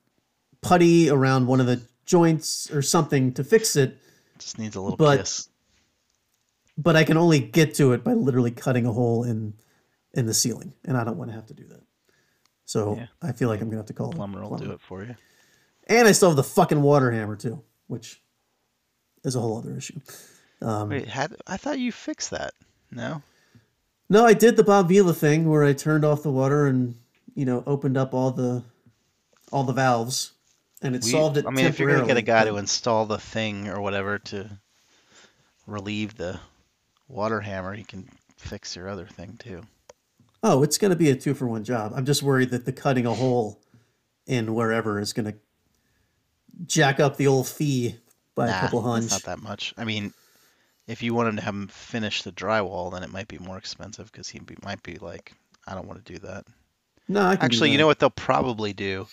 [0.60, 3.98] putty around one of the joints or something to fix it.
[4.38, 5.48] just needs a little but- kiss.
[6.78, 9.54] But I can only get to it by literally cutting a hole in
[10.12, 11.80] in the ceiling, and I don't want to have to do that.
[12.66, 13.06] So Yeah.
[13.22, 15.14] I feel like I'm gonna have to call a Plumber will do it for you.
[15.88, 18.20] And I still have the fucking water hammer too, which
[19.26, 20.00] is a whole other issue.
[20.62, 22.54] Um, Wait, had I thought you fixed that?
[22.90, 23.22] No.
[24.08, 26.94] No, I did the Bob Vila thing where I turned off the water and
[27.34, 28.62] you know opened up all the
[29.52, 30.32] all the valves,
[30.80, 31.44] and it We- solved it.
[31.46, 34.48] I mean, if you're gonna get a guy to install the thing or whatever to
[35.66, 36.40] relieve the
[37.08, 39.62] water hammer, he can fix your other thing too.
[40.42, 41.92] oh, it's gonna be a two for one job.
[41.96, 43.60] I'm just worried that the cutting a hole
[44.26, 45.34] in wherever is gonna
[46.66, 47.96] jack up the old fee
[48.36, 49.10] by a couple hunch.
[49.10, 49.74] not that much.
[49.76, 50.12] I mean,
[50.86, 54.10] if you wanted to have him finish the drywall, then it might be more expensive
[54.12, 55.32] because he be, might be like,
[55.66, 56.46] I don't want to do that.
[57.08, 59.06] No, I can do Actually, you know what they'll probably do,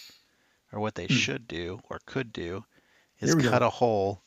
[0.71, 1.15] or what they Hmm.
[1.15, 2.63] should do, or could do,
[3.21, 3.49] is we go.
[3.49, 4.21] cut a hole,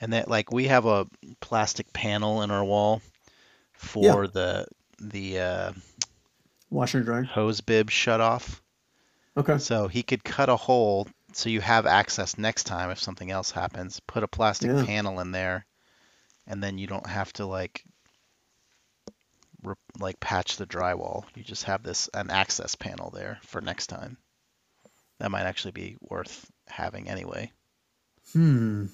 [0.00, 1.06] and that like we have a
[1.40, 3.02] plastic panel in our wall
[3.72, 4.66] for the
[5.00, 5.72] the uh,
[6.70, 7.24] Washer and dryer.
[7.24, 8.62] hose bib shut off.
[9.36, 9.58] Okay.
[9.58, 13.50] So he could cut a hole so you have access next time if something else
[13.50, 14.00] happens.
[14.00, 14.84] Put a plastic Yeah.
[14.86, 15.66] panel in there,
[16.46, 17.84] and then you don't have to like
[19.62, 21.24] re- like patch the drywall.
[21.34, 24.16] You just have this an access panel there for next time.
[25.18, 27.52] That might actually be worth having anyway.
[28.32, 28.86] Hmm.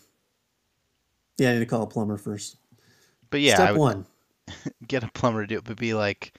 [1.38, 2.56] Yeah, I need to call a plumber first.
[3.30, 4.04] But yeah, Step one.
[4.88, 6.36] get a plumber to do it, but be like,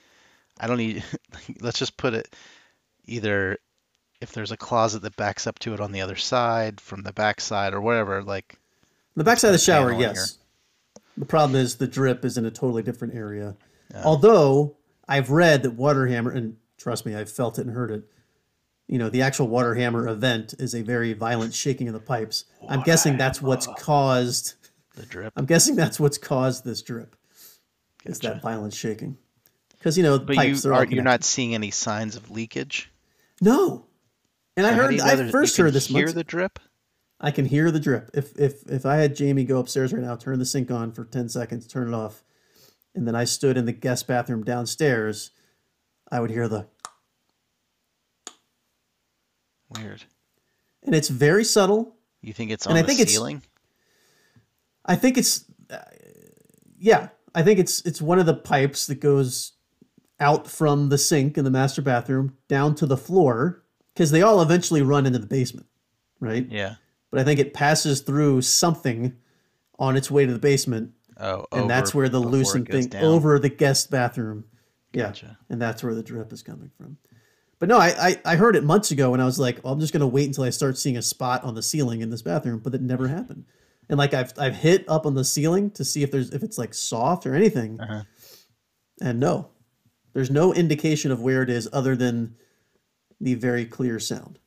[0.59, 1.01] I don't need.
[1.61, 2.35] let's just put it
[3.05, 3.57] either
[4.23, 7.13] if there's a closet that backs up to it on the other side from the
[7.13, 8.23] back side or whatever.
[8.23, 8.57] Like
[9.15, 10.39] The backside of the shower, yes.
[11.17, 13.55] The problem is the drip is in a totally different area.
[14.03, 14.77] Although
[15.07, 18.03] I've read that water hammer, and trust me, I've felt it and heard it.
[18.87, 22.45] You know, the actual water hammer event is a very violent shaking of the pipes.
[22.67, 24.55] I'm guessing that's what's caused.
[24.95, 25.33] the drip.
[25.35, 27.15] I'm guessing that's what's caused this drip.
[28.05, 29.17] Is that violent shaking?
[29.77, 32.89] Because you know, But pipes you are are you're not seeing any signs of leakage.
[33.41, 33.85] No,
[34.55, 36.59] And I So heard I first heard this Hear the drip?
[37.19, 38.11] I can hear the drip.
[38.13, 41.05] If if if I had Jamie go upstairs right now, turn the sink on for
[41.05, 42.23] ten seconds, turn it off,
[42.93, 45.31] and then I stood in the guest bathroom downstairs,
[46.11, 46.67] I would hear the
[49.75, 50.03] Weird.
[50.83, 51.95] and it's very subtle.
[52.21, 53.41] You think it's And on I the think it's- ceiling?
[54.85, 55.77] I think it's uh,
[56.77, 59.53] yeah, I think it's it's one of the pipes that goes
[60.19, 63.62] out from the sink in the master bathroom down to the floor
[63.93, 65.67] because they all eventually run into the basement,
[66.19, 66.47] right?
[66.49, 66.75] Yeah.
[67.11, 69.15] But I think it passes through something
[69.79, 73.03] on its way to the basement Oh, and that's where the loosened thing down.
[73.03, 74.45] over the guest bathroom.
[74.93, 75.37] Yeah, Gotcha.
[75.49, 76.97] and that's where the drip is coming from.
[77.59, 79.79] But no, I, I I heard it months ago, and I was like, well, I'm
[79.79, 82.59] just gonna wait until I start seeing a spot on the ceiling in this bathroom,
[82.59, 83.45] but it never happened.
[83.89, 86.57] And like I've I've hit up on the ceiling to see if there's if it's
[86.57, 88.03] like soft or anything, Uh-huh.
[89.01, 89.49] and no,
[90.13, 92.35] there's no indication of where it is other than
[93.23, 94.37] the very clear sound.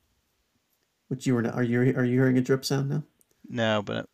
[1.07, 3.03] Which you were not, are you are you hearing a drip sound now?
[3.49, 4.07] No, but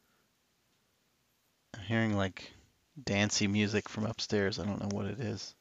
[1.76, 2.52] I'm hearing like
[3.04, 4.60] dancey music from upstairs.
[4.60, 5.56] I don't know what it is.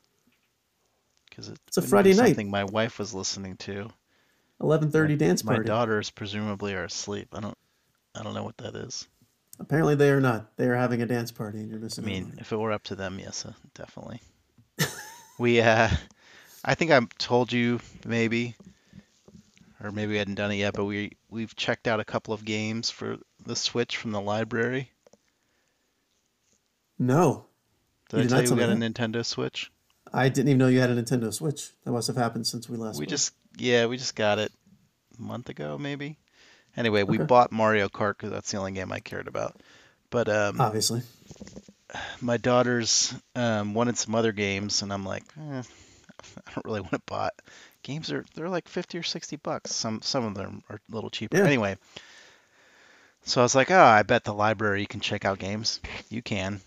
[1.29, 2.29] Because it It's a Friday night.
[2.29, 3.91] Something my wife was listening to.
[4.61, 5.61] Eleven thirty dance party.
[5.61, 7.29] My daughters presumably are asleep.
[7.33, 7.59] I don't.
[8.15, 9.09] I don't know what that is.
[9.59, 10.57] Apparently they are not.
[10.57, 12.05] They are having a dance party, and you're I missing.
[12.05, 14.21] on mean, if it were up to them, yes, uh, definitely.
[15.39, 15.89] we, uh,
[16.65, 18.55] I think I told you maybe,
[19.83, 22.45] or maybe we hadn't done it yet, but we we've checked out a couple of
[22.45, 24.91] games for the Switch from the library.
[26.99, 27.47] no,
[28.11, 28.75] Did You I did tell not you we got a.
[28.93, 29.71] Nintendo Switch?
[30.13, 31.71] I didn't even know you had a Nintendo Switch.
[31.85, 32.99] That must have happened since we last.
[32.99, 33.11] We spoke.
[33.11, 34.53] just, yeah, we just got it
[35.19, 36.19] a month ago, maybe.
[36.77, 37.27] Anyway, we Okay.
[37.27, 39.57] bought Mario Kart because that's the only game I cared about.
[40.11, 41.03] But um, obviously.
[42.21, 45.63] my daughters um, wanted some other games, and I'm like, eh,
[46.47, 47.31] I don't really want to buy.
[47.83, 49.75] Games are they're like fifty or sixty bucks.
[49.75, 51.39] Some some of them are a little cheaper.
[51.39, 51.45] Yeah.
[51.45, 51.77] Anyway,
[53.25, 55.81] so I was like, oh, I bet the library you can check out games.
[56.09, 56.61] You can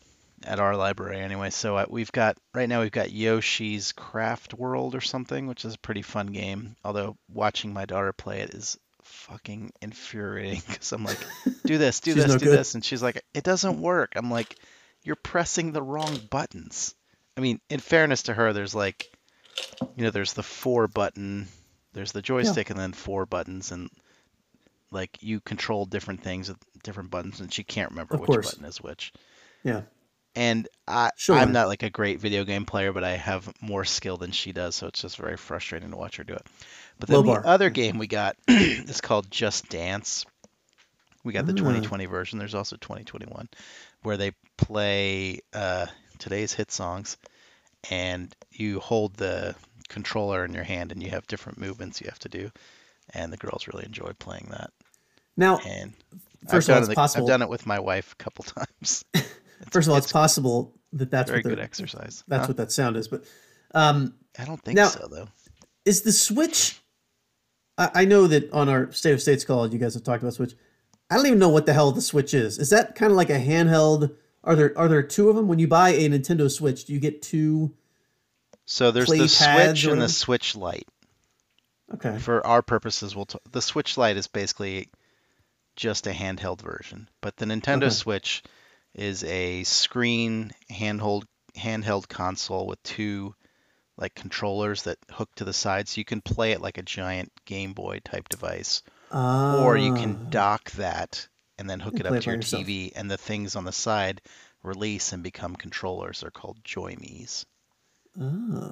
[0.44, 1.50] at our library anyway.
[1.50, 5.76] So uh, we've got right now we've got Yoshi's Craft World or something, which is
[5.76, 6.76] a pretty fun game.
[6.84, 11.20] Although watching my daughter play it is fucking infuriating because I'm like,
[11.66, 12.60] do this, do this, no do good.
[12.60, 14.14] this, and she's like, it doesn't work.
[14.16, 14.56] I'm like,
[15.04, 16.96] you're pressing the wrong buttons.
[17.38, 19.08] I mean, in fairness to her, there's like,
[19.96, 21.48] you know, there's the four button,
[21.94, 23.90] there's the joystick, and then four buttons, and
[24.92, 28.52] like you control different things with different buttons, and she can't remember Of which course.
[28.52, 29.14] button is which.
[29.64, 29.82] Yeah.
[30.38, 31.38] And I, Sure.
[31.38, 34.52] I'm not like a great video game player, but I have more skill than she
[34.52, 36.46] does, so it's just very frustrating to watch her do it.
[37.00, 37.42] But then Low the bar.
[37.46, 40.26] other game we got is called Just Dance.
[41.24, 41.56] We got the Ah.
[41.56, 42.38] 2020 version.
[42.38, 43.48] There's also 2021,
[44.04, 45.88] where they play uh,
[46.20, 47.18] today's hit songs,
[47.90, 49.56] and you hold the
[49.90, 52.52] controller in your hand, and you have different movements you have to do.
[53.14, 54.72] And the girls really enjoy playing that.
[55.38, 55.94] Now, And
[56.50, 57.26] first I've of all, it's it, possible.
[57.26, 59.04] I've done it with my wife a couple times.
[59.14, 59.30] It's-
[59.72, 62.24] First of all, it's, it's possible that that's very what good exercise.
[62.28, 62.48] That's Huh?
[62.48, 63.08] what that sound is.
[63.08, 63.24] But
[63.74, 65.28] um, I don't think Now- so though.
[65.86, 66.80] is the Switch?
[67.78, 70.34] I, I know that on our State of States call, you guys have talked about
[70.34, 70.54] Switch.
[71.10, 72.58] I don't even know what the hell the Switch is.
[72.58, 74.16] Is that kind of like a handheld?
[74.46, 75.48] Are there are there two of them?
[75.48, 77.74] When you buy a Nintendo Switch, do you get two?
[78.66, 80.08] So there's the Switch and the?
[80.10, 80.88] Switch Lite.
[81.96, 82.18] Okay.
[82.20, 84.90] For our purposes, we'll t- the Switch Lite is basically
[85.76, 87.90] just a handheld version, but the Nintendo Okay.
[87.90, 88.44] Switch
[88.94, 91.24] is a screen handheld
[91.58, 93.36] handheld console with two
[93.98, 97.32] like controllers that hook to the side, so you can play it like a giant
[97.46, 98.82] Game Boy type device,
[99.12, 100.30] or you can Ah.
[100.30, 101.28] dock that
[101.58, 102.64] and then hook it up to your yourself.
[102.64, 104.22] TV, and the things on the side
[104.64, 106.22] release and become controllers.
[106.22, 107.46] They're called Joy-Me's.
[108.20, 108.72] Ah.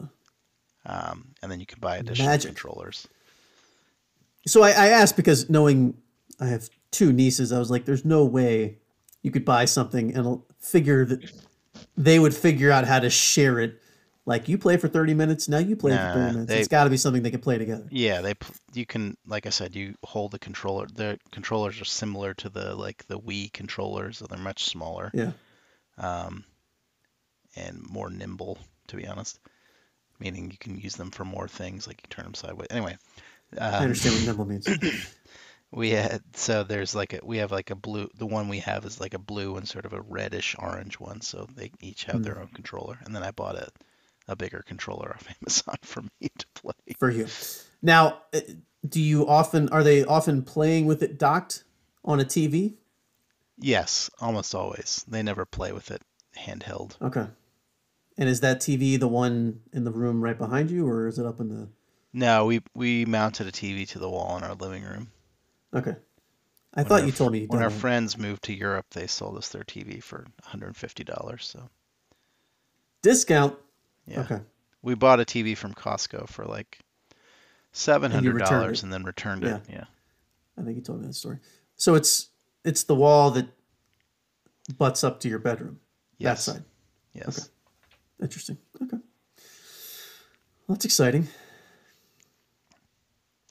[0.85, 2.49] Um, and then you can buy additional Magic.
[2.49, 3.07] controllers.
[4.45, 5.95] So I, I asked because knowing
[6.39, 8.77] I have two nieces, I was like, "There's no way
[9.22, 11.31] you could buy something and figure that
[11.95, 13.81] they would figure out how to share it.
[14.25, 16.47] Like you play for 30 minutes, now you play Nah, for 30 minutes.
[16.49, 17.85] they- it's got to be something they can play together.
[17.91, 18.35] Yeah, they
[18.73, 20.87] you can like I said, you hold the controller.
[20.87, 25.31] The controllers are similar to the like the Wii controllers, so they're much smaller Yeah.
[25.97, 26.45] um,
[27.55, 29.39] and more nimble, to be honest.
[30.19, 32.67] Meaning you can use them for more things, like you turn them sideways.
[32.69, 32.97] Anyway,
[33.59, 34.67] I um, understand what nimble means.
[35.71, 38.09] we had so there's like a we have like a blue.
[38.17, 41.19] The one we have is like a blue and sort of a reddish orange one.
[41.19, 42.21] So they each have Hmm.
[42.21, 42.97] their own controller.
[43.03, 43.67] And then I bought a
[44.27, 46.73] a bigger controller off Amazon for me to play.
[46.97, 47.27] for you.
[47.81, 48.41] Now, uh,
[48.87, 51.63] do you often are they often playing with it docked
[52.05, 52.75] on a TV?
[53.57, 55.05] Yes, almost always.
[55.07, 56.01] They never play with it
[56.37, 56.99] handheld.
[57.01, 57.27] Okay.
[58.17, 61.25] And is that TV the one in the room right behind you, or is it
[61.25, 61.67] up in the
[62.13, 65.11] No, we we mounted a TV to the wall in our living room.
[65.73, 65.95] Okay.
[66.75, 69.07] I When thought our you told me you'd when our friends moved to Europe, they
[69.07, 71.41] sold us their TV for $150.
[71.41, 71.69] So
[73.01, 73.55] discount.
[74.05, 74.39] Yeah, Okay.
[74.81, 76.80] we bought a TV from Costco for like
[77.71, 79.55] seven hundred dollars and then returned Yeah.
[79.57, 79.61] it.
[79.69, 79.85] Yeah.
[80.57, 81.39] I think you told me that story.
[81.75, 82.30] So it's
[82.63, 83.47] it's the wall that
[84.77, 85.80] butts up to your bedroom.
[86.17, 86.45] Yes.
[86.45, 86.63] That side.
[87.13, 87.39] Yes.
[87.39, 87.47] Okay.
[88.21, 88.57] Interesting.
[88.81, 88.97] Okay.
[90.67, 91.27] Well, that's exciting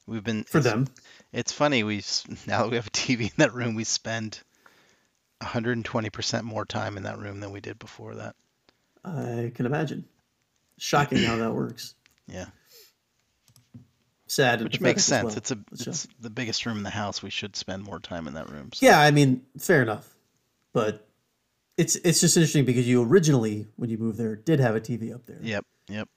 [0.07, 0.89] We've been for it's- them.
[1.33, 1.83] It's funny.
[1.85, 1.97] We
[2.47, 4.41] now that we have a TV in that room, we spend
[5.43, 8.37] 120% more time in that room than we did before that.
[9.05, 10.05] I can imagine.
[10.78, 11.94] Shocking how that works.
[12.28, 12.47] Yeah.
[14.27, 15.24] Sad Which makes sense.
[15.27, 15.36] well.
[15.36, 17.23] It's a it's the biggest room in the house.
[17.23, 18.70] We should spend more time in that room.
[18.73, 18.86] So.
[18.86, 20.09] Yeah, I mean, fair enough.
[20.73, 21.07] But
[21.77, 25.12] it's it's just interesting because you originally, when you moved there, did have a TV
[25.15, 25.39] up there.
[25.43, 25.66] Yep.
[25.89, 26.09] Yep.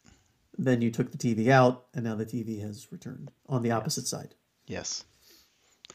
[0.58, 4.08] Then you took the TV out, and now the TV has returned on the opposite
[4.08, 4.36] side.
[4.68, 5.04] Yes.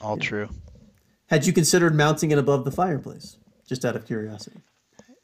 [0.02, 0.22] All Yeah.
[0.28, 0.48] true.
[1.28, 3.38] Had you considered mounting it above the fireplace?
[3.66, 4.60] Just out of curiosity.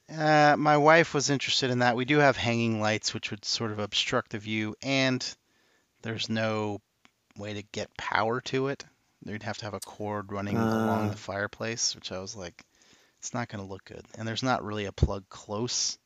[0.08, 1.96] Uh, my wife was interested in that.
[1.96, 5.26] We do have hanging lights, which would sort of obstruct the view, and
[6.02, 6.80] there's no
[7.36, 8.84] way to get power to it.
[9.24, 11.10] You'd have to have a cord running along Ah.
[11.10, 12.64] the fireplace, which I was like,
[13.18, 14.04] it's not going to look good.
[14.16, 15.98] And there's not really a plug close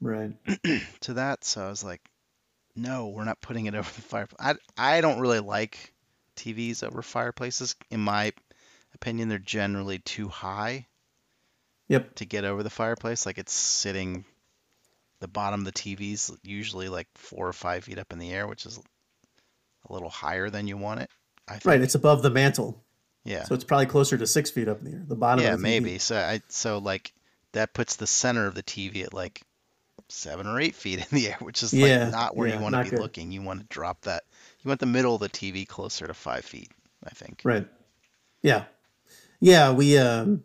[0.00, 0.32] Right.
[1.00, 2.00] to that, so I was like,
[2.74, 4.56] no, we're not putting it over the fireplace.
[4.78, 5.92] I, I don't really like
[6.36, 7.76] TVs over fireplaces.
[7.90, 8.32] In my
[8.94, 10.86] opinion, they're generally too high
[11.90, 12.14] Yep.
[12.16, 13.26] to get over the fireplace.
[13.26, 14.24] Like it's sitting,
[15.20, 18.46] the bottom of the TV's usually like four or five feet up in the air,
[18.46, 18.80] which is
[19.88, 21.10] a little higher than you want it.
[21.48, 21.64] I think.
[21.66, 21.80] Right.
[21.82, 22.82] It's above the mantle,
[23.24, 23.42] yeah.
[23.42, 25.02] so it's probably closer to six feet up in the air.
[25.06, 25.44] The bottom.
[25.44, 25.70] yeah, of the TV.
[25.82, 25.98] maybe.
[25.98, 27.12] So I so like
[27.52, 29.42] that puts the center of the TV at like
[30.08, 32.60] seven or eight feet in the air, which is Yeah, like not where yeah, you
[32.62, 33.00] want to be good.
[33.00, 33.32] looking.
[33.32, 34.22] You want to drop that.
[34.62, 36.70] You want the middle of the TV closer to five feet.
[37.04, 37.40] I think.
[37.44, 37.66] Right.
[38.42, 38.64] Yeah.
[39.40, 39.72] Yeah.
[39.72, 40.44] We um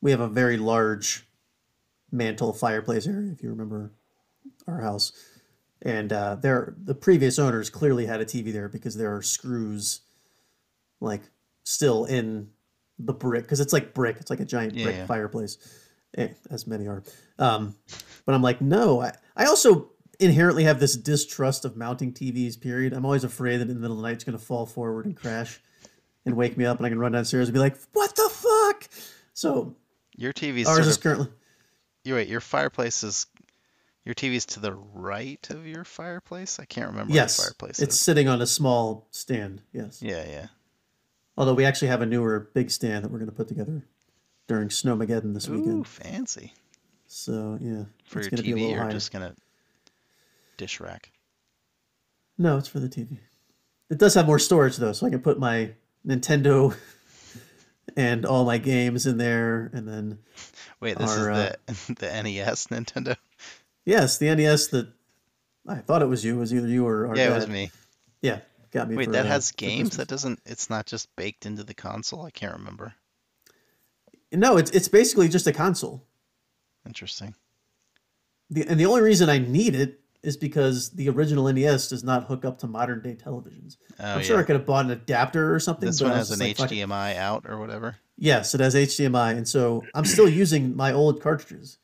[0.00, 1.26] we have a very large
[2.10, 3.30] mantle fireplace area.
[3.32, 3.92] If you remember
[4.66, 5.12] our house,
[5.82, 10.00] and uh, there the previous owners clearly had a TV there because there are screws
[11.00, 11.22] like
[11.64, 12.48] still in
[12.98, 14.16] the brick because it's like brick.
[14.20, 15.06] It's like a giant Yeah, brick yeah.
[15.06, 15.56] fireplace,
[16.16, 17.02] eh, as many are.
[17.38, 17.74] Um,
[18.26, 19.00] but I'm like, no.
[19.00, 22.60] I, I also inherently have this distrust of mounting TVs.
[22.60, 22.92] Period.
[22.92, 25.06] I'm always afraid that in the middle of the night it's going to fall forward
[25.06, 25.60] and crash
[26.26, 28.88] and wake me up, and I can run downstairs and be like, "What the fuck?"
[29.32, 29.76] So
[30.20, 31.02] Your TV's ours is of.
[31.02, 31.28] currently
[32.04, 32.28] You wait.
[32.28, 33.26] Your fireplace is.
[34.04, 36.58] Your TV's to the right of your fireplace.
[36.60, 38.00] I can't remember yes, fireplace it's is.
[38.00, 39.60] sitting on a small stand.
[39.72, 40.46] Yes, Yeah, yeah.
[41.36, 43.84] although we actually have a newer big stand that we're going to put together
[44.48, 45.86] during Snowmageddon this Ooh, weekend.
[45.86, 46.54] fancy.
[47.06, 48.90] So yeah, For it's your going to be a TV, little or higher.
[48.92, 49.34] just gonna
[50.56, 51.10] dish rack.
[52.38, 53.18] No, it's for the TV.
[53.90, 55.72] It does have more storage though, so I can put my
[56.06, 56.74] Nintendo
[57.96, 60.18] and all my games in there, and then
[60.80, 63.16] Wait, this Our, uh, is the the NES Nintendo.
[63.84, 64.88] yes, the NES that
[65.66, 66.36] I thought it was you.
[66.36, 67.70] It was either you or yeah, it was me.
[68.22, 68.40] Yeah,
[68.70, 68.96] got me.
[68.96, 69.96] Wait, for, that uh, has games.
[69.96, 70.40] That doesn't.
[70.46, 72.24] It's not just baked into the console.
[72.24, 72.94] I can't remember.
[74.32, 76.04] No, it's it's basically just a console.
[76.86, 77.34] Interesting.
[78.48, 82.24] The, and the only reason I need it is because the original NES does not
[82.24, 83.76] hook up to modern day televisions.
[83.98, 84.42] Oh I'm sure yeah.
[84.42, 85.86] I could have bought an adapter or something.
[85.86, 86.56] This but one has an like.
[86.56, 87.96] HDMI out or whatever.
[88.18, 91.78] Yes, it has HDMI, and so I'm still using my old cartridges.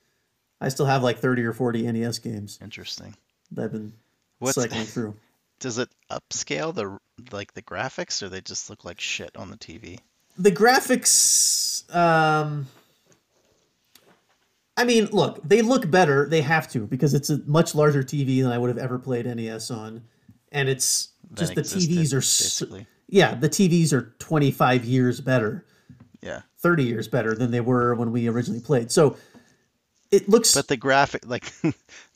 [0.61, 3.15] I still have like 30 or 40 NES games Interesting.
[3.53, 3.93] that I've been
[4.39, 5.15] What's cycling through.
[5.61, 6.99] does it upscale the
[7.33, 9.99] like the graphics, or they just look like shit on the TV?
[10.39, 12.67] The graphics, um,
[14.77, 16.29] I mean, look, they look better.
[16.29, 19.25] They have to because it's a much larger TV than I would have ever played
[19.27, 20.03] NES on,
[20.53, 22.87] and it's just the TVs are basically.
[23.09, 25.65] yeah, the TVs are 25 years better,
[26.21, 28.93] Yeah, 30 years better than they were when we originally played.
[28.93, 29.17] So
[30.11, 31.53] it looks but the graphic like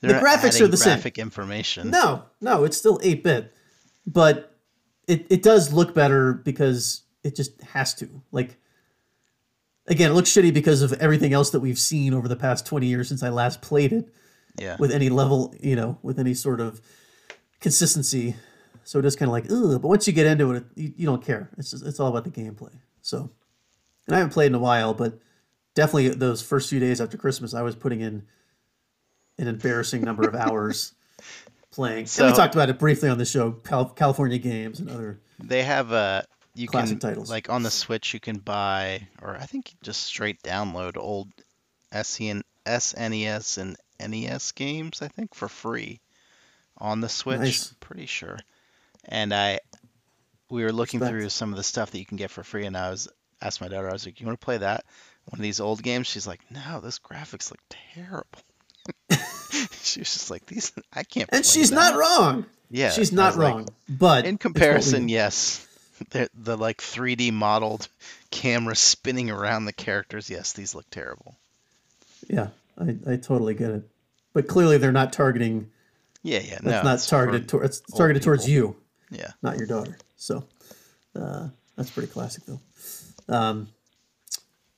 [0.00, 0.94] they're graphics are the same.
[0.94, 1.90] graphic information.
[1.90, 3.54] no, no, it's still 8 bit,
[4.06, 4.54] but
[5.08, 8.22] it it does look better because it just has to.
[8.32, 8.58] Like
[9.86, 12.86] again, it looks shitty because of everything else that we've seen over the past 20
[12.86, 14.08] years since I last played it
[14.58, 16.80] Yeah, with any level, you know, with any sort of
[17.60, 18.36] consistency.
[18.84, 19.80] So it is kind of like, ugh.
[19.80, 21.50] But once you get into it, you, you don't care.
[21.58, 22.72] It's just, it's all about the gameplay.
[23.02, 23.30] So,
[24.06, 25.18] and I haven't played in a while, but
[25.74, 28.22] definitely those first few days after Christmas, I was putting in
[29.38, 30.92] an embarrassing number of hours
[31.70, 31.98] playing.
[32.00, 35.20] and So- we talked about it briefly on the show, Cal- California games and other.
[35.42, 36.24] they have a
[36.54, 37.30] you Classic can titles.
[37.30, 41.28] like on the Switch you can buy or I think just straight download old
[41.92, 43.76] SN, SNES and
[44.12, 46.00] NES games I think for free
[46.78, 47.38] on the Switch.
[47.40, 47.74] Nice.
[47.80, 48.38] Pretty sure.
[49.04, 49.60] And I,
[50.50, 51.20] we were looking Respect.
[51.20, 53.08] through some of the stuff that you can get for free, and I was
[53.40, 54.84] asked my daughter, I was like, "You want to play that?
[55.26, 58.26] One of these old games?" She's like, "No, those graphics look terrible."
[59.82, 62.46] she was just like, "These, I can't." And she's that." not wrong.
[62.70, 63.68] Yeah, she's not like, wrong.
[63.88, 65.66] but in comparison, yes.
[66.10, 67.86] The, the like 3D modeled
[68.30, 71.36] camera spinning around the characters, yes, these look terrible.
[72.28, 72.48] Yeah,
[72.78, 73.82] I, I totally get it.
[74.32, 75.70] But clearly, they're not targeting.
[76.22, 77.64] Yeah, yeah, That's no, not it's targeted for- toward.
[77.66, 78.76] It's targeted towards you,
[79.10, 79.32] yeah.
[79.42, 79.96] not your daughter.
[80.16, 80.44] So
[81.14, 82.60] uh, that's pretty classic, though.
[83.28, 83.68] Um,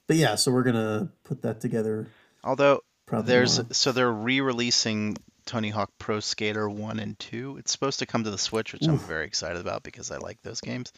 [0.06, 2.08] but yeah, so we're gonna put that together.
[2.44, 3.72] Although Probably there's tomorrow.
[3.72, 7.56] so they're re-releasing Tony Hawk Pro Skater 1 and 2.
[7.58, 10.40] It's supposed to come to the Switch, which I'm very excited about because I like
[10.42, 10.92] those games.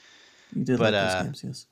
[0.55, 1.67] You did But, like those uh, games, yes.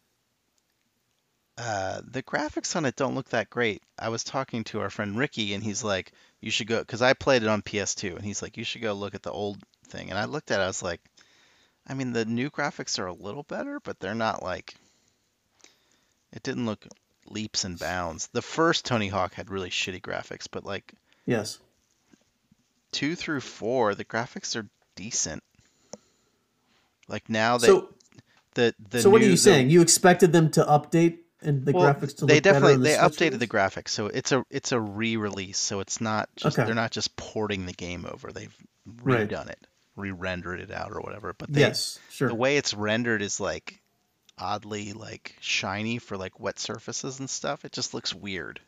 [1.58, 3.82] Uh, the graphics on it don't look that great.
[3.98, 7.12] I was talking to our friend Ricky, and he's like, "You should go," because I
[7.12, 10.08] played it on PS2, and he's like, "You should go look at the old thing."
[10.08, 11.00] And I looked at it, I was like,
[11.86, 14.74] I mean, the new graphics are a little better, but they're not like.
[16.32, 16.86] It didn't look
[17.26, 18.28] leaps and bounds.
[18.28, 20.94] The first Tony Hawk had really shitty graphics, but like
[21.26, 21.58] Yes.
[22.92, 25.42] Two through four, the graphics are decent.
[27.08, 27.94] Like now they So,
[28.54, 29.70] the the so what are you the- saying?
[29.70, 32.80] You expected them to update and the well, graphics to they look better definitely on
[32.80, 35.58] the they updated the graphics, so it's a it's a re-release.
[35.58, 36.66] So it's not just Okay.
[36.66, 38.30] they're not just porting the game over.
[38.32, 38.54] They've
[39.02, 39.28] Right.
[39.28, 39.64] redone it,
[39.96, 41.32] re-rendered it out or whatever.
[41.38, 42.28] But they, Yes, sure.
[42.28, 43.80] the way it's rendered is like
[44.38, 47.64] oddly like shiny for like wet surfaces and stuff.
[47.64, 48.60] It just looks weird.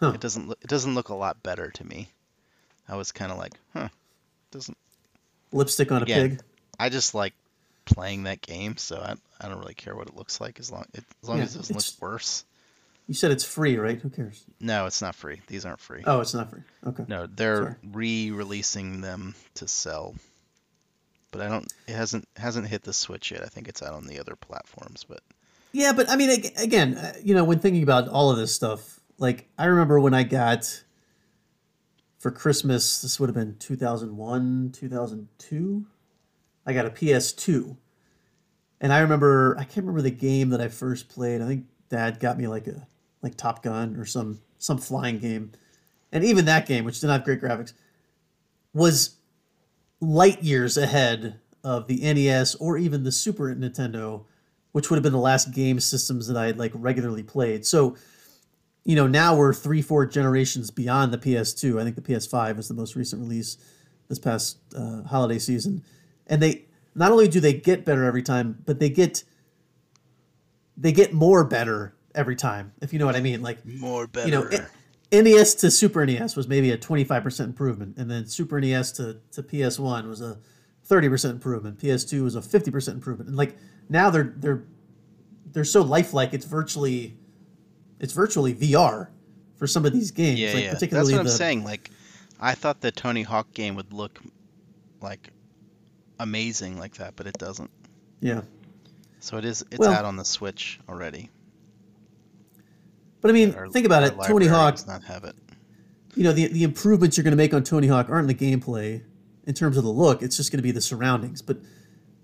[0.00, 0.12] Huh.
[0.14, 2.08] It doesn't look it doesn't look a lot better to me.
[2.88, 3.88] I was kind of like, huh,
[4.50, 4.76] doesn't.
[5.52, 6.40] Lipstick on a pig.
[6.78, 7.34] I just like
[7.84, 10.84] playing that game, so I I don't really care what it looks like as long
[10.94, 12.44] it, as long Yeah, as it doesn't look worse.
[13.06, 13.98] You said it's free, right?
[13.98, 14.44] Who cares?
[14.60, 15.40] No, it's not free.
[15.46, 16.02] These aren't free.
[16.06, 16.60] Oh, it's not free.
[16.86, 17.04] Okay.
[17.08, 17.74] No, they're Sorry.
[17.92, 20.14] re-releasing them to sell.
[21.30, 21.70] But I don't.
[21.86, 23.42] It hasn't hasn't hit the Switch yet.
[23.42, 25.04] I think it's out on the other platforms.
[25.08, 25.20] But
[25.72, 29.00] Yeah, but I mean, again, uh, you know, when thinking about all of this stuff,
[29.18, 30.82] like I remember when I got
[32.18, 35.86] for Christmas, this would have been 2001, 2002.
[36.66, 37.76] I got a PS2.
[38.80, 41.40] And I remember, I can't remember the game that I first played.
[41.40, 42.86] I think dad got me like a,
[43.22, 45.52] like Top Gun or some, some flying game.
[46.12, 47.72] And even that game, which didn't have great graphics,
[48.72, 49.16] was
[50.00, 54.24] light years ahead of the NES or even the Super Nintendo,
[54.72, 57.66] which would have been the last game systems that I had like regularly played.
[57.66, 57.96] So,
[58.88, 61.78] you know, now we're three, four generations beyond the PS2.
[61.78, 63.58] I think the PS5 is the most recent release
[64.08, 65.84] this past uh, holiday season,
[66.26, 69.24] and they not only do they get better every time, but they get
[70.78, 72.72] they get more better every time.
[72.80, 74.26] If you know what I mean, like more better.
[74.26, 78.58] you know, I- NES to Super NES was maybe a 25% improvement, and then Super
[78.58, 80.38] NES to, to PS1 was a
[80.88, 81.78] 30% improvement.
[81.78, 83.28] PS2 was a 50% improvement.
[83.28, 83.54] And like
[83.90, 84.64] now they're they're
[85.44, 87.18] they're so lifelike, it's virtually
[88.00, 89.08] it's virtually VR
[89.56, 90.38] for some of these games.
[90.38, 90.66] yeah, like yeah.
[90.70, 91.64] That's particularly what I'm saying.
[91.64, 91.90] Like,
[92.40, 94.20] I thought the Tony Hawk game would look
[95.00, 95.30] like
[96.20, 97.70] amazing like that, but it doesn't.
[98.20, 98.42] Yeah.
[99.20, 99.62] So it is.
[99.70, 101.30] It's Well- out on the Switch already.
[103.20, 104.14] But I mean, Our- think about it.
[104.24, 105.34] Tony Hawk, does not have it.
[106.14, 108.56] you know, the, the improvements you're going to make on Tony Hawk aren't in the
[108.56, 109.02] gameplay
[109.46, 110.22] in terms of the look.
[110.22, 111.42] It's just going to be the surroundings.
[111.42, 111.58] But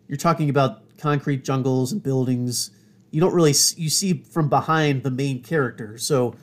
[0.08, 2.70] you're talking about concrete jungles and buildings.
[3.14, 5.98] You don't really you see from behind the main character.
[5.98, 6.34] So,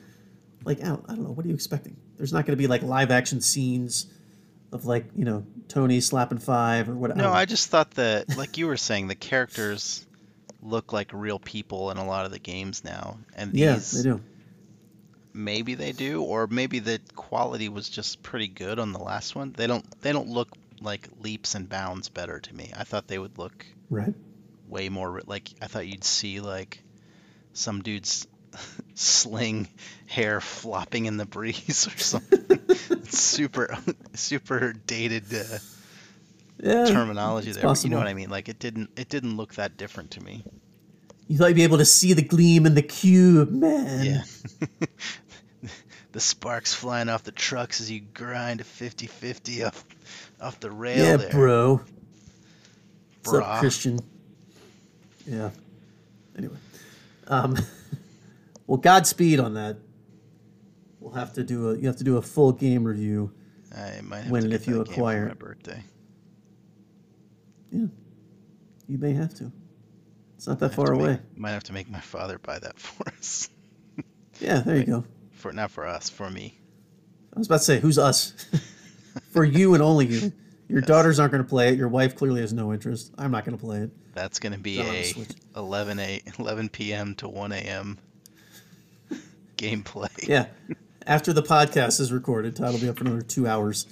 [0.63, 1.31] like, I don't, I don't know.
[1.31, 1.97] What are you expecting?
[2.15, 4.05] There's not going to be like live action scenes
[4.71, 7.17] of like you know Tony slapping five or whatever.
[7.17, 7.35] No, don't.
[7.35, 10.05] I just thought that, like you were saying, the characters
[10.61, 14.09] look like real people in a lot of the games now, and these yeah, they
[14.09, 14.23] do.
[15.33, 19.51] maybe they do, or maybe the quality was just pretty good on the last one.
[19.51, 20.47] They don't they don't look
[20.79, 22.71] like leaps and bounds better to me.
[22.77, 24.13] I thought they would look Right.
[24.71, 26.81] Way more like I thought you'd see like
[27.53, 28.25] some dude's
[28.95, 29.67] sling
[30.07, 32.59] hair flopping in the breeze or something.
[33.05, 33.77] super
[34.13, 35.57] super dated uh,
[36.57, 36.85] Yeah.
[36.85, 37.71] terminology there.
[37.83, 38.29] You know what I mean?
[38.29, 40.43] Like it didn't it didn't look that different to me.
[41.27, 44.05] You thought you'd be able to see the gleam in the cube, man.
[44.05, 44.87] Yeah.
[46.11, 49.85] the sparks flying off the trucks as you grind a 50-50 off
[50.41, 51.29] off the rail Yeah, there.
[51.31, 51.81] bro.
[53.23, 53.99] What's up, Christian?
[55.31, 55.49] Yeah.
[56.37, 56.57] Anyway,
[57.27, 57.57] um,
[58.67, 59.77] well, Godspeed on that.
[60.99, 61.77] We'll have to do a.
[61.77, 63.31] You have to do a full game review.
[63.73, 65.83] I might have When to and get if you that game for acquire my birthday.
[67.71, 67.85] Yeah,
[68.87, 69.51] you may have to.
[70.35, 71.11] It's not that far away.
[71.11, 73.49] Make, might have to make my father buy that for us.
[74.41, 75.05] Yeah, there you go.
[75.31, 76.59] For not for us, for me.
[77.33, 78.33] I was about to say, who's us?
[79.31, 80.33] For you and only you.
[80.71, 81.77] Your daughters aren't going to play it.
[81.77, 83.11] Your wife clearly has no interest.
[83.17, 83.91] I'm not going to play it.
[84.13, 85.13] That's going to be a
[85.55, 87.15] 11 a 11 p.m.
[87.15, 87.97] to 1 a.m.
[89.57, 90.09] gameplay.
[90.27, 90.47] Yeah.
[91.05, 93.85] After the podcast is recorded, Todd will be up for another two hours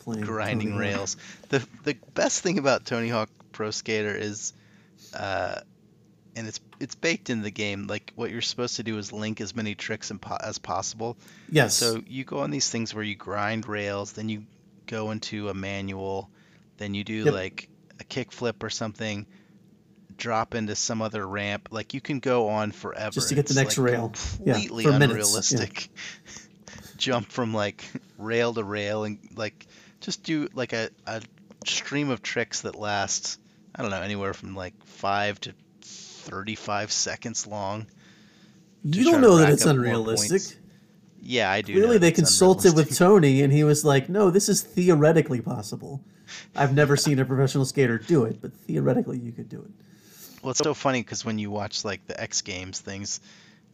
[0.00, 0.94] playing grinding Tony Hawk.
[0.96, 1.16] rails.
[1.48, 4.52] The the best thing about Tony Hawk Pro Skater is,
[5.14, 5.60] uh,
[6.36, 7.86] and it's it's baked in the game.
[7.86, 11.16] Like what you're supposed to do is link as many tricks po- as possible.
[11.50, 11.74] Yes.
[11.74, 14.44] So you go on these things where you grind rails, then you
[14.88, 16.28] go into a manual,
[16.78, 17.34] then you do Yep.
[17.34, 17.68] like
[18.00, 19.26] a kickflip or something,
[20.16, 21.68] drop into some other ramp.
[21.70, 23.12] Like you can go on forever.
[23.12, 24.08] Just to get the It's, next like, rail.
[24.08, 24.96] Completely yeah.
[24.96, 25.90] unrealistic.
[26.96, 27.84] Jump from like
[28.18, 29.66] rail to rail and like
[30.00, 31.22] just do like a, a
[31.64, 33.38] stream of tricks that lasts
[33.74, 37.86] I don't know anywhere from like five to thirty-five seconds long.
[38.82, 40.57] you don't know that it's unrealistic.
[41.20, 41.74] Yeah, I do.
[41.74, 42.96] Really, they consulted with.
[42.96, 46.00] Tony, and he was like, "No, this is theoretically possible.
[46.56, 49.70] I've never seen a professional skater do it, but theoretically, you could do it."
[50.42, 53.20] Well, it's so funny because when you watch like the X Games things,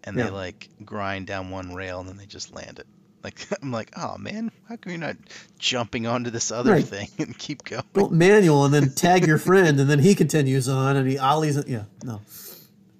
[0.03, 0.25] and Yeah.
[0.25, 2.87] they like grind down one rail and then they just land it.
[3.23, 5.17] Like I'm like, oh man, how come you're not
[5.59, 6.85] jumping onto this other Right.
[6.85, 7.85] thing and keep going?
[7.93, 11.63] Go manual and then tag your friend, and then he continues on, and he ollies.
[11.69, 12.21] Yeah, no,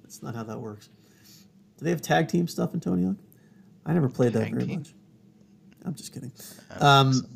[0.03, 0.89] that's not how that works.
[1.79, 3.17] Do they have tag team stuff in Tony Hawk?
[3.87, 4.95] I never played that very much.
[5.85, 6.33] I'm just kidding.
[6.81, 7.27] Um.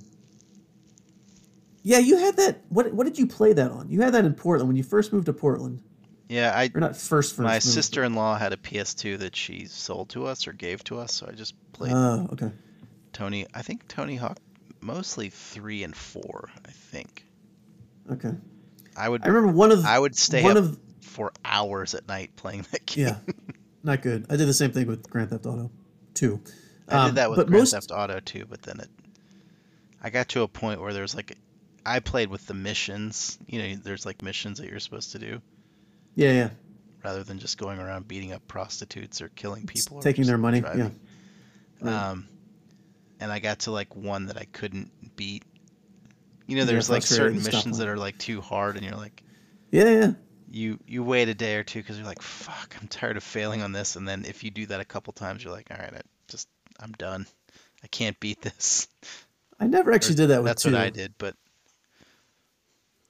[1.83, 2.63] Yeah, you had that.
[2.69, 3.89] What what did you play that on?
[3.89, 5.83] You had that in Portland when you first moved to Portland,
[6.29, 7.37] yeah, I or not first?
[7.37, 11.13] first my sister-in-law had a PS2 that she sold to us or gave to us,
[11.15, 12.51] so I just played Oh, okay.
[13.13, 13.47] Tony.
[13.55, 14.39] I think Tony Hawk,
[14.81, 16.51] mostly three and four.
[16.67, 17.25] I think
[18.11, 18.33] Okay.
[18.97, 22.35] I would I remember one of I would stay one of for hours at night
[22.37, 23.07] playing that game.
[23.07, 23.17] yeah,
[23.83, 24.27] not good.
[24.29, 25.71] I did the same thing with Grand Theft Auto,
[26.19, 26.41] two.
[26.89, 28.89] I Um, did that with Grand most- Theft Auto too, but then it,
[30.03, 31.37] I got to a point where there's like,
[31.85, 33.39] I played with the missions.
[33.47, 35.41] You know, there's like missions that you're supposed to do
[36.15, 36.51] Yeah, yeah.
[37.05, 39.99] rather than just going around beating up prostitutes or killing people.
[39.99, 40.61] or taking their money.
[40.61, 40.81] driving.
[40.81, 40.91] Yeah.
[41.91, 42.11] Right.
[42.11, 42.29] Um,
[43.21, 45.45] and I got to like one that I couldn't beat.
[46.47, 49.23] You know, there's like certain missions that are like too hard, and you're like,
[49.71, 50.13] Yeah, yeah.
[50.51, 53.63] You you wait a day or two because you're like, fuck, I'm tired of failing
[53.63, 53.97] on this.
[53.97, 56.49] And then if you do that a couple times, you're like, all right, I just
[56.81, 57.27] I'm done.
[57.83, 58.89] I can't beat this.
[59.61, 60.73] I never actually did that with That's two.
[60.73, 61.35] what I did, but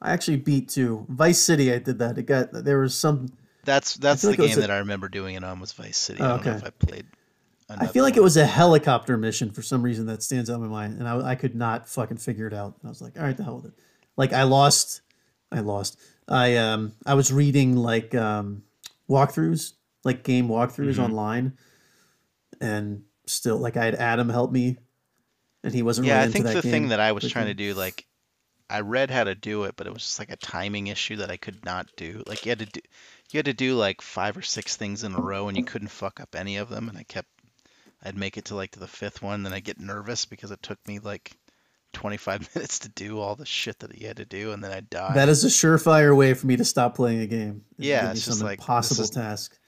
[0.01, 1.07] I actually beat two.
[1.09, 2.19] Vice City, I did that.
[2.19, 3.29] It got there was some.
[3.65, 6.21] That's that's the like game a- that I remember doing it on was Vice City.
[6.21, 6.59] Oh, I don't know okay.
[6.59, 7.07] if I played.
[7.71, 10.63] I feel like it was a helicopter mission for some reason that stands out in
[10.63, 12.77] my mind, and I, I could not fucking figure it out.
[12.83, 13.73] I was like, all right, the hell with it.
[14.17, 15.03] Like I lost,
[15.53, 15.99] I lost.
[16.29, 18.63] I um I was reading like um
[19.09, 19.75] walkthroughs,
[20.05, 21.03] like game walkthroughs Mhm.
[21.03, 21.57] online,
[22.61, 24.79] and still like I had Adam help me,
[25.65, 26.07] and he wasn't.
[26.07, 28.07] Yeah, really I think the thing that I was trying to do, like,
[28.71, 31.31] I read how to do it, but it was just like a timing issue that
[31.31, 32.23] I could not do.
[32.27, 32.81] Like you had to do,
[33.33, 35.89] you had to do like five or six things in a row, and you couldn't
[35.89, 36.89] fuck up any of them.
[36.89, 37.29] And I kept,
[38.03, 40.63] I'd make it to like to the fifth one, then I get nervous because it
[40.63, 41.33] took me like
[41.93, 44.91] 25 minutes to do all the shit that you had to do, and then I'd
[44.91, 45.15] die.
[45.15, 47.65] That is a surefire way for me to stop playing a game.
[47.79, 49.59] Yeah, it's just like, this impossible is- task.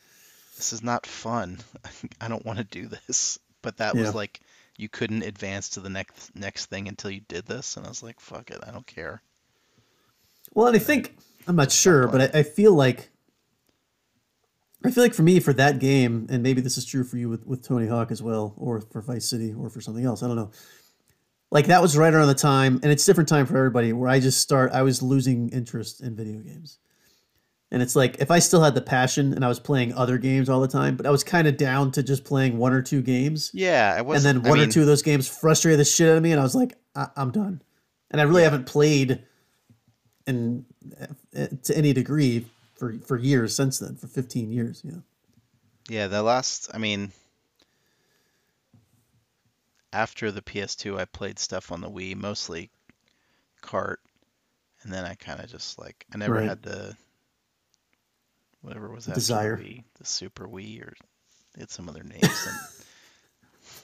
[0.56, 1.58] this is not fun.
[2.20, 3.38] I don't want to do this.
[3.62, 4.02] But that Yeah.
[4.02, 4.40] was like
[4.78, 8.02] you couldn't advance to the next next thing until you did this, and I was
[8.02, 9.22] like, fuck it, I don't care.
[10.54, 11.16] Well, and I think
[11.46, 13.10] I'm not sure, but I, I feel like
[14.84, 17.28] I feel like for me for that game, and maybe this is true for you
[17.28, 20.22] with, with Tony Hawk as well, or for Vice City, or for something else.
[20.22, 20.50] I don't know.
[21.50, 23.92] Like that was right around the time, and it's different time for everybody.
[23.92, 26.78] Where I just start, I was losing interest in video games,
[27.72, 30.48] and it's like if I still had the passion and I was playing other games
[30.48, 33.02] all the time, but I was kind of down to just playing one or two
[33.02, 34.22] games, Yeah, I and was.
[34.22, 36.30] then I one mean, or two of those games frustrated the shit out of me,
[36.30, 37.62] and I was like, I- I'm done.
[38.12, 39.22] And I really haven't played
[40.26, 40.64] in
[41.36, 42.46] uh, to any degree
[42.76, 44.82] for for years since then, for 15 years.
[44.84, 45.02] You know,
[45.88, 47.10] Yeah, the last, I mean,
[49.92, 52.70] after the PS2, I played stuff on the Wii, mostly
[53.60, 54.00] Cart,
[54.82, 56.48] and then I kind of just like, I never Right.
[56.48, 56.96] had the,
[58.62, 59.56] whatever was that Desire.
[59.56, 60.94] the Wii, the Super Wii, or
[61.58, 62.22] had some other names.
[62.46, 62.56] And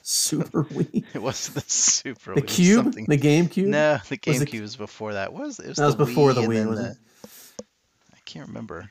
[0.03, 2.45] Super Wii, it wasn't the Super the Wii.
[2.47, 3.67] was Cube, something- the GameCube.
[3.67, 5.33] No, the Was the- GameCube was before that.
[5.33, 5.67] What was it?
[5.67, 7.63] Was That was the before the Wii, wasn't the-
[8.13, 8.89] I can't remember.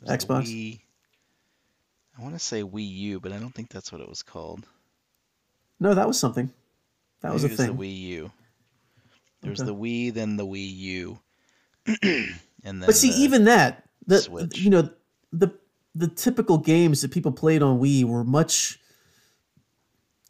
[0.00, 0.44] Was the Xbox?
[0.46, 0.80] Wii-
[2.18, 4.66] I want to say Wii U, but I don't think that's what it was called.
[5.82, 6.50] No, that was something.
[7.22, 7.76] That was a Maybe was thing.
[7.76, 8.32] the Wii U.
[9.42, 9.66] There was Okay.
[9.70, 11.18] the Wii, then the Wii U,
[12.02, 12.02] and
[12.62, 12.80] then.
[12.86, 14.58] But see, the- even that, the Switch.
[14.58, 14.88] you know,
[15.32, 15.48] the
[15.94, 18.78] the typical games that people played on Wii were much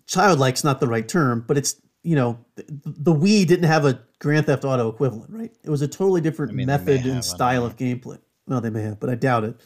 [0.06, 4.00] childlike's not the right term, but it's you know, the, the Wii didn't have a
[4.18, 5.52] Grand Theft Auto equivalent, right?
[5.62, 8.18] It was a totally different I mean, method and style of gameplay.
[8.48, 9.56] Well, they may have, but I doubt it.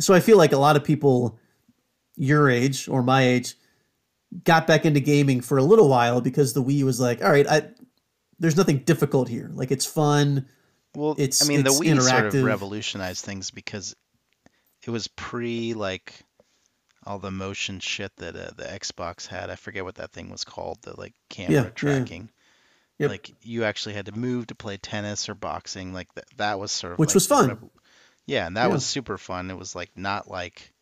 [0.00, 1.38] So I feel like a lot of people
[2.16, 3.54] your age or my age
[4.44, 7.46] got back into gaming for a little while because the Wii was like, all right,
[7.46, 7.68] I
[8.38, 9.50] there's nothing difficult here.
[9.52, 10.46] Like it's fun.
[10.94, 13.94] Well, It's- I mean, the it's Wii sort of revolutionized things because
[14.86, 16.14] it was pre like
[17.04, 19.50] all the motion shit that uh, the Xbox had.
[19.50, 20.78] I forget what that thing was called.
[20.82, 21.70] The like camera Yeah, yeah.
[21.70, 22.30] tracking.
[22.98, 23.10] Yep.
[23.10, 25.92] Like you actually had to move to play tennis or boxing.
[25.92, 26.24] Like that.
[26.36, 27.48] That was sort of Which like was fun.
[27.48, 27.64] rev-
[28.26, 28.72] yeah, and that Yeah.
[28.74, 29.50] was super fun.
[29.50, 30.72] It was like not like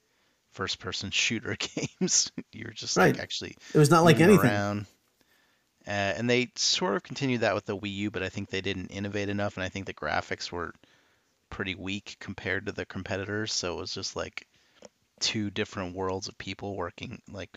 [0.57, 1.57] first person shooter
[2.01, 2.33] games.
[2.53, 3.13] You're just Right.
[3.15, 4.45] like actually It was not like anything.
[4.51, 4.87] around.
[5.87, 8.61] Uh, and they sort of continued that with the Wii U, but I think they
[8.61, 10.75] didn't innovate enough, and I think the graphics were
[11.49, 13.53] pretty weak compared to the competitors.
[13.53, 14.49] So it was just like
[15.21, 17.51] two different worlds of people working, like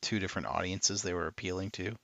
[0.00, 1.94] two different audiences they were appealing to.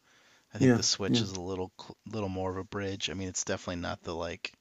[0.55, 1.23] I think Yeah, the Switch yeah.
[1.23, 1.73] is a little
[2.07, 3.09] little more of a bridge.
[3.09, 4.53] I mean, it's definitely not the like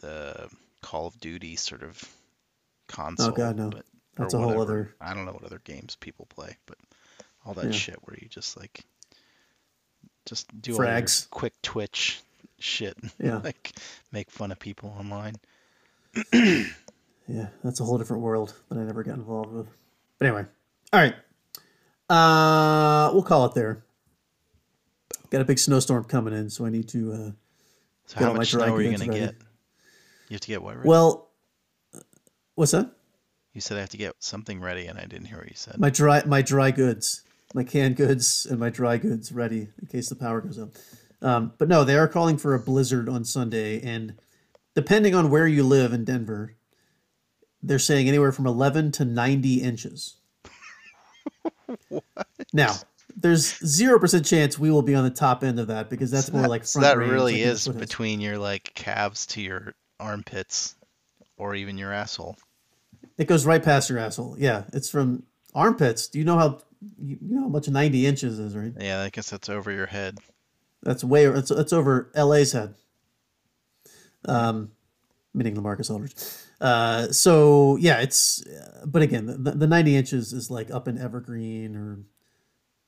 [0.00, 0.48] the
[0.82, 2.00] Call of Duty sort of
[2.94, 3.28] console.
[3.28, 3.68] Oh, God, no.
[3.70, 3.84] But,
[4.16, 6.78] That's a whole other- I don't know what other games people play, but
[7.44, 7.70] all that Yeah.
[7.72, 8.84] shit where you just like
[10.26, 11.28] just do Frags.
[11.30, 12.22] quick twitch
[12.58, 13.38] shit, Yeah.
[13.44, 13.72] like
[14.12, 15.34] make fun of people online.
[17.26, 19.66] Yeah, that's a whole different world that I never got involved with.
[20.18, 20.44] But anyway,
[20.92, 21.14] all right.
[22.10, 23.82] Uh, we'll call it there.
[25.30, 27.12] Got a big snowstorm coming in, so I need to.
[27.12, 27.30] Uh,
[28.06, 29.20] So how much snow are you gonna ready.
[29.26, 29.34] get?
[30.28, 31.30] You have to get what well,
[32.54, 32.90] what's that?
[33.52, 35.78] you said I have to get something ready, and I didn't hear what you said.
[35.78, 37.22] My dry my dry goods,
[37.54, 40.70] my canned goods, and my dry goods ready in case the power goes out.
[41.22, 44.14] Um, but no, they are calling for a blizzard on Sunday, and
[44.74, 46.54] depending on where you live in Denver,
[47.62, 50.16] they're saying anywhere from 11 to 90 inches.
[52.52, 52.74] Now,
[53.16, 56.26] there's zero percent chance we will be on the top end of that because that's
[56.26, 59.40] So more that- like so that range, really like is between your like calves to
[59.40, 60.76] your armpits,
[61.36, 62.36] or even your asshole.
[63.18, 64.36] It goes right past your asshole.
[64.38, 65.22] Yeah, it's from
[65.54, 66.08] armpits.
[66.08, 66.58] Do you know how
[66.98, 68.72] you you know how much 90 inches is, right?
[68.78, 70.18] Yeah, I guess that's over your head.
[70.82, 72.74] That's way it's it's over LA's head.
[74.26, 74.70] Um,
[75.32, 76.14] meaning Lamarcus Aldridge.
[76.60, 78.42] Uh, so yeah, it's
[78.86, 81.98] but again, the, the 90 inches is like up in Evergreen or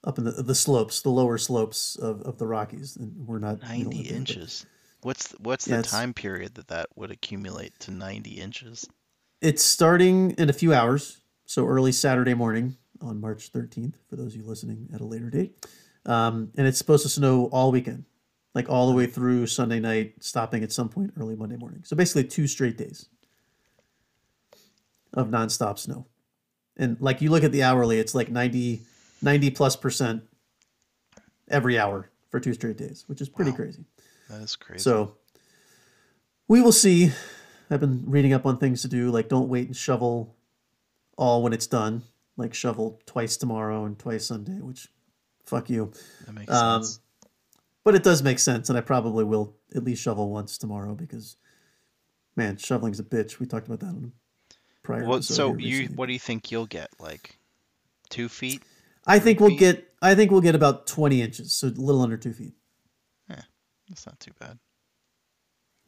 [0.05, 3.61] up in the the slopes, the lower slopes of, of the Rockies, and we're not
[3.61, 4.67] we don't live Ninety there, but- inches.
[5.03, 8.87] What's what's Yeah, the time period that that would accumulate to ninety inches?
[9.41, 14.35] It's starting in a few hours, so early Saturday morning on March 13th, for those
[14.35, 15.67] of you listening at a later date.
[16.07, 18.05] Um, and it's supposed to snow all weekend,
[18.55, 21.83] like all the way through Sunday night, stopping at some point early Monday morning.
[21.85, 23.09] So basically, two straight days
[25.13, 26.07] of nonstop snow.
[26.77, 28.81] And like you look at the hourly, it's like 90,
[29.23, 30.23] 90 plus percent
[31.49, 33.57] every hour for two straight days, which is pretty Wow.
[33.57, 33.85] crazy.
[34.31, 34.83] That is crazy.
[34.83, 35.17] So
[36.49, 37.13] we will see.
[37.71, 40.37] I've been reading up on things to do, like don't wait and shovel
[41.17, 42.03] all when it's done.
[42.37, 44.89] Like shovel twice tomorrow and twice Sunday, which
[45.47, 45.93] fuck you.
[46.27, 47.01] that makes Um, sense.
[47.83, 51.37] but it does make sense, and I probably will at least shovel once tomorrow because
[52.37, 53.39] man, shoveling's a bitch.
[53.39, 54.13] We talked about that on
[54.83, 55.07] prior.
[55.07, 56.91] Well, so you, what do you think you'll get?
[57.01, 57.39] Like
[58.11, 58.63] two feet?
[59.07, 59.59] I think we'll feet?
[59.61, 62.53] get I think we'll get about twenty inches, so a little under two feet.
[63.89, 64.59] That's not too bad.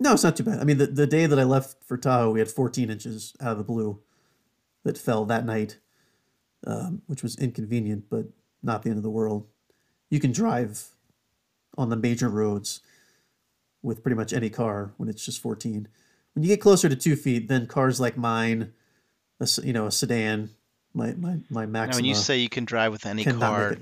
[0.00, 0.60] No, it's not too bad.
[0.60, 3.52] I mean, the, the day that I left for Tahoe, we had 14 inches out
[3.52, 4.00] of the blue
[4.84, 5.78] that fell that night,
[6.66, 8.26] um, which was inconvenient, but
[8.62, 9.46] not the end of the world.
[10.10, 10.90] You can drive
[11.76, 12.80] on the major roads
[13.82, 15.88] with pretty much any car when it's just 14.
[16.34, 18.72] When you get closer to two feet, then cars like mine,
[19.40, 20.50] a, you know, a sedan,
[20.94, 23.76] my my my Now, when you say you can drive with any car,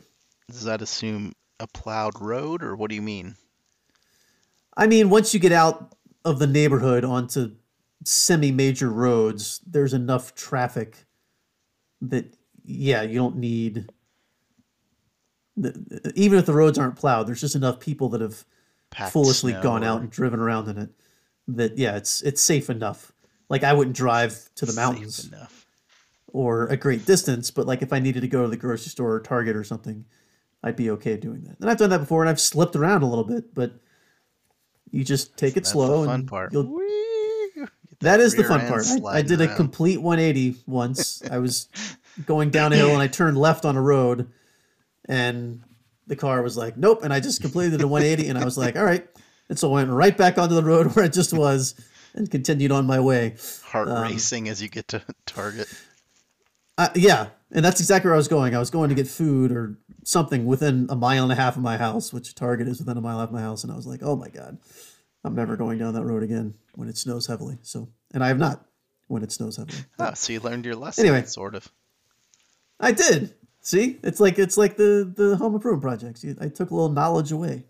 [0.51, 3.36] does that assume a plowed road, or what do you mean?
[4.77, 5.94] I mean, once you get out
[6.24, 7.55] of the neighborhood onto
[8.05, 11.07] semi-major roads, there's enough traffic
[12.03, 13.89] that yeah, you don't need.
[15.57, 18.44] The, even if the roads aren't plowed, there's just enough people that have
[18.90, 20.90] Packed foolishly gone out and driven around in it
[21.48, 23.12] that yeah, it's it's safe enough.
[23.48, 25.66] Like I wouldn't drive to the mountains enough.
[26.32, 29.12] or a great distance, but like if I needed to go to the grocery store
[29.12, 30.05] or Target or something,
[30.62, 31.59] I'd be okay doing that.
[31.61, 33.81] And I've done that before, and I've slipped around a little bit, but
[34.91, 36.53] you just take it That's slow the fun and part.
[36.53, 36.81] you'll
[38.01, 38.87] that is the fun part.
[38.87, 41.23] I, I sliding did a complete 180 once.
[41.31, 41.69] I was
[42.27, 44.31] going down a hill and I turned left on a road,
[45.09, 45.63] and
[46.07, 48.77] the car was like, "Nope," and I just completed a 180, and I was like,
[48.77, 49.07] "All right,"
[49.49, 51.75] and so I went right back onto the road where I just was,
[52.15, 53.37] and continued on my way.
[53.65, 55.69] Heart um, racing as you get to target.
[56.79, 58.55] Uh, yeah, and that's exactly where I was going.
[58.55, 61.62] I was going to get food or something within a mile and a half of
[61.62, 63.73] my house, which Target is within a mile and a half of my house, and
[63.73, 64.59] I was like, oh my god,
[65.24, 67.59] I'm never going down that road again when it snows heavily.
[67.62, 68.64] So, and I have not
[69.09, 69.78] when it snows heavily.
[69.98, 71.24] Oh, so you learned your lesson, Anyway.
[71.27, 71.70] sort of.
[72.78, 73.35] I did.
[73.60, 76.24] See, it's like it's like the the home improvement projects.
[76.40, 77.64] I took a little knowledge away,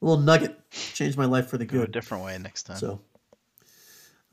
[0.00, 2.76] a little nugget, changed my life for the Go a different way next time.
[2.78, 3.00] So,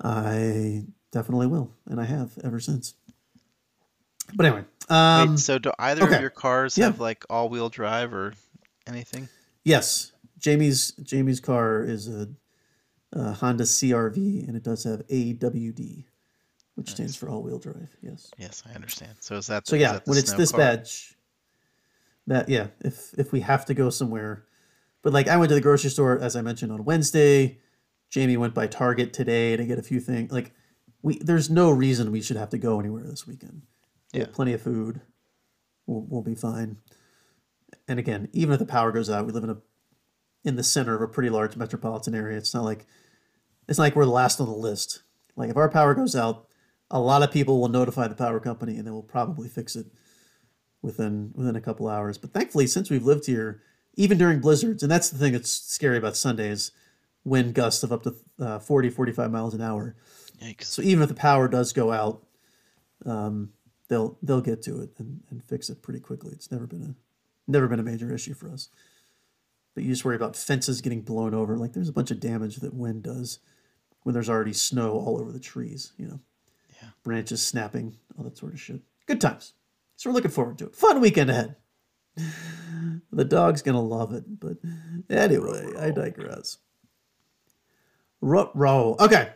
[0.01, 2.93] I definitely will, and I have ever since.
[4.35, 6.15] But anyway, um, Wait, so do either okay.
[6.15, 6.85] of your cars Yeah.
[6.85, 8.33] have like all-wheel drive or
[8.87, 9.27] anything?
[9.63, 12.27] yes, Jamie's Jamie's car is a,
[13.13, 16.05] a Honda CRV, and it does have AWD,
[16.75, 17.95] which stands for all-wheel drive.
[18.01, 18.31] Yes.
[18.37, 19.15] Yes, I understand.
[19.19, 20.59] So is that So is yeah, the when it's this car?
[20.59, 21.15] badge,
[22.27, 24.45] that yeah, if if we have to go somewhere,
[25.01, 27.59] but like I went to the grocery store as I mentioned on Wednesday.
[28.09, 30.33] Jamie went by Target today to get a few things.
[30.33, 30.51] Like
[31.01, 33.61] we, there's no reason we should have to go anywhere this weekend.
[34.13, 34.25] Yeah.
[34.31, 35.01] plenty of food.
[35.85, 36.77] We'll we'll be fine.
[37.87, 39.57] And again, even if the power goes out, we live in a
[40.43, 42.37] in the center of a pretty large metropolitan area.
[42.37, 42.85] It's not like
[43.67, 45.03] it's not like we're the last on the list.
[45.35, 46.47] Like if our power goes out,
[46.89, 49.87] a lot of people will notify the power company and they will probably fix it
[50.81, 52.17] within within a couple hours.
[52.17, 53.61] But thankfully, since we've lived here,
[53.95, 56.71] even during blizzards, and that's the thing that's scary about Sundays,
[57.23, 59.95] wind gusts of up to uh, 40, 45 miles an hour.
[60.41, 60.65] Yikes.
[60.65, 62.25] So even if the power does go out,
[63.05, 63.51] um,
[63.91, 66.31] they'll they'll get to it and, and fix it pretty quickly.
[66.31, 66.95] It's never been a
[67.51, 68.69] never been a major issue for us.
[69.75, 71.57] But you just worry about fences getting blown over.
[71.57, 73.39] Like there's a bunch of damage that wind does
[74.03, 75.91] when there's already snow all over the trees.
[75.97, 76.19] You know,
[76.81, 76.89] Yeah.
[77.03, 78.79] branches snapping, all that sort of shit.
[79.07, 79.53] Good times.
[79.97, 80.75] So we're looking forward to it.
[80.75, 81.55] Fun weekend ahead.
[83.13, 84.39] The dog's gonna love it.
[84.39, 84.57] But
[85.09, 86.57] anyway, I digress.
[88.21, 88.95] Rut row.
[88.99, 89.33] Okay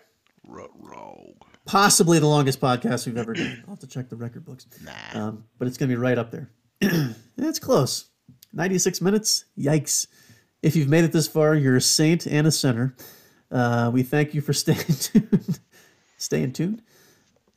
[0.48, 1.44] Rogue.
[1.66, 3.64] Possibly the longest podcast we've ever done.
[3.68, 4.68] I'll have to check the record books.
[4.84, 5.28] Nah.
[5.28, 6.50] Um, but it's going to be right up there.
[7.38, 8.06] it's close.
[8.54, 9.46] 96 minutes.
[9.58, 10.08] Yikes.
[10.62, 12.96] If you've made it this far, you're a saint and a sinner.
[13.52, 15.60] Uh, we thank you for staying tuned.
[16.18, 16.82] staying tuned?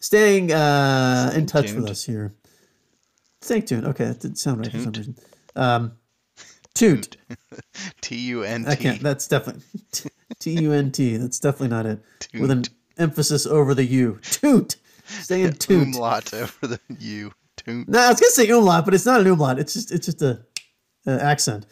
[0.01, 1.82] Staying uh, in touch tuned.
[1.82, 2.35] with us here.
[3.40, 3.86] Stay tuned.
[3.86, 5.16] Okay, that didn't sound right for some reason.
[5.56, 5.93] Um,
[6.74, 7.16] tuned.
[8.01, 9.01] T U N I can't.
[9.01, 9.62] That's definitely
[10.39, 11.16] T U N T.
[11.16, 12.01] That's definitely not it.
[12.39, 12.64] With an.
[12.98, 14.18] Emphasis over the U.
[14.22, 14.76] Toot.
[15.06, 15.94] Staying tuned.
[15.94, 17.32] Umlaut over the U.
[17.56, 17.88] Toot.
[17.88, 19.58] No, I was gonna say umlaut, but it's not an umlaut.
[19.58, 20.40] It's just it's just a,
[21.06, 21.66] a accent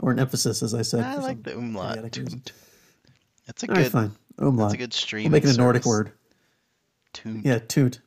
[0.00, 1.04] or an emphasis, as I said.
[1.04, 2.10] I like the umlaut.
[2.12, 2.52] Toot.
[3.46, 3.92] That's a All right, good.
[3.92, 4.12] fine.
[4.38, 4.70] Umlaut.
[4.70, 5.24] That's a good stream.
[5.24, 6.12] We'll make it a Nordic word.
[7.12, 7.44] Toot.
[7.44, 8.00] Yeah, toot.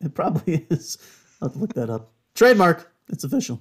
[0.00, 0.98] It probably is.
[1.40, 2.12] I'll have to look that up.
[2.34, 2.92] Trademark.
[3.08, 3.60] It's official.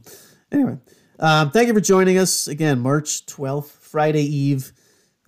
[0.52, 0.78] Anyway,
[1.20, 2.80] um, thank you for joining us again.
[2.80, 4.72] March twelfth, Friday Eve.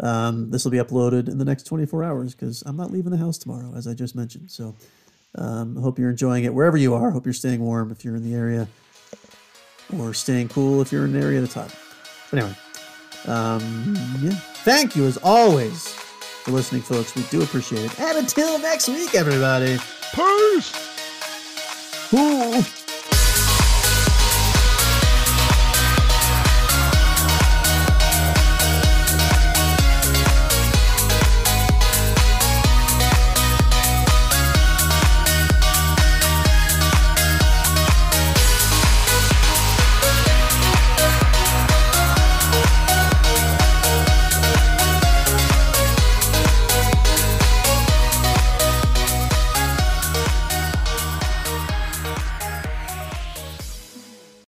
[0.02, 3.18] Um, this will be uploaded in the next 24 hours because I'm not leaving the
[3.18, 4.50] house tomorrow, as I just mentioned.
[4.52, 4.76] So,
[5.36, 7.12] um, I hope you're enjoying it wherever you are.
[7.12, 8.68] Hope you're staying warm if you're in the area,
[9.98, 11.74] or staying cool if you're in the area that's hot.
[12.30, 12.58] But anyway,
[13.28, 14.36] um, yeah.
[14.64, 15.88] Thank you as always
[16.44, 17.16] for listening, folks.
[17.16, 18.00] We do appreciate it.
[18.00, 19.78] And until next week, everybody.
[20.14, 20.92] Peace!
[22.14, 22.81] Ooh.